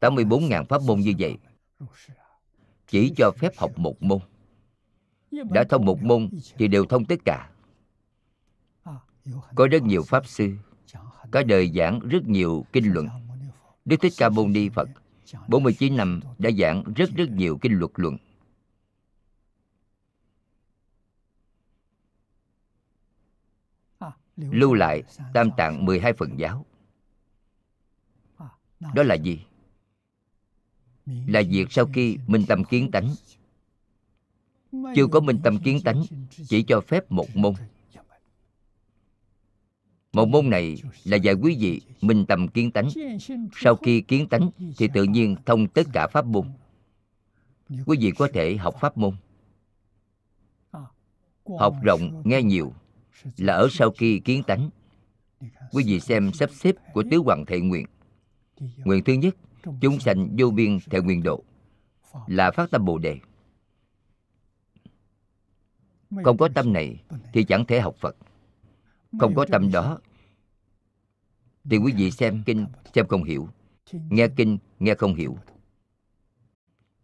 [0.00, 1.38] 84.000 pháp môn như vậy.
[2.86, 4.18] chỉ cho phép học một môn.
[5.30, 6.28] Đã thông một môn
[6.58, 7.50] thì đều thông tất cả.
[9.54, 10.52] Có rất nhiều pháp sư
[11.32, 13.08] cả đời giảng rất nhiều kinh luận.
[13.84, 14.88] đức thích ca mâu ni phật
[15.48, 18.16] 49 năm đã giảng rất rất nhiều kinh luật luận
[24.36, 25.02] lưu lại
[25.34, 26.66] tam tạng 12 phần giáo.
[28.94, 29.40] Đó là gì?
[31.06, 33.14] Là việc sau khi minh tâm kiến tánh.
[34.72, 36.02] Chưa có minh tâm kiến tánh
[36.48, 37.54] chỉ cho phép một môn.
[40.12, 42.88] Một môn này là dạy quý vị minh tâm kiến tánh.
[43.52, 46.46] Sau khi kiến tánh thì tự nhiên thông tất cả pháp môn.
[47.86, 49.14] Quý vị có thể học pháp môn.
[51.58, 52.72] Học rộng nghe nhiều
[53.36, 54.70] là ở sau khi kiến tánh.
[55.72, 57.86] Quý vị xem sắp xếp của tứ hoàng thệ nguyện.
[58.76, 59.36] Nguyện thứ nhất,
[59.80, 61.44] chúng sanh vô biên thệ nguyện độ,
[62.26, 63.18] là phát tâm bồ đề.
[66.24, 67.02] Không có tâm này
[67.32, 68.16] thì chẳng thể học phật.
[69.20, 69.98] Không có tâm đó
[71.64, 73.48] thì quý vị xem kinh xem không hiểu.
[73.92, 75.38] Nghe kinh, nghe không hiểu.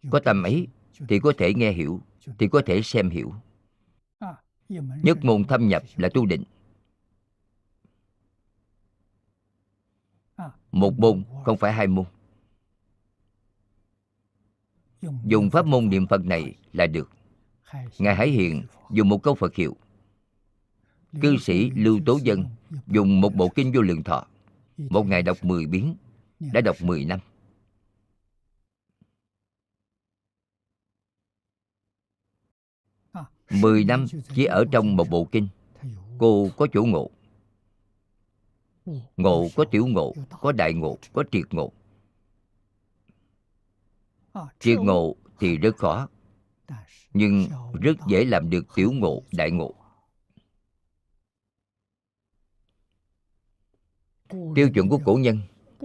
[0.09, 0.67] Có tâm ấy
[1.07, 2.01] thì có thể nghe hiểu,
[2.39, 3.33] thì có thể xem hiểu
[5.03, 6.43] nhất môn thâm nhập là tu định.
[10.71, 12.05] Một môn, không phải hai môn.
[15.25, 17.09] Dùng pháp môn niệm phật này là được.
[17.99, 19.75] Ngài hải hiền, dùng một câu phật hiệu.
[21.21, 22.45] Cư sĩ lưu tố dân
[22.87, 24.27] dùng một bộ kinh vô lượng thọ.
[24.77, 25.95] Một ngày đọc 10 biến,
[26.39, 27.19] đã đọc 10 năm.
[33.51, 34.05] Mười năm
[34.35, 35.47] chỉ ở trong một bộ kinh.
[36.17, 37.09] Cô có chủ ngộ.
[39.17, 41.71] Ngộ có tiểu ngộ Có đại ngộ Có triệt ngộ.
[44.59, 46.07] Triệt ngộ thì rất khó
[47.13, 47.47] Nhưng
[47.81, 49.73] rất dễ làm được tiểu ngộ, đại ngộ.
[54.55, 55.39] Tiêu chuẩn của cổ nhân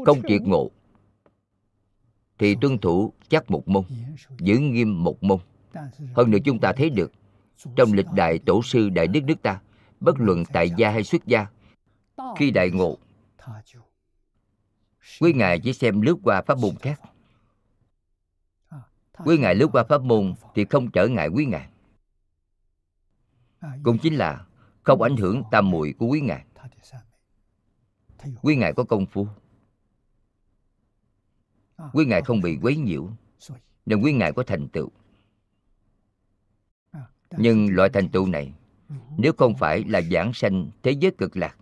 [0.06, 0.70] Không triệt ngộ
[2.39, 3.84] Thì tuân thủ chắc một môn
[4.39, 5.39] Giữ nghiêm một môn.
[6.14, 7.12] Hơn nữa chúng ta thấy được
[7.77, 9.61] trong lịch đại tổ sư Đại Đức nước ta,
[10.01, 11.47] Bất luận tại gia hay xuất gia,
[12.37, 12.99] Khi đại ngộ,
[15.20, 17.01] Quý Ngài chỉ xem lướt qua pháp môn khác.
[19.24, 21.69] Quý Ngài lướt qua pháp môn Thì không trở ngại quý Ngài.
[23.83, 24.47] Cũng chính là
[24.83, 26.45] Không ảnh hưởng tam muội của quý Ngài.
[28.43, 29.27] Quý Ngài có công phu.
[31.93, 33.11] Quý Ngài không bị quấy nhiễu,
[33.87, 34.91] Nên quý Ngài có thành tựu.
[37.37, 38.53] Nhưng loại thành tựu này,
[39.19, 41.57] Nếu không phải là giảng sanh thế giới cực lạc,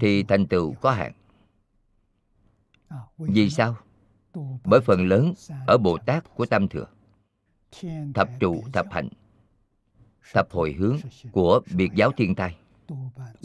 [0.00, 1.12] Thì thành tựu có hạn
[3.18, 3.76] Vì sao?
[4.64, 5.34] Bởi phần lớn
[5.66, 6.86] ở Bồ Tát của Tam Thừa,
[8.14, 9.08] Thập trụ, thập hạnh,
[10.32, 10.96] thập hồi hướng
[11.32, 12.56] của biệt giáo thiên tai,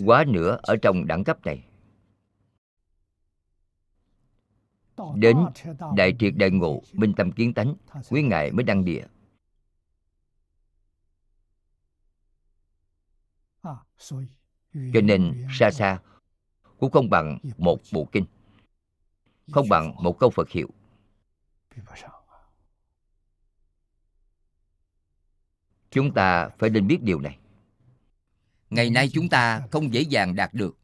[0.05, 1.63] quá nữa ở trong đẳng cấp này
[5.15, 5.37] đến
[5.95, 7.75] đại triệt đại ngộ minh tâm kiến tánh
[8.09, 9.05] quý ngài mới đăng địa.
[14.73, 15.99] Cho nên xa xa
[16.77, 18.25] cũng không bằng một bộ kinh.
[19.51, 20.69] Không bằng một câu phật hiệu.
[25.91, 27.37] Chúng ta phải nên biết điều này.
[28.69, 30.77] Ngày nay chúng ta không dễ dàng đạt được.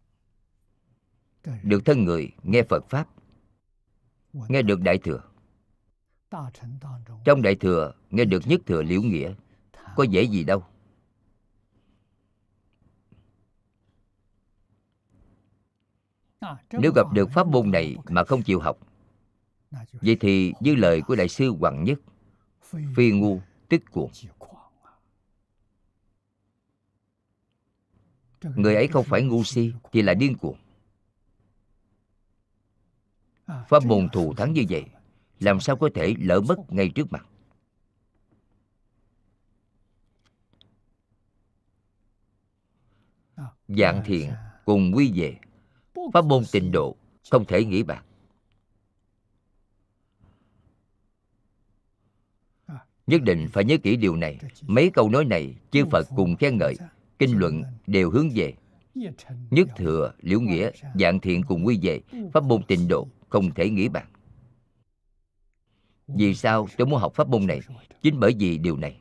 [1.64, 3.17] Được thân người nghe phật pháp
[4.34, 5.24] nghe được đại thừa.
[7.26, 9.34] Trong đại thừa nghe được nhất thừa liễu nghĩa
[9.96, 10.64] có dễ gì đâu?
[16.72, 18.78] Nếu gặp được pháp môn này mà không chịu học
[19.94, 22.00] vậy thì như lời của đại sư hoàng nhất
[22.96, 24.12] phi ngu tức cuồng.
[28.56, 30.58] Người ấy không phải ngu si thì là điên cuồng
[33.48, 34.86] pháp môn thù thắng như vậy
[35.40, 37.26] làm sao có thể lỡ mất ngay trước mặt?
[43.68, 44.32] Dạng thiện
[44.66, 45.38] cùng quy về.
[46.14, 46.96] Pháp môn tịnh độ
[47.32, 48.04] không thể nghĩ bạc
[53.08, 54.40] nhất định phải nhớ kỹ điều này.
[54.62, 56.76] Mấy câu nói này chư phật cùng khen ngợi
[57.20, 58.54] kinh luận đều hướng về.
[59.52, 62.02] Nhất thừa liễu nghĩa dạng thiện cùng quy về.
[62.34, 64.08] Pháp môn tịnh độ không thể nghĩ bàn.
[66.08, 67.62] Vì sao tôi muốn học pháp môn này?
[68.02, 69.00] Chính bởi vì điều này.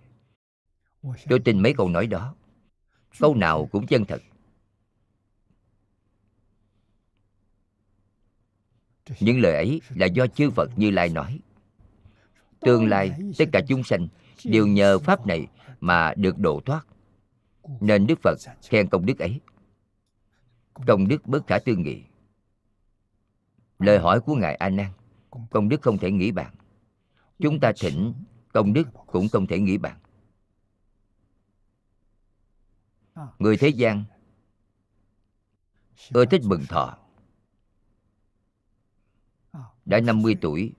[1.29, 2.35] Tôi tin mấy câu nói đó,
[3.19, 4.23] câu nào cũng chân thật.
[9.21, 11.41] Những lời ấy là do chư phật như lai nói.
[12.61, 14.09] Tương lai tất cả chúng sanh
[14.45, 15.47] đều nhờ pháp này
[15.81, 16.87] mà được độ thoát.
[17.81, 18.39] Nên đức phật
[18.69, 19.41] khen công đức ấy.
[20.87, 22.03] Công đức bất khả tư nghị
[23.79, 24.91] lời hỏi của ngài a nan
[25.51, 26.55] công đức không thể nghĩ bạn
[27.39, 28.15] chúng ta thỉnh
[28.53, 29.99] công đức cũng không thể nghĩ bạn
[33.39, 34.05] người thế gian
[36.13, 36.99] ưa thích mừng thọ.
[39.85, 40.73] Đã 50 tuổi,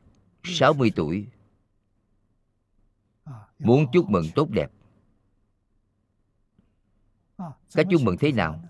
[0.43, 1.27] 60 tuổi
[3.59, 4.71] Muốn chúc mừng tốt đẹp.
[7.73, 8.63] Cách chúc mừng thế nào?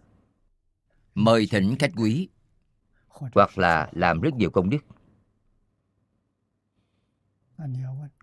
[1.16, 2.30] Mời thỉnh khách quý.
[3.20, 4.86] Hoặc là làm rất nhiều công đức.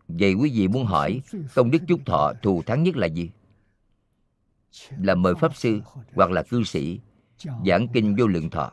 [0.09, 1.23] Vậy quý vị muốn hỏi
[1.55, 3.31] Công đức chúc thọ thù thắng nhất là gì?
[4.91, 5.81] Là mời Pháp Sư
[6.15, 7.01] hoặc là cư sĩ
[7.67, 8.73] Giảng kinh vô lượng thọ.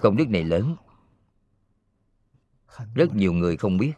[0.00, 0.76] Công đức này lớn.
[2.94, 3.92] Rất nhiều người không biết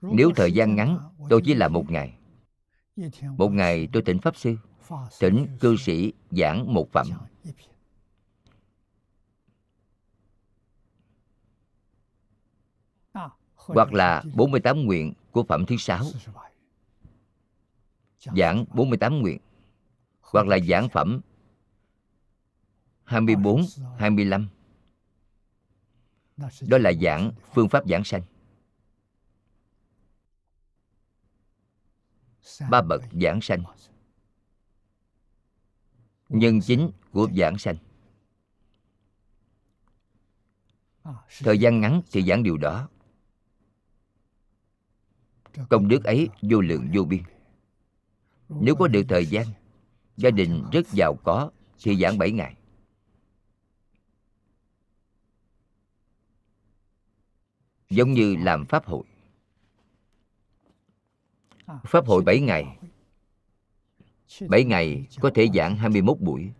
[0.00, 0.98] Nếu thời gian ngắn
[1.30, 2.18] Tôi chỉ là một ngày.
[3.22, 4.56] Một ngày tôi tỉnh Pháp Sư
[5.20, 7.06] tỉnh cư sĩ giảng một phẩm.
[13.54, 16.04] Hoặc là 48 nguyện của phẩm thứ sáu.
[18.18, 19.38] Giảng 48 nguyện.
[20.20, 21.20] Hoặc là giảng phẩm
[23.04, 23.62] 24,
[23.98, 24.48] 25
[26.68, 28.22] Đó là giảng phương pháp giảng sanh.
[32.70, 33.62] Ba bậc giảng sanh.
[36.28, 37.76] nhân chính của giảng sanh.
[41.38, 42.88] Thời gian ngắn thì giảng điều đó.
[45.68, 47.22] Công đức ấy vô lượng vô biên.
[48.48, 49.46] nếu có được thời gian
[50.16, 52.56] gia đình rất giàu có thì giảng 7 ngày.
[57.90, 59.04] Giống như làm pháp hội
[61.66, 62.78] Pháp hội 7 ngày.
[64.48, 66.50] 7 ngày có thể giảng 21 buổi.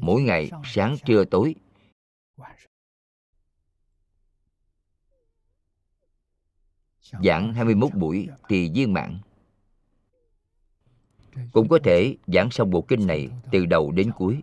[0.00, 1.54] Mỗi ngày sáng, trưa, tối.
[7.22, 9.18] Giảng 21 buổi thì viên mãn.
[11.52, 14.40] Cũng có thể giảng xong bộ kinh này từ đầu đến cuối.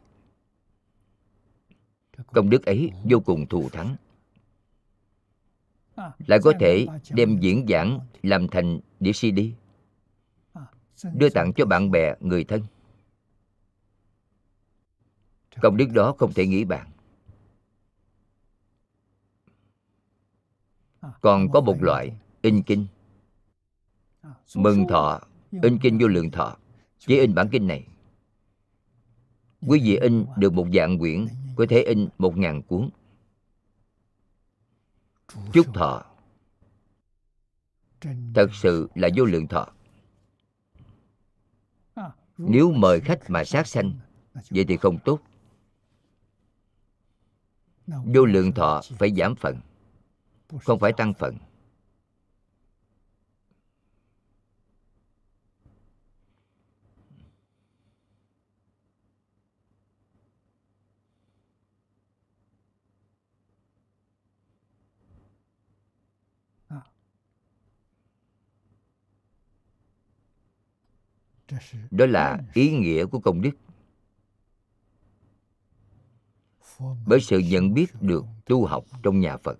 [2.34, 3.96] Công đức ấy vô cùng thù thắng.
[6.28, 9.61] Lại có thể đem diễn giảng làm thành đĩa CD
[11.14, 12.62] đưa tặng cho bạn bè người thân.
[15.62, 16.92] Công đức đó không thể nghĩ bàn.
[21.22, 22.88] Còn có một loại in kinh.
[24.56, 25.22] Mừng thọ
[25.62, 26.58] in kinh vô lượng thọ.
[27.00, 27.88] chỉ in bản kinh này.
[29.68, 32.90] Quý vị in được một dạng quyển có thể in một ngàn cuốn.
[35.54, 36.06] Chúc thọ.
[38.34, 39.68] Thật sự là vô lượng thọ
[42.50, 43.94] nếu mời khách mà sát sanh,
[44.50, 45.20] vậy thì không tốt.
[47.88, 49.60] Vô lượng thọ phải giảm phần,
[50.62, 51.38] không phải tăng phần.
[71.92, 73.52] Đó là ý nghĩa của công đức.
[77.08, 79.60] Bởi sự nhận biết được tu học trong nhà phật.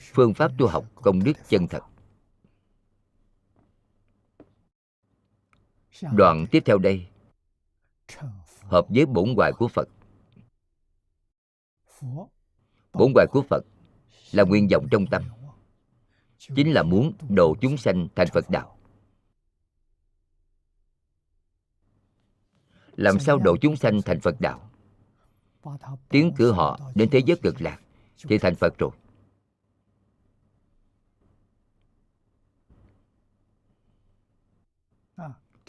[0.00, 1.82] Phương pháp tu học công đức chân thật.
[6.12, 7.06] Đoạn tiếp theo đây.
[8.62, 9.88] Hợp với bổn hoài của phật.
[12.92, 13.64] Bổn hoài của phật
[14.32, 15.22] là nguyên vọng trong tâm.
[16.38, 18.79] Chính là muốn độ chúng sanh thành phật đạo.
[23.00, 24.70] Làm sao độ chúng sanh thành phật đạo?
[26.08, 27.80] Tiến cử họ đến thế giới cực lạc
[28.28, 28.90] thì thành phật rồi.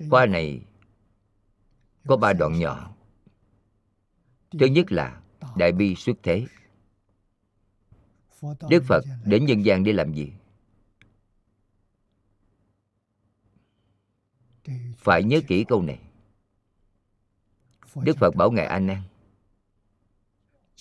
[0.10, 0.66] Khoa này
[2.08, 2.96] có ba đoạn nhỏ.
[4.52, 5.22] Thứ nhất là
[5.56, 6.46] đại bi xuất thế.
[8.70, 10.34] Đức phật đến nhân gian để làm gì?
[14.98, 16.11] Phải nhớ kỹ câu này
[17.96, 19.02] đức phật bảo ngài a nan.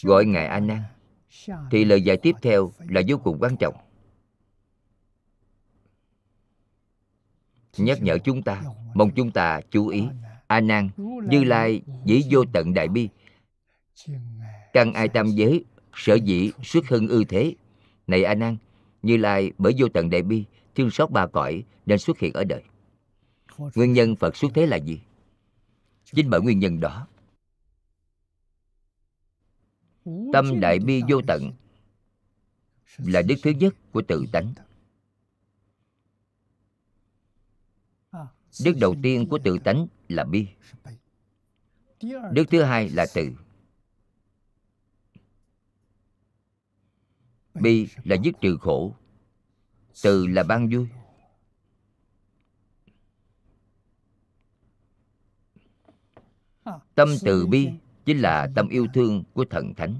[0.03, 0.82] Gọi ngài a nan
[1.70, 3.74] thì lời dạy tiếp theo là vô cùng quan trọng.
[7.77, 8.62] Nhắc nhở chúng ta,
[8.95, 10.05] mong chúng ta chú ý,
[10.47, 10.91] a nan,
[11.28, 13.09] như lai, dĩ vô tận đại bi.
[14.73, 15.65] Căn ai tam giới,
[15.95, 17.55] sở dĩ xuất hưng ư thế?
[18.07, 18.57] Này a nan,
[19.03, 22.45] như lai bởi vô tận đại bi, thương xót ba cõi nên xuất hiện ở
[22.45, 22.62] đời.
[23.74, 25.01] Nguyên nhân phật xuất thế là gì?
[26.12, 27.07] Chính bởi nguyên nhân đó,
[30.32, 31.53] tâm đại bi vô tận
[32.99, 34.55] là đức thứ nhất của tự tánh.
[38.65, 40.49] Đức đầu tiên của tự tánh là bi.
[42.32, 43.31] Đức thứ hai là từ.
[47.55, 48.97] Bi là dứt trừ khổ,
[50.03, 50.89] từ là ban vui.
[57.01, 57.70] Tâm từ bi
[58.05, 59.98] chính là tâm yêu thương của thần thánh.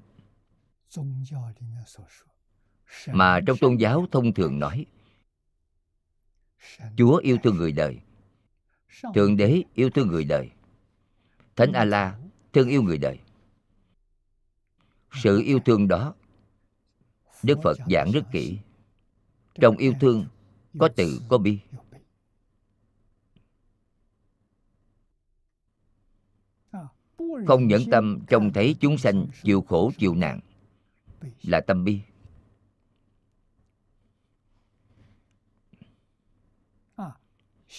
[3.07, 4.87] Mà trong tôn giáo thông thường nói
[6.97, 7.99] chúa yêu thương người đời.
[9.15, 10.51] Thượng đế yêu thương người đời.
[11.57, 12.19] Thánh a la
[12.53, 13.19] thương yêu người đời.
[15.13, 16.15] Sự yêu thương đó
[17.43, 18.59] đức phật giảng rất kỹ.
[19.55, 20.27] Trong yêu thương
[20.79, 21.59] có từ có bi
[27.47, 30.41] không nhẫn tâm, trông thấy chúng sanh chịu khổ, chịu nạn.
[31.43, 32.01] Là tâm bi.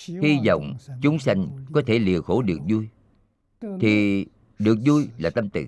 [0.08, 2.90] Hy vọng chúng sanh có thể lìa khổ được vui.
[3.80, 4.26] Thì
[4.60, 5.66] được vui là tâm từ.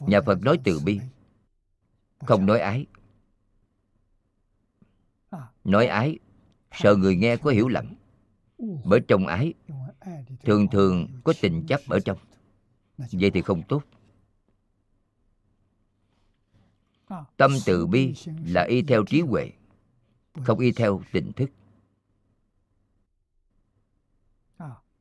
[0.00, 1.00] Nhà phật nói từ bi.
[2.18, 2.86] Không nói ái.
[5.64, 6.18] Nói ái,
[6.72, 7.94] sợ người nghe có hiểu lầm.
[8.84, 9.54] Bởi trong ái
[10.44, 12.18] thường thường có tình chấp ở trong.
[13.12, 13.82] Vậy thì không tốt.
[17.36, 18.14] Tâm từ bi
[18.46, 19.50] là y theo trí huệ,
[20.44, 21.50] không y theo tình thức.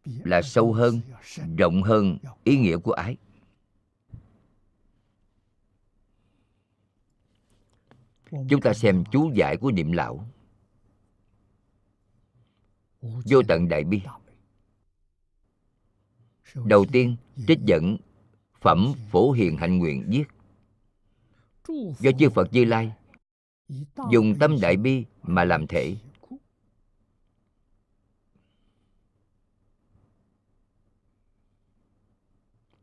[0.06, 1.02] Là sâu hơn,
[1.58, 3.18] rộng hơn ý nghĩa của ái.
[8.32, 10.26] Chúng ta xem chú giải của niệm lão.
[13.02, 14.02] Vô tận đại bi
[16.56, 17.16] đầu tiên,
[17.48, 17.98] trích dẫn
[18.62, 20.24] phẩm phổ hiền hạnh nguyện viết.
[22.00, 22.94] Do chư phật như lai
[24.12, 25.98] dùng tâm đại bi mà làm thể.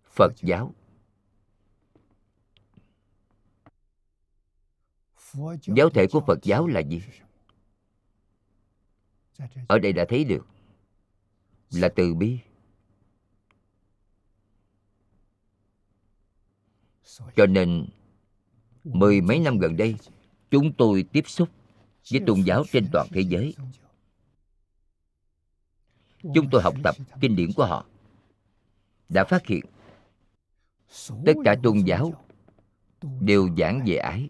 [0.05, 0.75] Phật giáo.
[5.77, 7.03] Giáo thể của phật giáo là gì?
[9.69, 10.47] Ở đây đã thấy được.
[11.71, 12.39] Là từ bi.
[17.37, 17.87] Cho nên,
[18.85, 19.97] mười mấy năm gần đây,
[20.51, 21.49] chúng tôi tiếp xúc
[22.11, 23.55] với tôn giáo trên toàn thế giới.
[26.35, 27.87] Chúng tôi học tập kinh điển của họ.
[29.09, 29.65] Đã phát hiện,
[31.27, 32.13] tất cả tôn giáo
[33.21, 34.29] đều giảng về ái.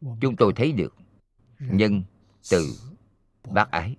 [0.00, 0.94] Chúng tôi thấy được
[1.58, 2.02] nhân
[2.50, 2.78] từ
[3.44, 3.96] bác ái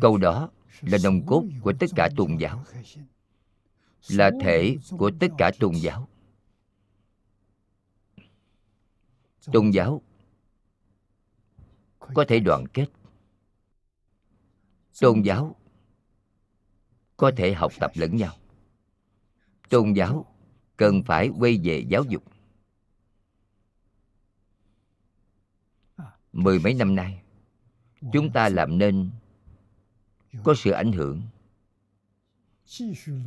[0.00, 0.50] câu đó
[0.80, 2.64] là nòng cốt của tất cả tôn giáo.
[4.08, 6.08] Là thể của tất cả tôn giáo.
[9.52, 10.02] Tôn giáo
[11.98, 12.86] có thể đoàn kết.
[15.00, 15.56] Tôn giáo
[17.16, 18.34] có thể học tập lẫn nhau.
[19.68, 20.26] Tôn giáo
[20.76, 22.24] cần phải quay về giáo dục.
[26.32, 27.22] Mười mấy năm nay,
[28.12, 29.10] chúng ta làm nên
[30.44, 31.22] có sự ảnh hưởng.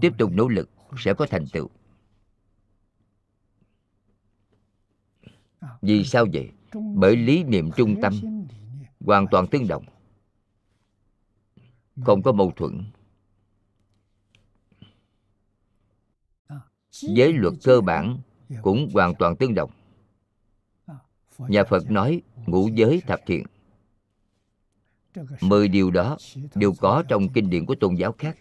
[0.02, 1.70] Tiếp tục nỗ lực sẽ có thành tựu.
[5.82, 6.52] Vì sao vậy?
[6.96, 8.14] bởi lý niệm trung tâm
[9.00, 9.86] hoàn toàn tương đồng.
[12.06, 12.84] Không có mâu thuẫn.
[16.92, 18.20] Giới luật cơ bản
[18.62, 19.72] cũng hoàn toàn tương đồng.
[21.38, 23.46] Nhà phật nói ngũ giới thập thiện
[25.42, 26.18] mười điều đó
[26.56, 28.38] đều có trong kinh điển của tôn giáo khác.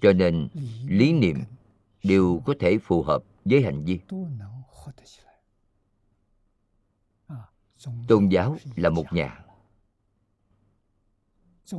[0.00, 0.48] Cho nên,
[0.86, 1.36] lý niệm
[2.02, 4.00] đều có thể phù hợp với hành vi.
[8.08, 9.44] Tôn giáo là một nhà.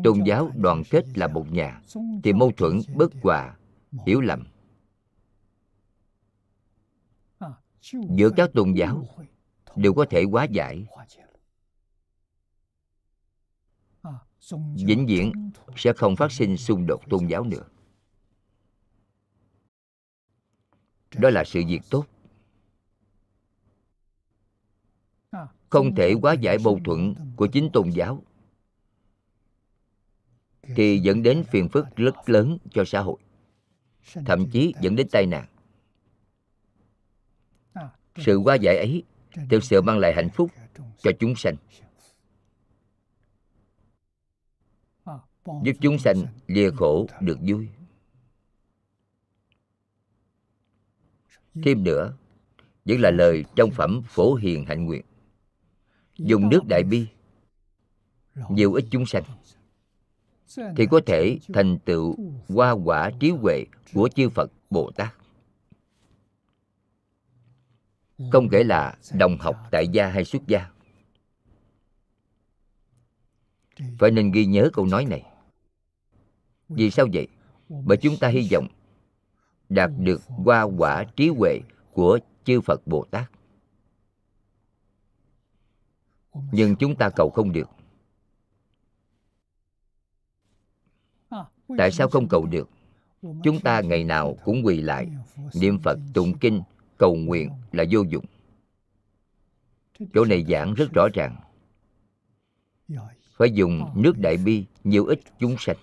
[0.03, 1.81] Tôn giáo đoàn kết là một nhà.
[2.23, 3.57] Thì mâu thuẫn bất hòa,
[4.05, 4.47] hiểu lầm.
[7.91, 9.05] Giữa các tôn giáo
[9.75, 10.87] đều có thể hóa giải.
[14.85, 17.63] Vĩnh viễn sẽ không phát sinh xung đột tôn giáo nữa.
[21.17, 22.05] Đó là sự việc tốt.
[25.69, 28.23] Không thể hóa giải mâu thuẫn của chính tôn giáo
[30.61, 33.17] thì dẫn đến phiền phức rất lớn cho xã hội,
[34.25, 35.47] thậm chí dẫn đến tai nạn
[38.17, 39.03] sự hóa giải ấy
[39.49, 40.51] thực sự mang lại hạnh phúc
[40.97, 41.55] cho chúng sanh.
[45.63, 46.15] Giúp chúng sanh
[46.47, 47.67] lìa khổ được vui.
[51.63, 52.13] Thêm nữa,
[52.85, 55.05] vẫn là lời trong phẩm phổ hiền hạnh nguyện.
[56.17, 57.07] Dùng nước đại bi,
[58.49, 59.23] nhiều ít chúng sanh,
[60.77, 62.15] thì có thể thành tựu
[62.47, 65.13] hoa quả trí huệ của chư phật bồ tát
[68.31, 70.69] không kể là đồng học tại gia hay xuất gia.
[73.99, 75.23] Phải nên ghi nhớ câu nói này.
[76.69, 77.27] Vì sao vậy?
[77.69, 78.67] Bởi chúng ta hy vọng
[79.69, 81.59] đạt được hoa quả trí huệ
[81.93, 83.31] của chư phật bồ tát.
[86.51, 87.69] Nhưng chúng ta cầu không được.
[91.77, 92.69] Tại sao không cầu được?
[93.21, 95.07] Chúng ta ngày nào cũng quỳ lại
[95.53, 96.61] niệm phật tụng kinh
[96.97, 98.25] cầu nguyện là vô dụng.
[100.13, 101.35] Chỗ này giảng rất rõ ràng.
[103.37, 105.77] Phải dùng nước đại bi, nhiều ít chúng sanh.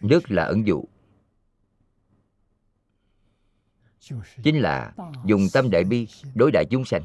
[0.00, 0.84] Nước là ẩn dụ.
[4.42, 4.94] Chính là
[5.24, 7.02] dùng tâm đại bi đối đại chúng sanh.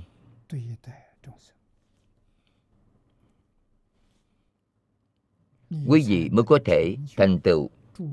[5.87, 7.69] Quý vị mới có thể thành tựu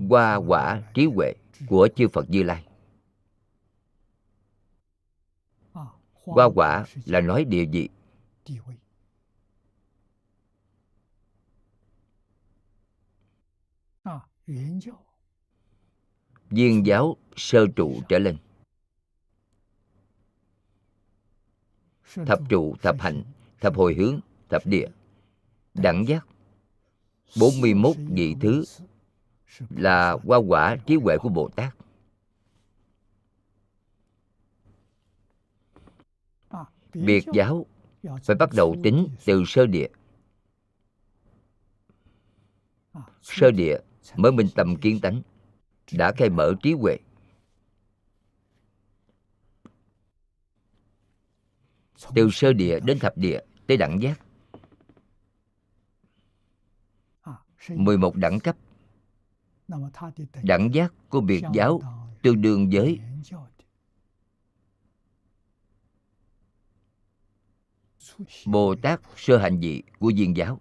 [0.08, 1.34] hoa quả trí huệ
[1.66, 2.67] của chư phật như lai.
[6.34, 7.88] Hoa quả là nói địa vị
[16.50, 18.36] viên giáo sơ trụ trở lên.
[22.26, 23.22] Thập trụ, thập hạnh
[23.60, 24.88] thập hồi hướng, thập địa.
[25.74, 26.26] Đẳng giác.
[27.40, 28.64] 41 vị thứ
[29.70, 31.77] là hoa quả trí huệ của Bồ Tát.
[36.94, 37.66] Biệt giáo
[38.22, 39.88] phải bắt đầu tính từ sơ địa.
[43.22, 43.78] Sơ địa
[44.16, 45.22] mới minh tâm kiến tánh,
[45.92, 46.96] đã khai mở trí huệ.
[52.14, 54.20] Từ sơ địa đến thập địa tới đẳng giác
[57.68, 58.56] 11 đẳng cấp
[60.42, 61.80] Đẳng giác của biệt giáo
[62.22, 62.98] tương đương với
[68.46, 70.60] Bồ Tát sơ hành dị của viên giáo.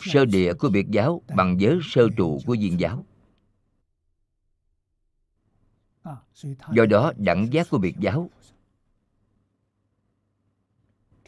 [0.00, 3.04] Sơ địa của biệt giáo bằng giới sơ trụ của viên giáo.
[6.72, 8.30] Do đó, đẳng giác của biệt giáo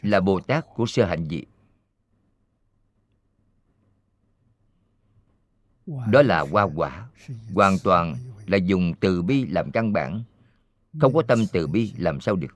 [0.01, 1.43] là bồ tát của sơ hạnh dị.
[6.11, 7.09] đó là hoa quả,
[7.53, 8.15] hoàn toàn
[8.47, 10.23] là dùng từ bi làm căn bản
[10.99, 12.47] không có tâm từ bi làm sao được?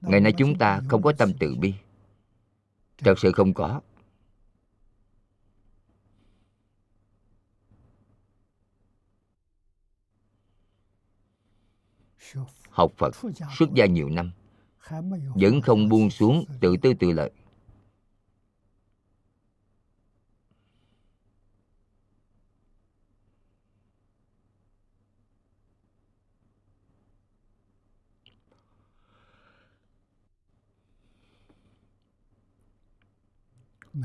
[0.00, 1.74] Ngày nay chúng ta không có tâm từ bi.
[2.98, 3.80] thật sự không có.
[12.70, 13.16] Học phật
[13.58, 14.30] xuất gia nhiều năm
[15.34, 17.30] vẫn không buông xuống tự tư tự lợi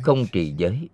[0.03, 0.89] không trì giới.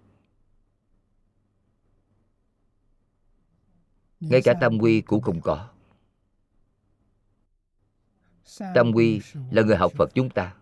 [4.19, 5.69] Ngay cả tâm quy cũng không có.
[8.59, 9.21] Tam quy
[9.51, 10.55] là người học Phật chúng ta.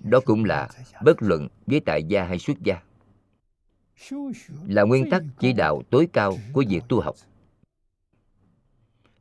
[0.00, 0.68] Đó cũng là
[1.04, 2.82] bất luận với tại gia hay xuất gia.
[4.66, 7.14] Là nguyên tắc chỉ đạo tối cao của việc tu học.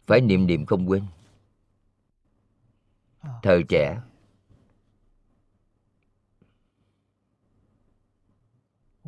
[0.07, 1.03] Phải niệm niệm không quên.
[3.43, 4.01] Thời trẻ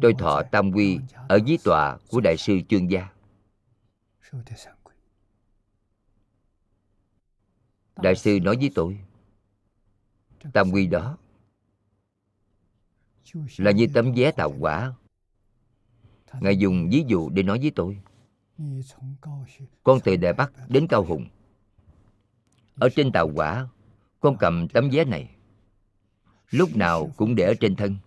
[0.02, 1.00] tôi thọ tam quy
[1.30, 3.10] ở dưới tòa của đại sư chương gia.
[7.96, 9.00] Đại sư nói với tôi,
[10.54, 11.18] tam quy đó
[13.58, 14.94] là như tấm vé tàu quả
[16.42, 18.02] ngài dùng ví dụ để nói với tôi.
[19.84, 21.28] Con từ đài bắc đến cao hùng.
[22.76, 23.68] Ở trên tàu quả
[24.20, 25.36] con cầm tấm vé này.
[26.50, 27.98] Lúc nào cũng để ở trên thân.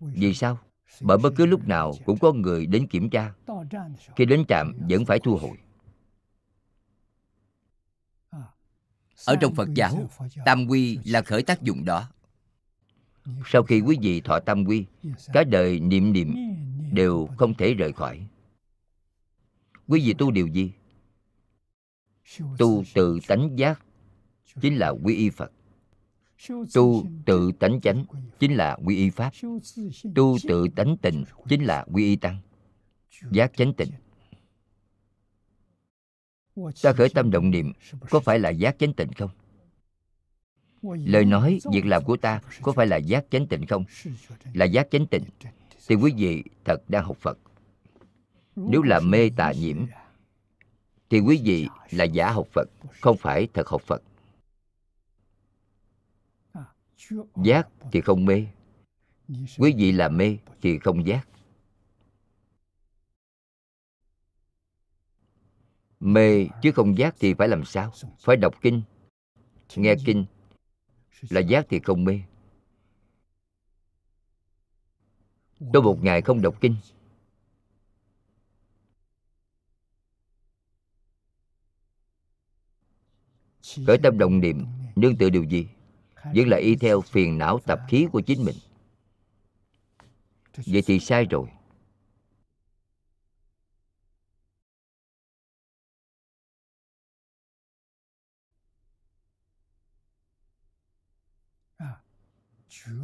[0.00, 0.58] Vì sao?
[1.00, 3.32] Bởi bất cứ lúc nào cũng có người đến kiểm tra.
[4.16, 5.58] Khi đến trạm vẫn phải thu hồi.
[9.26, 10.08] Ở trong phật giáo
[10.44, 12.08] tam quy là khởi tác dụng đó.
[13.46, 14.86] Sau khi quý vị thọ tam quy
[15.32, 16.34] cả đời niệm niệm
[16.92, 18.26] đều không thể rời khỏi.
[19.88, 20.72] Quý vị tu điều gì?
[22.58, 23.80] Tu tự tánh giác
[24.60, 25.52] chính là quy y phật
[26.74, 28.04] tu tự tánh chánh
[28.38, 29.32] chính là quy y pháp.
[30.14, 32.38] Tu tự tánh tình chính là quy y tăng.
[33.30, 33.90] Giác chánh tịnh
[36.82, 37.72] ta khởi tâm động niệm,
[38.10, 39.30] có phải là giác chánh tịnh không?
[40.82, 43.84] Lời nói việc làm của ta có phải là giác chánh tịnh không?
[44.54, 45.24] Là giác chánh tịnh
[45.88, 47.38] thì quý vị thật đang học phật.
[48.56, 49.86] Nếu là mê tà nhiễm
[51.10, 52.68] thì quý vị là giả học phật,
[53.00, 54.02] không phải thật học phật
[57.44, 58.46] giác thì không mê.
[59.58, 61.28] Quý vị là mê thì không giác.
[66.00, 67.92] Mê chứ không giác thì phải làm sao?
[68.18, 68.82] Phải đọc kinh.
[69.76, 70.26] Nghe kinh
[71.30, 72.20] là giác thì không mê.
[75.72, 76.76] Tôi một ngày không đọc kinh.
[83.86, 84.66] Khởi tâm đồng niệm,
[84.96, 85.68] nương tựa điều gì?
[86.24, 88.56] Vẫn là y theo phiền não tập khí của chính mình.
[90.66, 91.48] Vậy thì sai rồi.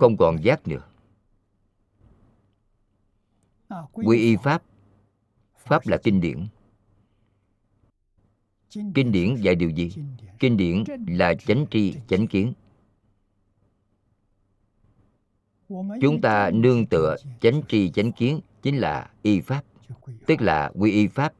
[0.01, 0.89] Không còn giác nữa.
[3.93, 4.63] Quy y pháp.
[5.57, 6.47] Pháp là kinh điển.
[8.71, 9.93] Kinh điển dạy điều gì?
[10.39, 12.53] Kinh điển là chánh tri, chánh kiến.
[16.01, 19.65] Chúng ta nương tựa, chánh tri, chánh kiến chính là y pháp,
[20.27, 21.33] tức là quy y pháp.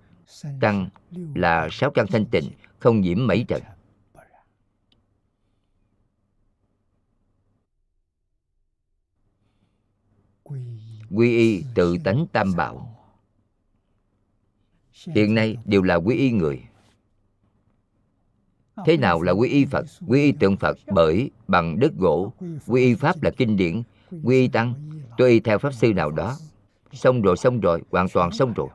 [0.61, 0.89] Tăng
[1.35, 3.63] là sáu căn thanh tịnh, không nhiễm mấy trần.
[11.11, 12.91] Quy y tự tánh tam bảo.
[15.07, 16.63] Hiện nay đều là quy y người.
[18.87, 19.87] Thế nào là quy y phật?
[20.07, 22.33] Quy y tượng phật bởi bằng đất gỗ.
[22.67, 23.83] Quy y pháp là kinh điển
[24.23, 24.75] quy y tăng
[25.17, 26.37] tôi y theo pháp sư nào đó.
[26.93, 28.69] Xong rồi xong rồi, hoàn toàn xong rồi.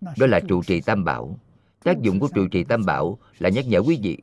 [0.00, 1.38] Đó là trụ trì tam bảo.
[1.84, 4.18] Tác dụng của trụ trì tam bảo là nhắc nhở quý vị.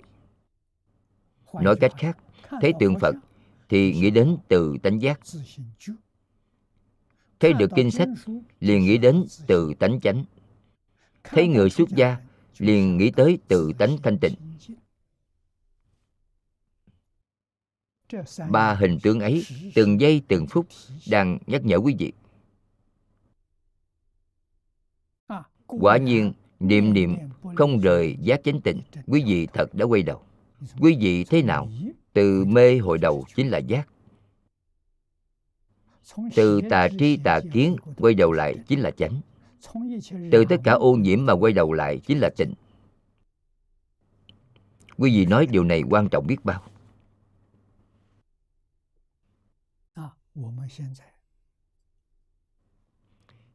[1.54, 2.18] Nói cách khác
[2.62, 3.16] thấy tượng phật
[3.70, 5.20] thì nghĩ đến từ tánh giác.
[7.40, 8.08] Thấy được kinh sách,
[8.60, 10.26] liền nghĩ đến từ tánh chánh.
[11.24, 12.18] Thấy người xuất gia
[12.58, 14.34] liền nghĩ tới tự tánh thanh tịnh.
[18.50, 19.44] Ba hình tướng ấy,
[19.76, 20.68] từng giây từng phút,
[21.10, 22.14] đang nhắc nhở quý vị.
[25.68, 27.16] Quả nhiên, niệm niệm
[27.56, 30.22] không rời giác chánh tịnh, quý vị thật đã quay đầu.
[30.80, 31.70] Quý vị thế nào?
[32.14, 33.88] Từ mê hồi đầu chính là giác.
[36.36, 39.22] Từ tà tri tà kiến quay đầu lại chính là chánh
[40.32, 42.54] từ tất cả ô nhiễm mà quay đầu lại chính là tịnh
[44.98, 46.64] quý vị nói điều này quan trọng biết bao.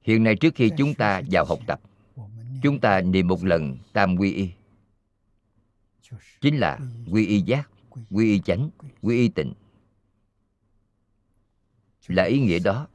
[0.02, 1.80] Hiện nay trước khi chúng ta vào học tập,
[2.62, 4.50] chúng ta niệm một lần tam quy y.
[6.40, 6.78] Chính là
[7.12, 7.70] quy y giác,
[8.10, 8.70] quy y chánh,
[9.02, 9.54] quy y tịnh.
[12.06, 12.86] Là ý nghĩa đó.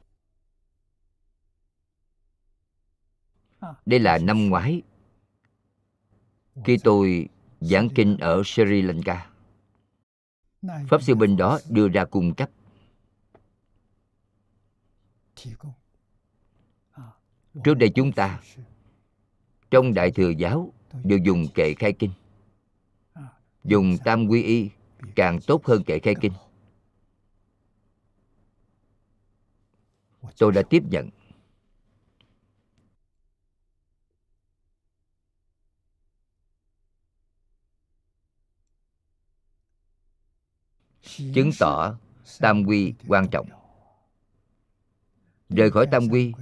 [3.86, 4.82] Đây là năm ngoái,
[6.64, 7.28] khi tôi
[7.60, 9.30] giảng kinh ở sri lanka,
[10.62, 12.50] pháp sư bên đó đưa ra cung cấp.
[17.64, 18.40] Trước đây chúng ta,
[19.70, 20.72] trong đại thừa giáo,
[21.04, 22.10] đều dùng kệ khai kinh.
[23.64, 24.70] Dùng tam quy y
[25.14, 26.32] càng tốt hơn kệ khai kinh.
[30.38, 31.10] Tôi đã tiếp nhận.
[41.16, 41.98] Chứng tỏ
[42.40, 43.48] tam quy quan trọng.
[45.48, 46.32] Rời khỏi tam quy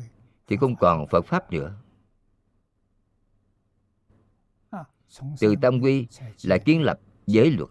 [0.46, 1.74] thì không còn phật pháp nữa.
[5.40, 6.06] Từ tam quy
[6.42, 7.70] là kiến lập giới luật.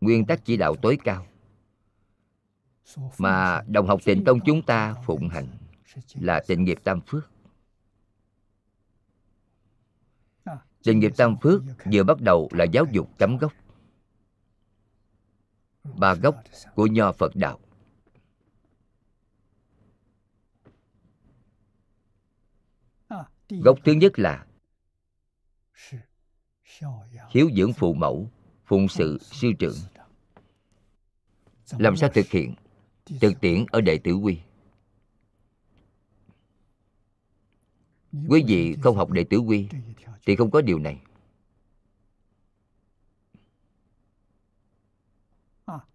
[0.00, 1.26] Nguyên tắc chỉ đạo tối cao
[3.18, 5.46] mà đồng học tịnh tông chúng ta phụng hành
[6.14, 7.31] là tịnh nghiệp tam phước.
[10.82, 13.52] Sự nghiệp tam phước vừa bắt đầu là giáo dục cắm gốc.
[15.84, 16.42] Ba gốc
[16.74, 17.58] của nho phật đạo.
[23.48, 24.46] Gốc thứ nhất là
[27.30, 28.30] hiếu dưỡng phụ mẫu,
[28.64, 29.76] phụng sự sư trưởng.
[31.78, 32.54] Làm sao thực hiện?
[33.20, 34.40] Thực tiễn ở đệ tử quy.
[38.28, 39.68] Quý vị không học đệ tử quy,
[40.26, 41.00] thì không có điều này.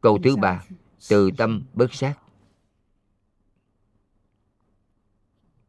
[0.02, 0.64] Câu thứ ba,
[1.10, 2.14] từ tâm bất sát.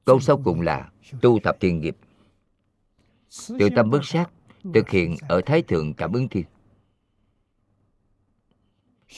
[0.05, 0.93] Câu sau cùng là,
[1.23, 1.97] tu thập thiền nghiệp.
[3.49, 4.31] Từ tâm bất sát
[4.75, 6.45] thực hiện ở thái thượng cảm ứng thiên.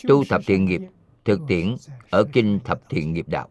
[0.08, 0.80] Tu thập thiện nghiệp
[1.24, 1.76] thực tiễn
[2.10, 3.48] ở kinh thập thiện nghiệp đạo.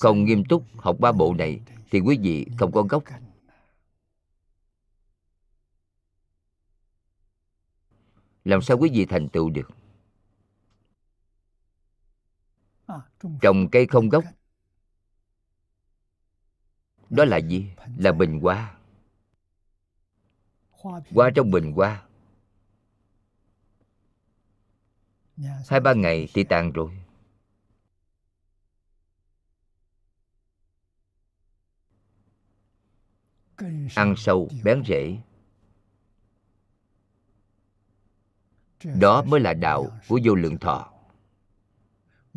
[0.00, 3.04] Không nghiêm túc học ba bộ này thì quý vị không có gốc.
[8.44, 9.70] Làm sao quý vị thành tựu được?
[13.40, 14.24] Trồng cây không gốc.
[17.10, 17.66] Đó là gì?
[17.96, 18.74] Là bình hoa.
[21.10, 22.02] Hoa trong bình hoa.
[25.68, 26.90] Hai ba ngày thì tàn rồi.
[33.94, 35.18] Ăn sâu bén rễ.
[39.00, 40.92] Đó mới là đạo của vô lượng thọ.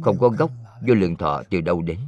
[0.01, 0.51] Không có gốc
[0.87, 1.99] vô lượng thọ từ đâu đến.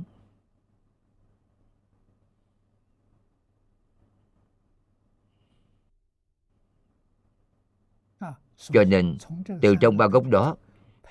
[8.57, 9.17] Cho nên
[9.61, 10.55] từ trong ba gốc đó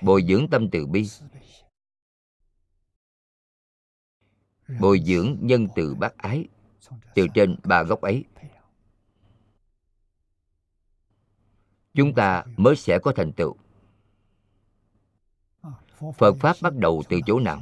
[0.01, 1.09] bồi dưỡng tâm từ bi.
[4.79, 6.47] bồi dưỡng nhân từ bác ái
[7.15, 8.23] từ trên ba gốc ấy.
[11.93, 13.55] Chúng ta mới sẽ có thành tựu.
[16.17, 17.61] Phật pháp bắt đầu từ chỗ nào?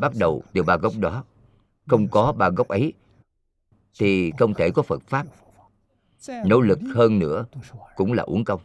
[0.00, 1.24] Bắt đầu từ ba gốc đó.
[1.86, 2.92] Không có ba gốc ấy,
[3.98, 5.26] thì không thể có phật pháp.
[6.46, 7.46] Nỗ lực hơn nữa
[7.96, 8.60] cũng là uổng công.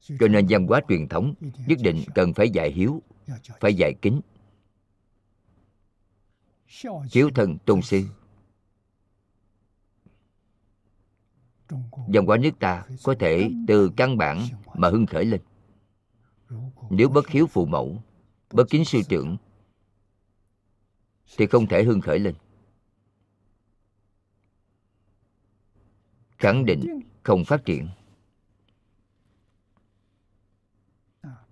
[0.00, 1.34] Cho nên văn hóa truyền thống
[1.66, 3.02] nhất định cần phải dạy hiếu,
[3.60, 4.20] phải dạy kính.
[7.12, 8.04] Hiếu thần tôn sư.
[11.90, 15.40] Văn hóa nước ta có thể từ căn bản mà hưng khởi lên.
[16.90, 18.02] Nếu bất hiếu phụ mẫu,
[18.52, 19.36] bất kính sư trưởng,
[21.36, 22.34] thì không thể hưng khởi lên.
[26.38, 27.88] Khẳng định không phát triển.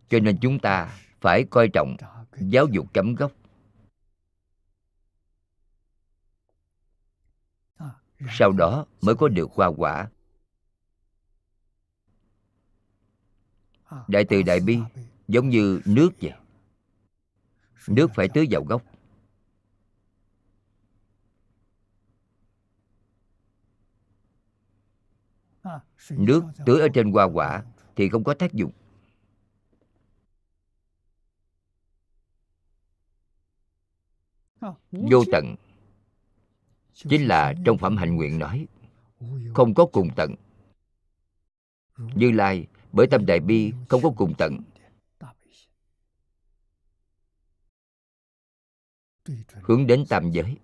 [0.08, 1.96] Cho nên chúng ta phải coi trọng
[2.40, 3.32] giáo dục chấm gốc.
[8.30, 10.10] Sau đó mới có được hoa quả.
[14.08, 14.78] Đại từ đại bi
[15.28, 16.32] giống như nước vậy.
[17.88, 18.82] Nước phải tưới vào gốc.
[26.10, 27.64] Nước tưới ở trên hoa quả
[27.96, 28.72] thì không có tác dụng.
[34.90, 35.54] Vô tận.
[36.94, 38.66] Chính là trong phẩm hạnh nguyện nói
[39.54, 40.34] không có cùng tận.
[41.96, 44.60] Như lai bởi tâm đại bi không có cùng tận.
[49.62, 50.56] Hướng đến tam giới.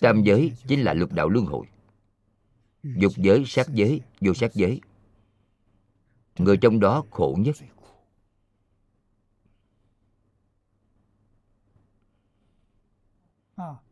[0.00, 1.66] Tam giới chính là lục đạo luân hồi.
[2.82, 4.80] Dục giới sát giới vô sát giới.
[6.38, 7.56] Người trong đó khổ nhất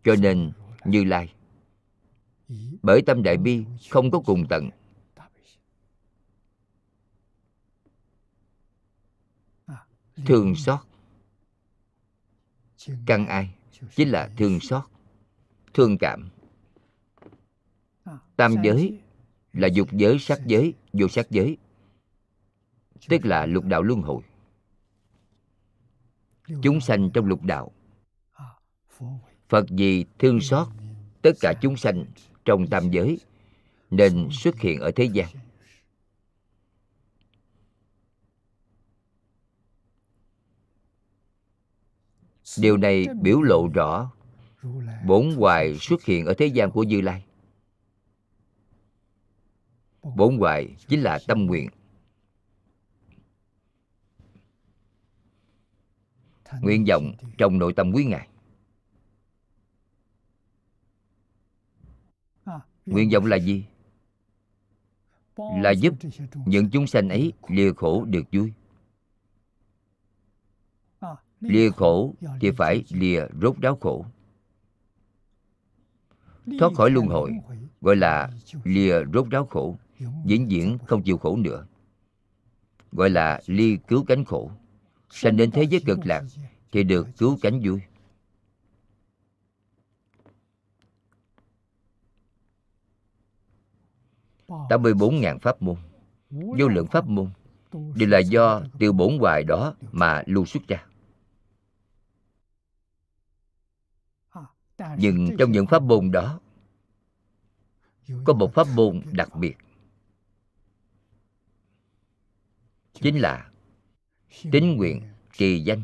[0.05, 0.53] cho nên
[0.85, 1.35] như lai.
[2.83, 4.71] Bởi tâm đại bi không có cùng tận.
[10.27, 10.81] Thương xót.
[13.07, 13.55] Căn ai?
[13.95, 14.85] Chính là thương xót.
[15.75, 16.31] Thương cảm.
[18.37, 19.01] Tam giới
[19.53, 21.57] là dục giới, sắc giới, vô sắc giới.
[23.09, 24.23] Tức là lục đạo luân hồi.
[26.63, 27.73] Chúng sanh trong lục đạo
[29.53, 30.69] phật vì thương xót
[31.23, 32.05] tất cả chúng sanh
[32.45, 33.19] trong tam giới
[33.91, 35.29] nên xuất hiện ở thế gian.
[42.59, 44.13] Điều này biểu lộ rõ
[45.07, 47.25] bốn hoài xuất hiện ở thế gian của như lai.
[50.17, 51.69] Bốn hoài chính là tâm nguyện.
[56.61, 58.29] Nguyện vọng trong nội tâm quý ngài.
[62.87, 63.65] Nguyện vọng là gì?
[65.37, 65.95] là giúp
[66.47, 68.53] những chúng sanh ấy lìa khổ được vui.
[71.41, 74.07] Lìa khổ thì phải lìa rốt ráo khổ.
[76.59, 77.33] Thoát khỏi luân hồi
[77.81, 78.31] gọi là
[78.65, 79.77] lìa rốt ráo khổ
[80.25, 81.67] vĩnh viễn không chịu khổ nữa.
[82.93, 84.51] Gọi là ly cứu cánh khổ.
[85.11, 86.25] Sanh đến thế giới cực lạc
[86.73, 87.81] thì được cứu cánh vui
[94.53, 95.77] 84.000 pháp môn.
[96.31, 97.31] Vô lượng pháp môn.
[97.73, 100.87] Đều là do từ bổn hoài đó mà lưu xuất ra.
[104.99, 106.41] Nhưng trong những pháp môn đó,
[108.25, 109.57] Có một pháp môn đặc biệt.
[112.93, 113.51] Chính là
[114.53, 115.03] Tín nguyện
[115.33, 115.83] trì danh,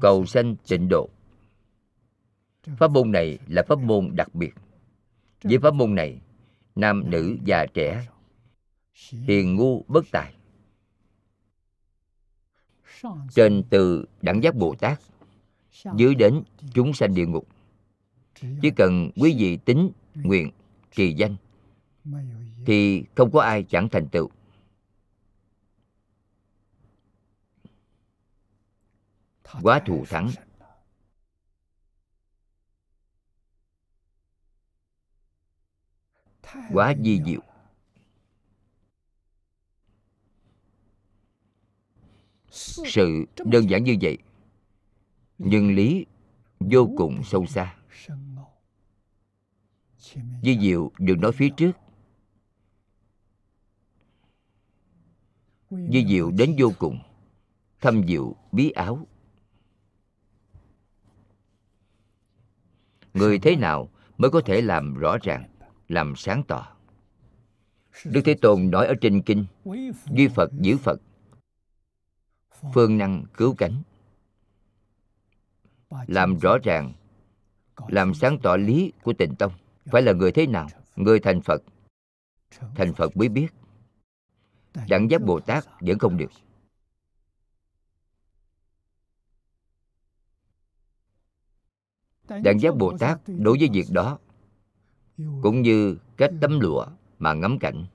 [0.00, 1.08] Cầu sanh tịnh độ.
[2.78, 4.54] Pháp môn này là pháp môn đặc biệt.
[5.42, 6.20] Với pháp môn này
[6.74, 8.06] nam nữ già trẻ.
[9.10, 10.34] Hiền ngu bất tài.
[13.34, 15.00] Trên từ đẳng giác bồ tát,
[15.96, 16.42] dưới đến
[16.74, 17.48] chúng sanh địa ngục.
[18.62, 20.50] Chỉ cần quý vị tính nguyện
[20.90, 21.36] trì danh,
[22.66, 24.30] thì không có ai chẳng thành tựu.
[29.62, 30.30] Quá thù thắng.
[36.72, 37.40] Quá di diệu.
[42.50, 44.18] Sự đơn giản như vậy,
[45.38, 46.06] nhưng lý
[46.60, 47.76] vô cùng sâu xa.
[50.42, 51.72] Di diệu được nói phía trước.
[55.70, 56.98] Di diệu đến vô cùng,
[57.80, 59.06] thâm diệu, bí áo.
[63.14, 65.51] Người thế nào mới có thể làm rõ ràng?
[65.92, 66.76] Làm sáng tỏ.
[68.04, 69.46] Đức thế tôn nói ở trên kinh,
[70.10, 71.00] duy phật giữ phật,
[72.74, 73.82] phương năng cứu cánh.
[76.06, 76.92] Làm rõ ràng,
[77.88, 79.52] làm sáng tỏ lý của tịnh tông,
[79.84, 80.68] phải là người thế nào?
[80.96, 81.62] Người thành phật.
[82.76, 83.48] Thành phật mới biết.
[84.88, 86.30] Đẳng giác bồ tát vẫn không được.
[92.28, 94.18] Đẳng giác bồ tát đối với việc đó
[95.16, 96.86] cũng như cách tấm lụa
[97.18, 97.86] mà ngắm cảnh.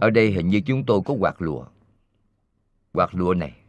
[0.00, 1.66] Ở đây hình như chúng tôi có quạt lụa.
[2.92, 3.62] Quạt lụa này.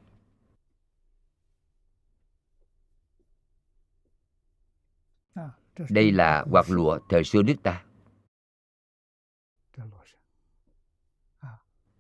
[5.89, 7.86] Đây là quạt lụa thời xưa nước ta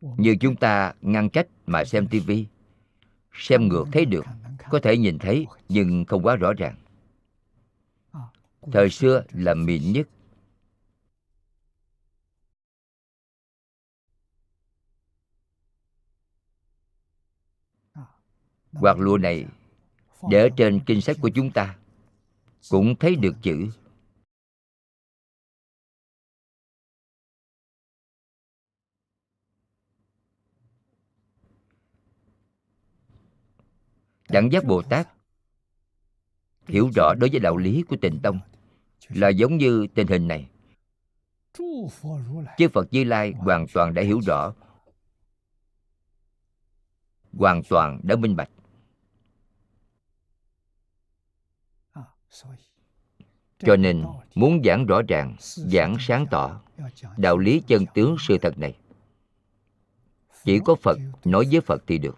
[0.01, 2.45] như chúng ta ngăn cách mà xem tivi
[3.33, 4.25] xem ngược thấy được
[4.69, 6.75] có thể nhìn thấy nhưng không quá rõ ràng.
[8.71, 10.07] Thời xưa là mịn nhất.
[18.79, 19.45] Quạt lụa này
[20.29, 21.75] để ở trên kinh sách của chúng ta
[22.69, 23.67] cũng thấy được chữ
[34.29, 35.07] đẳng giác bồ tát.
[36.67, 38.39] Hiểu rõ đối với đạo lý của tịnh tông
[39.09, 40.49] là giống như tình hình này.
[42.57, 44.53] Chư phật như lai hoàn toàn đã hiểu rõ,
[47.33, 48.49] hoàn toàn đã minh bạch.
[53.59, 54.05] Cho nên
[54.35, 56.61] muốn giảng rõ ràng, giảng sáng tỏ
[57.17, 58.77] đạo lý chân tướng sự thật này,
[60.43, 62.17] chỉ có phật nói với phật thì được.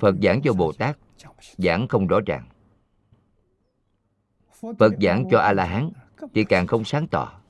[0.00, 0.98] Phật giảng cho bồ tát
[1.58, 2.48] giảng không rõ ràng.
[4.78, 5.90] Phật giảng cho a la hán
[6.34, 7.40] thì càng không sáng tỏ.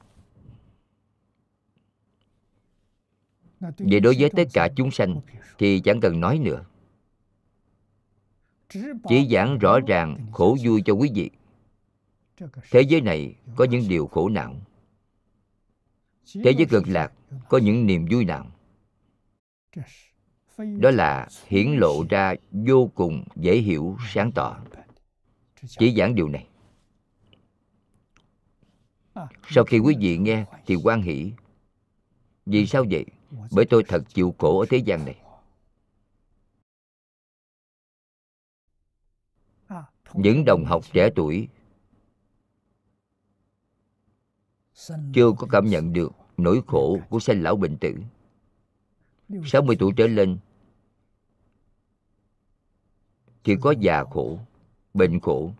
[3.60, 5.20] Vậy đối với tất cả chúng sanh,
[5.58, 6.64] thì chẳng cần nói nữa.
[9.08, 11.30] Chỉ giảng rõ ràng khổ vui cho quý vị.
[12.70, 14.54] Thế giới này có những điều khổ não.
[16.34, 17.12] Thế giới cực lạc
[17.48, 18.46] có những niềm vui nào?
[20.78, 24.60] Đó là hiển lộ ra vô cùng dễ hiểu, sáng tỏ.
[25.66, 26.46] Chỉ giảng điều này.
[29.48, 31.32] Sau khi quý vị nghe thì quan hỷ.
[32.46, 33.04] Vì sao vậy?
[33.52, 35.16] Bởi tôi thật chịu khổ ở thế gian này.
[40.14, 41.48] Những đồng học trẻ tuổi
[45.14, 47.94] chưa có cảm nhận được nỗi khổ của sanh lão bệnh tử.
[49.44, 50.38] 60 tuổi trở lên
[53.44, 54.38] thì có già khổ,
[54.94, 55.52] bệnh khổ.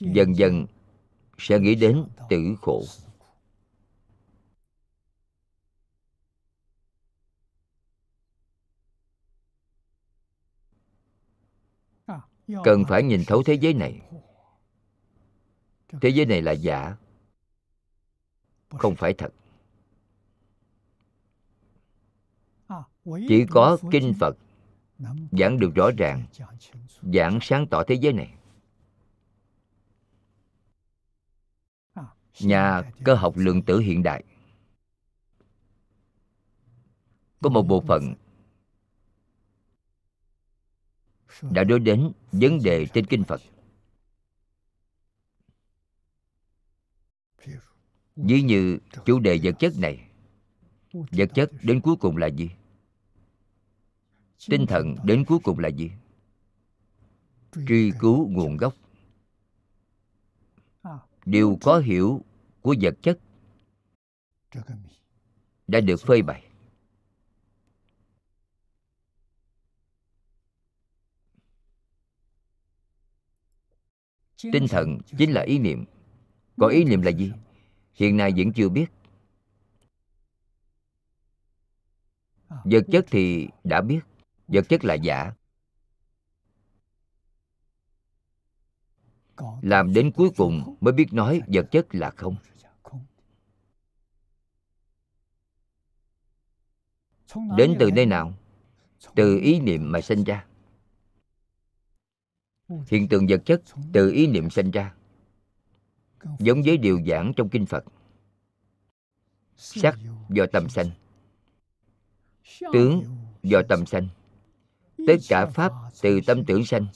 [0.00, 0.66] Dần dần
[1.38, 2.82] sẽ nghĩ đến tử khổ.
[12.64, 14.00] Cần phải nhìn thấu thế giới này.
[16.00, 16.96] Thế giới này là giả,
[18.68, 19.34] không phải thật.
[23.28, 24.36] chỉ có kinh phật
[25.32, 26.26] giảng được rõ ràng.
[27.02, 28.34] Giảng sáng tỏ thế giới này.
[32.40, 34.24] Nhà cơ học lượng tử hiện đại.
[37.40, 38.14] Có một bộ phận
[41.42, 43.40] đã đối đến vấn đề trên kinh phật.
[48.16, 50.08] Ví như chủ đề vật chất này.
[50.92, 52.50] Vật chất đến cuối cùng là gì?
[54.48, 55.90] Tinh thần đến cuối cùng là gì?
[57.68, 58.74] Truy cứu nguồn gốc.
[61.24, 62.20] Điều có hiểu
[62.60, 63.18] của vật chất
[65.66, 66.52] đã được phơi bày
[74.52, 75.84] tinh thần chính là ý niệm.
[76.56, 77.32] Có ý niệm là gì?
[77.94, 78.86] Hiện nay vẫn chưa biết.
[82.48, 84.00] Vật chất thì đã biết
[84.48, 85.32] vật chất là giả.
[89.62, 92.36] Làm đến cuối cùng mới biết nói vật chất là không.
[97.56, 98.34] Đến từ nơi nào?
[99.14, 100.46] Từ ý niệm mà sinh ra.
[102.86, 103.62] Hiện tượng vật chất
[103.92, 104.94] từ ý niệm sinh ra,
[106.38, 107.84] giống với điều giảng trong kinh phật.
[109.56, 109.98] Sắc
[110.28, 110.90] do tâm sanh,
[112.72, 113.02] tướng
[113.42, 114.08] do tâm sanh
[115.06, 115.72] tất cả pháp
[116.02, 116.86] từ tâm tưởng sanh.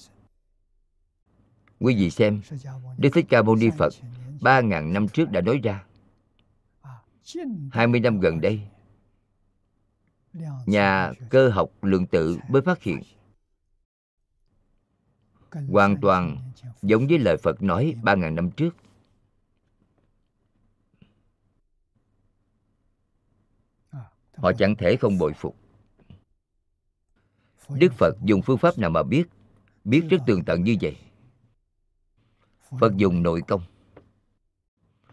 [1.79, 2.41] Quý vị xem,
[2.99, 3.93] đức thích ca mâu ni phật
[4.41, 5.85] ba ngàn năm trước đã nói ra.
[7.73, 8.61] hai mươi năm gần đây,
[10.67, 13.01] nhà cơ học lượng tự mới phát hiện.
[15.69, 16.53] Hoàn toàn
[16.83, 18.77] giống với lời phật nói ba ngàn năm trước.
[24.37, 25.57] Họ chẳng thể không bội phục
[27.69, 29.25] đức phật dùng phương pháp nào mà biết
[29.85, 30.97] biết rất tường tận như vậy?
[32.81, 33.63] Phật dùng nội công.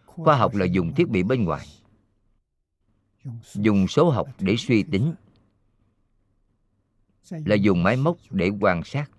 [0.06, 1.68] Khoa học là dùng thiết bị bên ngoài.
[3.54, 5.14] Dùng số học để suy tính.
[7.30, 9.12] Là dùng máy móc để quan sát.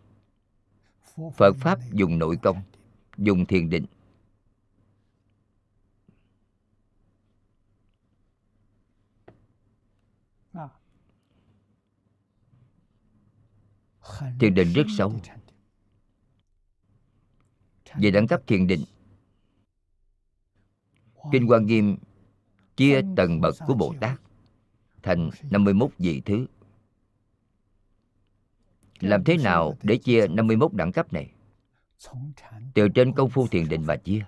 [1.36, 2.62] Phật pháp dùng nội công,
[3.16, 3.86] dùng thiền định.
[14.40, 15.12] Thiền định rất sâu
[17.96, 18.84] về đẳng cấp thiền định
[21.32, 21.96] kinh quan nghiêm
[22.76, 24.20] chia tầng bậc của bồ tát
[25.02, 26.46] thành 51 vị thứ.
[29.00, 31.30] Làm thế nào để chia 51 đẳng cấp này?
[32.74, 34.24] Từ trên công phu thiền định mà chia.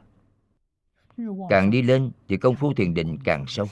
[1.48, 3.66] Càng đi lên thì công phu thiền định càng sâu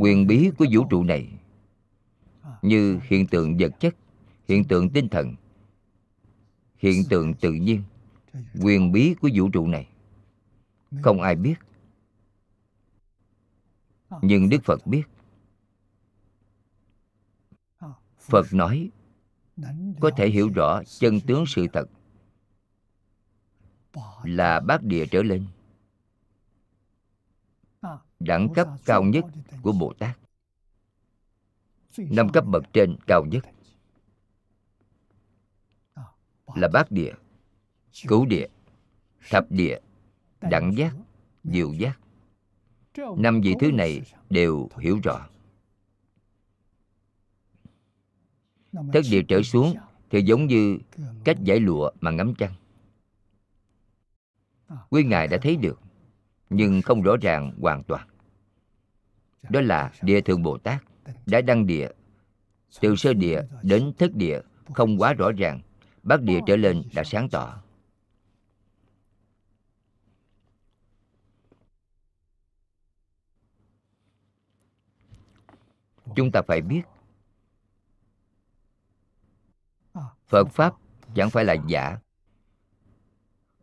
[0.00, 1.28] quyền bí của vũ trụ này.
[2.62, 3.94] Như hiện tượng vật chất
[4.48, 5.34] hiện tượng tinh thần
[6.84, 7.82] hiện tượng tự nhiên.
[8.62, 9.88] Quyền bí của vũ trụ này.
[11.02, 11.54] Không ai biết.
[14.22, 15.02] Nhưng đức phật biết.
[18.18, 18.90] Phật nói
[20.00, 21.88] có thể hiểu rõ chân tướng sự thật
[24.24, 25.46] là bát địa trở lên
[28.20, 29.24] đẳng cấp cao nhất
[29.62, 30.18] của bồ tát.
[31.96, 33.44] Năm cấp bậc trên cao nhất
[36.54, 37.12] là bát địa
[38.08, 38.46] cửu địa
[39.30, 39.78] thập địa
[40.40, 40.94] đẳng giác
[41.44, 41.98] diệu giác.
[43.18, 45.28] Năm vị thứ này đều hiểu rõ.
[48.72, 49.76] Thất địa trở xuống
[50.10, 50.78] thì giống như
[51.24, 52.54] cách giải lụa mà ngắm trăng.
[54.90, 55.80] Quý ngài đã thấy được
[56.54, 58.08] nhưng không rõ ràng hoàn toàn.
[59.50, 60.82] Đó là địa thượng bồ tát
[61.26, 61.88] đã đăng địa.
[62.80, 64.40] Từ sơ địa đến thất địa
[64.74, 65.60] không quá rõ ràng.
[66.02, 67.62] Bát địa trở lên đã sáng tỏ.
[76.16, 76.82] Chúng ta phải biết,
[80.26, 80.74] phật pháp
[81.14, 81.98] chẳng phải là giả.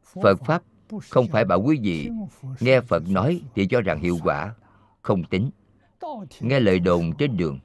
[0.03, 0.63] Phật pháp
[0.99, 2.09] không phải bảo quý vị
[2.59, 4.55] nghe phật nói thì cho rằng hiệu quả.
[5.01, 5.49] Không tính.
[6.39, 7.59] Nghe lời đồn trên đường.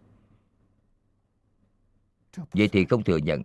[2.53, 3.43] Vậy thì không thừa nhận.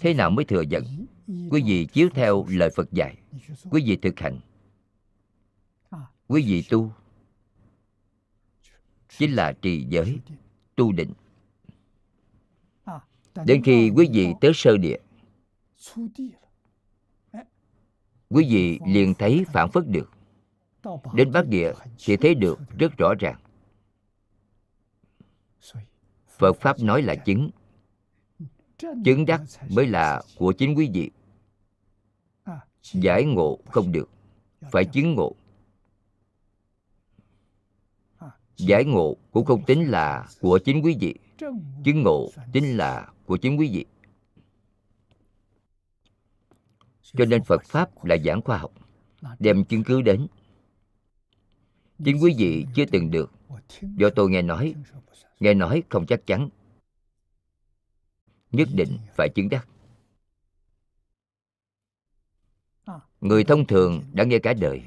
[0.00, 1.06] Thế nào mới thừa nhận?
[1.26, 3.16] Quý vị chiếu theo lời phật dạy.
[3.70, 4.40] Quý vị thực hành.
[6.28, 6.92] Quý vị tu.
[9.18, 10.18] Chính là trì giới,
[10.76, 11.12] tu định.
[13.44, 14.96] Đến khi quý vị tới sơ địa
[18.30, 20.10] quý vị liền thấy phản phất được.
[21.14, 23.38] Đến bát địa thì thấy được rất rõ ràng.
[26.38, 27.50] Phật pháp nói là chứng.
[28.78, 31.10] Chứng đắc mới là của chính quý vị.
[32.82, 34.10] Giải ngộ không được,
[34.70, 35.34] phải chứng ngộ.
[38.56, 41.14] Giải ngộ cũng không tính là của chính quý vị.
[41.84, 43.86] Chứng ngộ chính là của chính quý vị.
[47.12, 48.72] Cho nên phật pháp là giảng khoa học,
[49.38, 50.26] đem chứng cứ đến.
[52.04, 53.32] Chính quý vị chưa từng được.
[53.80, 54.74] Do tôi nghe nói
[55.40, 56.48] nghe nói không chắc chắn.
[58.52, 59.68] Nhất định phải chứng đắc.
[63.20, 64.82] Người thông thường đã nghe cả đời,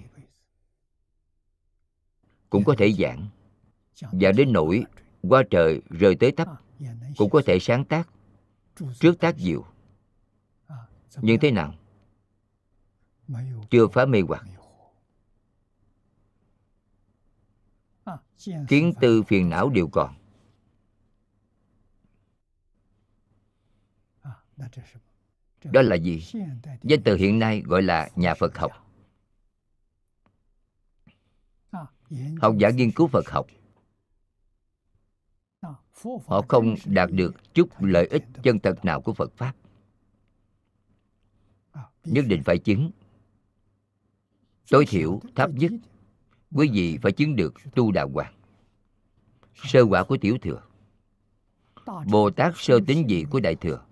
[2.49, 3.27] cũng có thể giảng.
[4.11, 4.83] Và đến nỗi
[5.21, 6.47] qua trời rơi tới tấp,
[7.17, 8.09] cũng có thể sáng tác,
[8.99, 9.65] trước tác diệu.
[11.21, 11.75] Nhưng thế nào?
[13.69, 14.45] Chưa phá mê hoặc.
[18.67, 20.15] Kiến tư phiền não đều còn.
[25.63, 26.23] Đó là gì?
[26.81, 28.71] Danh từ hiện nay gọi là nhà phật học.
[32.41, 33.47] Học giả nghiên cứu phật học.
[36.25, 39.55] Họ không đạt được chút lợi ích chân thật nào của phật pháp.
[42.03, 42.91] Nhất định phải chứng
[44.69, 45.71] tối thiểu thấp nhất
[46.51, 48.33] quý vị phải chứng được tu đạo hoàng,
[49.55, 50.61] sơ quả của tiểu thừa,
[52.05, 53.85] bồ tát sơ tính vị của đại thừa.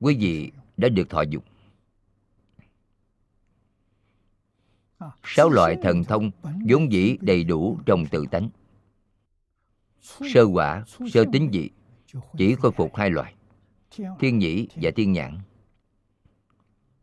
[0.00, 1.44] Quý vị đã được thọ dụng
[5.24, 6.30] sáu loại thần thông
[6.68, 8.48] vốn dĩ đầy đủ trong tự tánh.
[10.34, 11.70] Sơ quả, sơ tính vị
[12.38, 13.34] chỉ khôi phục hai loại,
[14.18, 15.38] thiên nhĩ và thiên nhãn.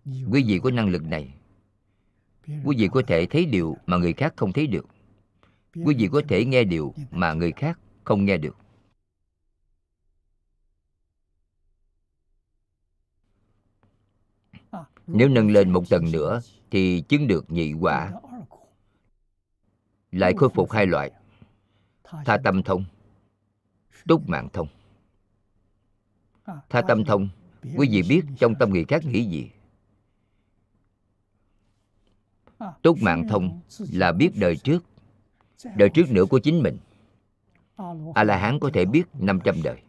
[0.05, 1.33] Quý vị có năng lực này
[2.47, 4.85] quý vị có thể thấy điều mà người khác không thấy được.
[5.75, 8.57] Quý vị có thể nghe điều mà người khác không nghe được.
[15.07, 16.41] Nếu nâng lên một tầng nữa
[16.71, 18.13] thì chứng được nhị quả.
[20.11, 21.11] Lại khôi phục hai loại.
[22.03, 22.85] Tha tâm thông,
[24.07, 24.67] túc mạng thông.
[26.69, 27.29] Tha tâm thông,
[27.77, 29.51] quý vị biết trong tâm người khác nghĩ gì?
[32.81, 34.85] Túc mạng thông là biết đời trước.
[35.75, 36.77] Đời trước nữa của chính mình.
[38.15, 39.81] A la hán có thể biết 500 đời.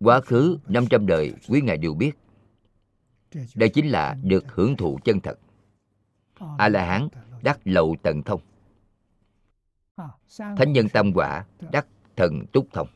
[0.00, 2.12] Quá khứ 500 đời quý ngài đều biết.
[3.54, 5.38] Đây chính là được hưởng thụ chân thật.
[6.58, 7.08] A la hán
[7.42, 8.40] đắc lậu tận thông.
[10.38, 11.86] Thánh nhân tam quả đắc
[12.16, 12.88] thần túc thông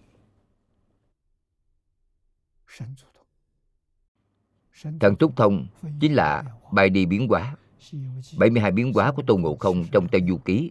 [4.83, 5.67] thần túc thông
[6.01, 7.57] chính là bài đi biến hóa.
[8.39, 10.71] 72 biến hóa của Tôn Ngộ Không trong Tây Du Ký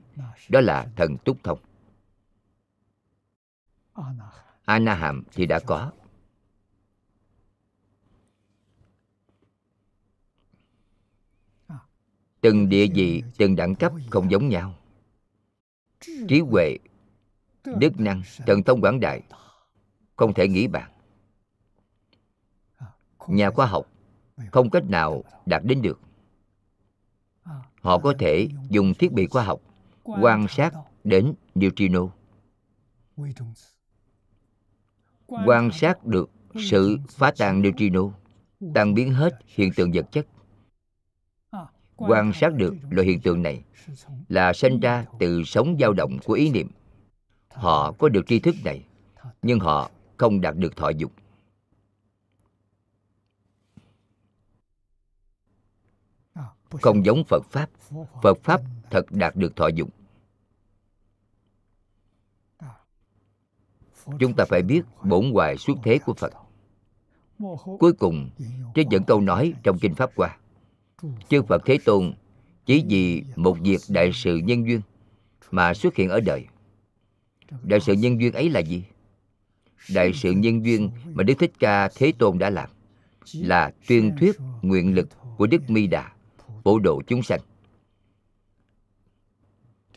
[0.49, 1.59] Đó là thần túc thông.
[4.65, 5.91] A Na Hàm thì đã có.
[12.41, 14.75] Từng địa vị, từng đẳng cấp không giống nhau.
[16.01, 16.77] Trí huệ,
[17.63, 19.21] đức năng, thần thông quảng đại
[20.15, 20.91] Không thể nghĩ bàn.
[23.27, 23.94] Nhà khoa học
[24.51, 25.99] không cách nào đạt đến được.
[27.81, 29.61] Họ có thể dùng thiết bị khoa học
[30.03, 32.07] quan sát đến neutrino.
[35.27, 36.29] Quan sát được
[36.69, 38.01] sự phá tan neutrino,
[38.73, 40.27] tan biến hết hiện tượng vật chất.
[41.95, 43.63] Quan sát được loại hiện tượng này
[44.29, 46.67] là sinh ra từ sống dao động của ý niệm.
[47.49, 48.85] Họ có được tri thức này,
[49.41, 51.11] nhưng họ không đạt được thọ dục.
[56.81, 57.69] Không giống phật pháp.
[58.23, 58.61] Phật pháp
[58.91, 59.89] thật đạt được thọ dụng.
[64.19, 66.33] Chúng ta phải biết bổn hoài xuất thế của phật.
[67.79, 68.29] Cuối cùng
[68.75, 70.37] trích dẫn câu nói trong kinh pháp qua
[71.29, 72.13] chư phật thế tôn
[72.65, 74.81] chỉ vì một việc đại sự nhân duyên
[75.51, 76.45] mà xuất hiện ở đời.
[77.63, 78.83] Đại sự nhân duyên ấy là gì?
[79.93, 82.69] Đại sự nhân duyên mà đức thích ca thế tôn đã làm
[83.33, 86.11] là tuyên thuyết nguyện lực của đức mi đà
[86.65, 87.39] phổ độ chúng sanh.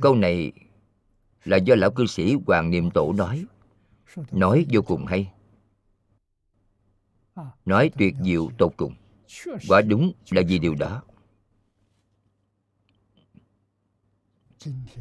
[0.01, 0.53] Câu này
[1.45, 3.45] là do lão cư sĩ hoàng niệm tổ nói.
[4.33, 5.33] Nói vô cùng hay.
[7.65, 8.95] Nói tuyệt diệu tột cùng.
[9.69, 11.03] Quả đúng là vì điều đó.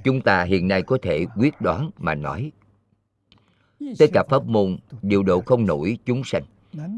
[0.04, 2.52] Chúng ta hiện nay có thể quyết đoán mà nói.
[3.80, 6.44] Tất cả pháp môn đều độ không nổi chúng sanh.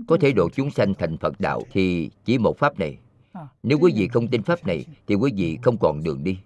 [0.07, 2.97] Có thể độ chúng sanh thành phật đạo thì chỉ một pháp này
[3.63, 6.39] nếu quý vị không tin pháp này, thì quý vị không còn đường đi.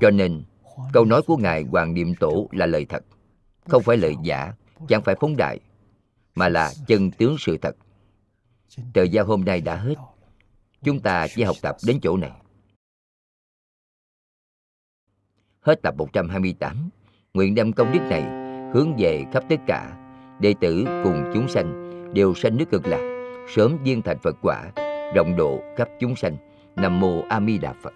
[0.00, 0.44] Cho nên,
[0.92, 3.04] câu nói của ngài hoàng niệm tổ là lời thật.
[3.68, 4.52] Không phải lời giả,
[4.88, 5.60] chẳng phải phóng đại,
[6.34, 7.76] mà là chân tướng sự thật.
[8.94, 9.94] Thời gian hôm nay đã hết.
[10.82, 12.32] Chúng ta chỉ học tập đến chỗ này.
[15.60, 16.90] Hết tập 128
[17.34, 18.22] nguyện đem công đức này
[18.74, 19.98] hướng về khắp tất cả
[20.40, 23.11] đệ tử cùng chúng sanh đều sanh nước cực lạc
[23.48, 24.62] sớm viên thành Phật quả,
[25.14, 26.36] rộng độ khắp chúng sanh.
[26.76, 27.92] Nam mô a di đà phật.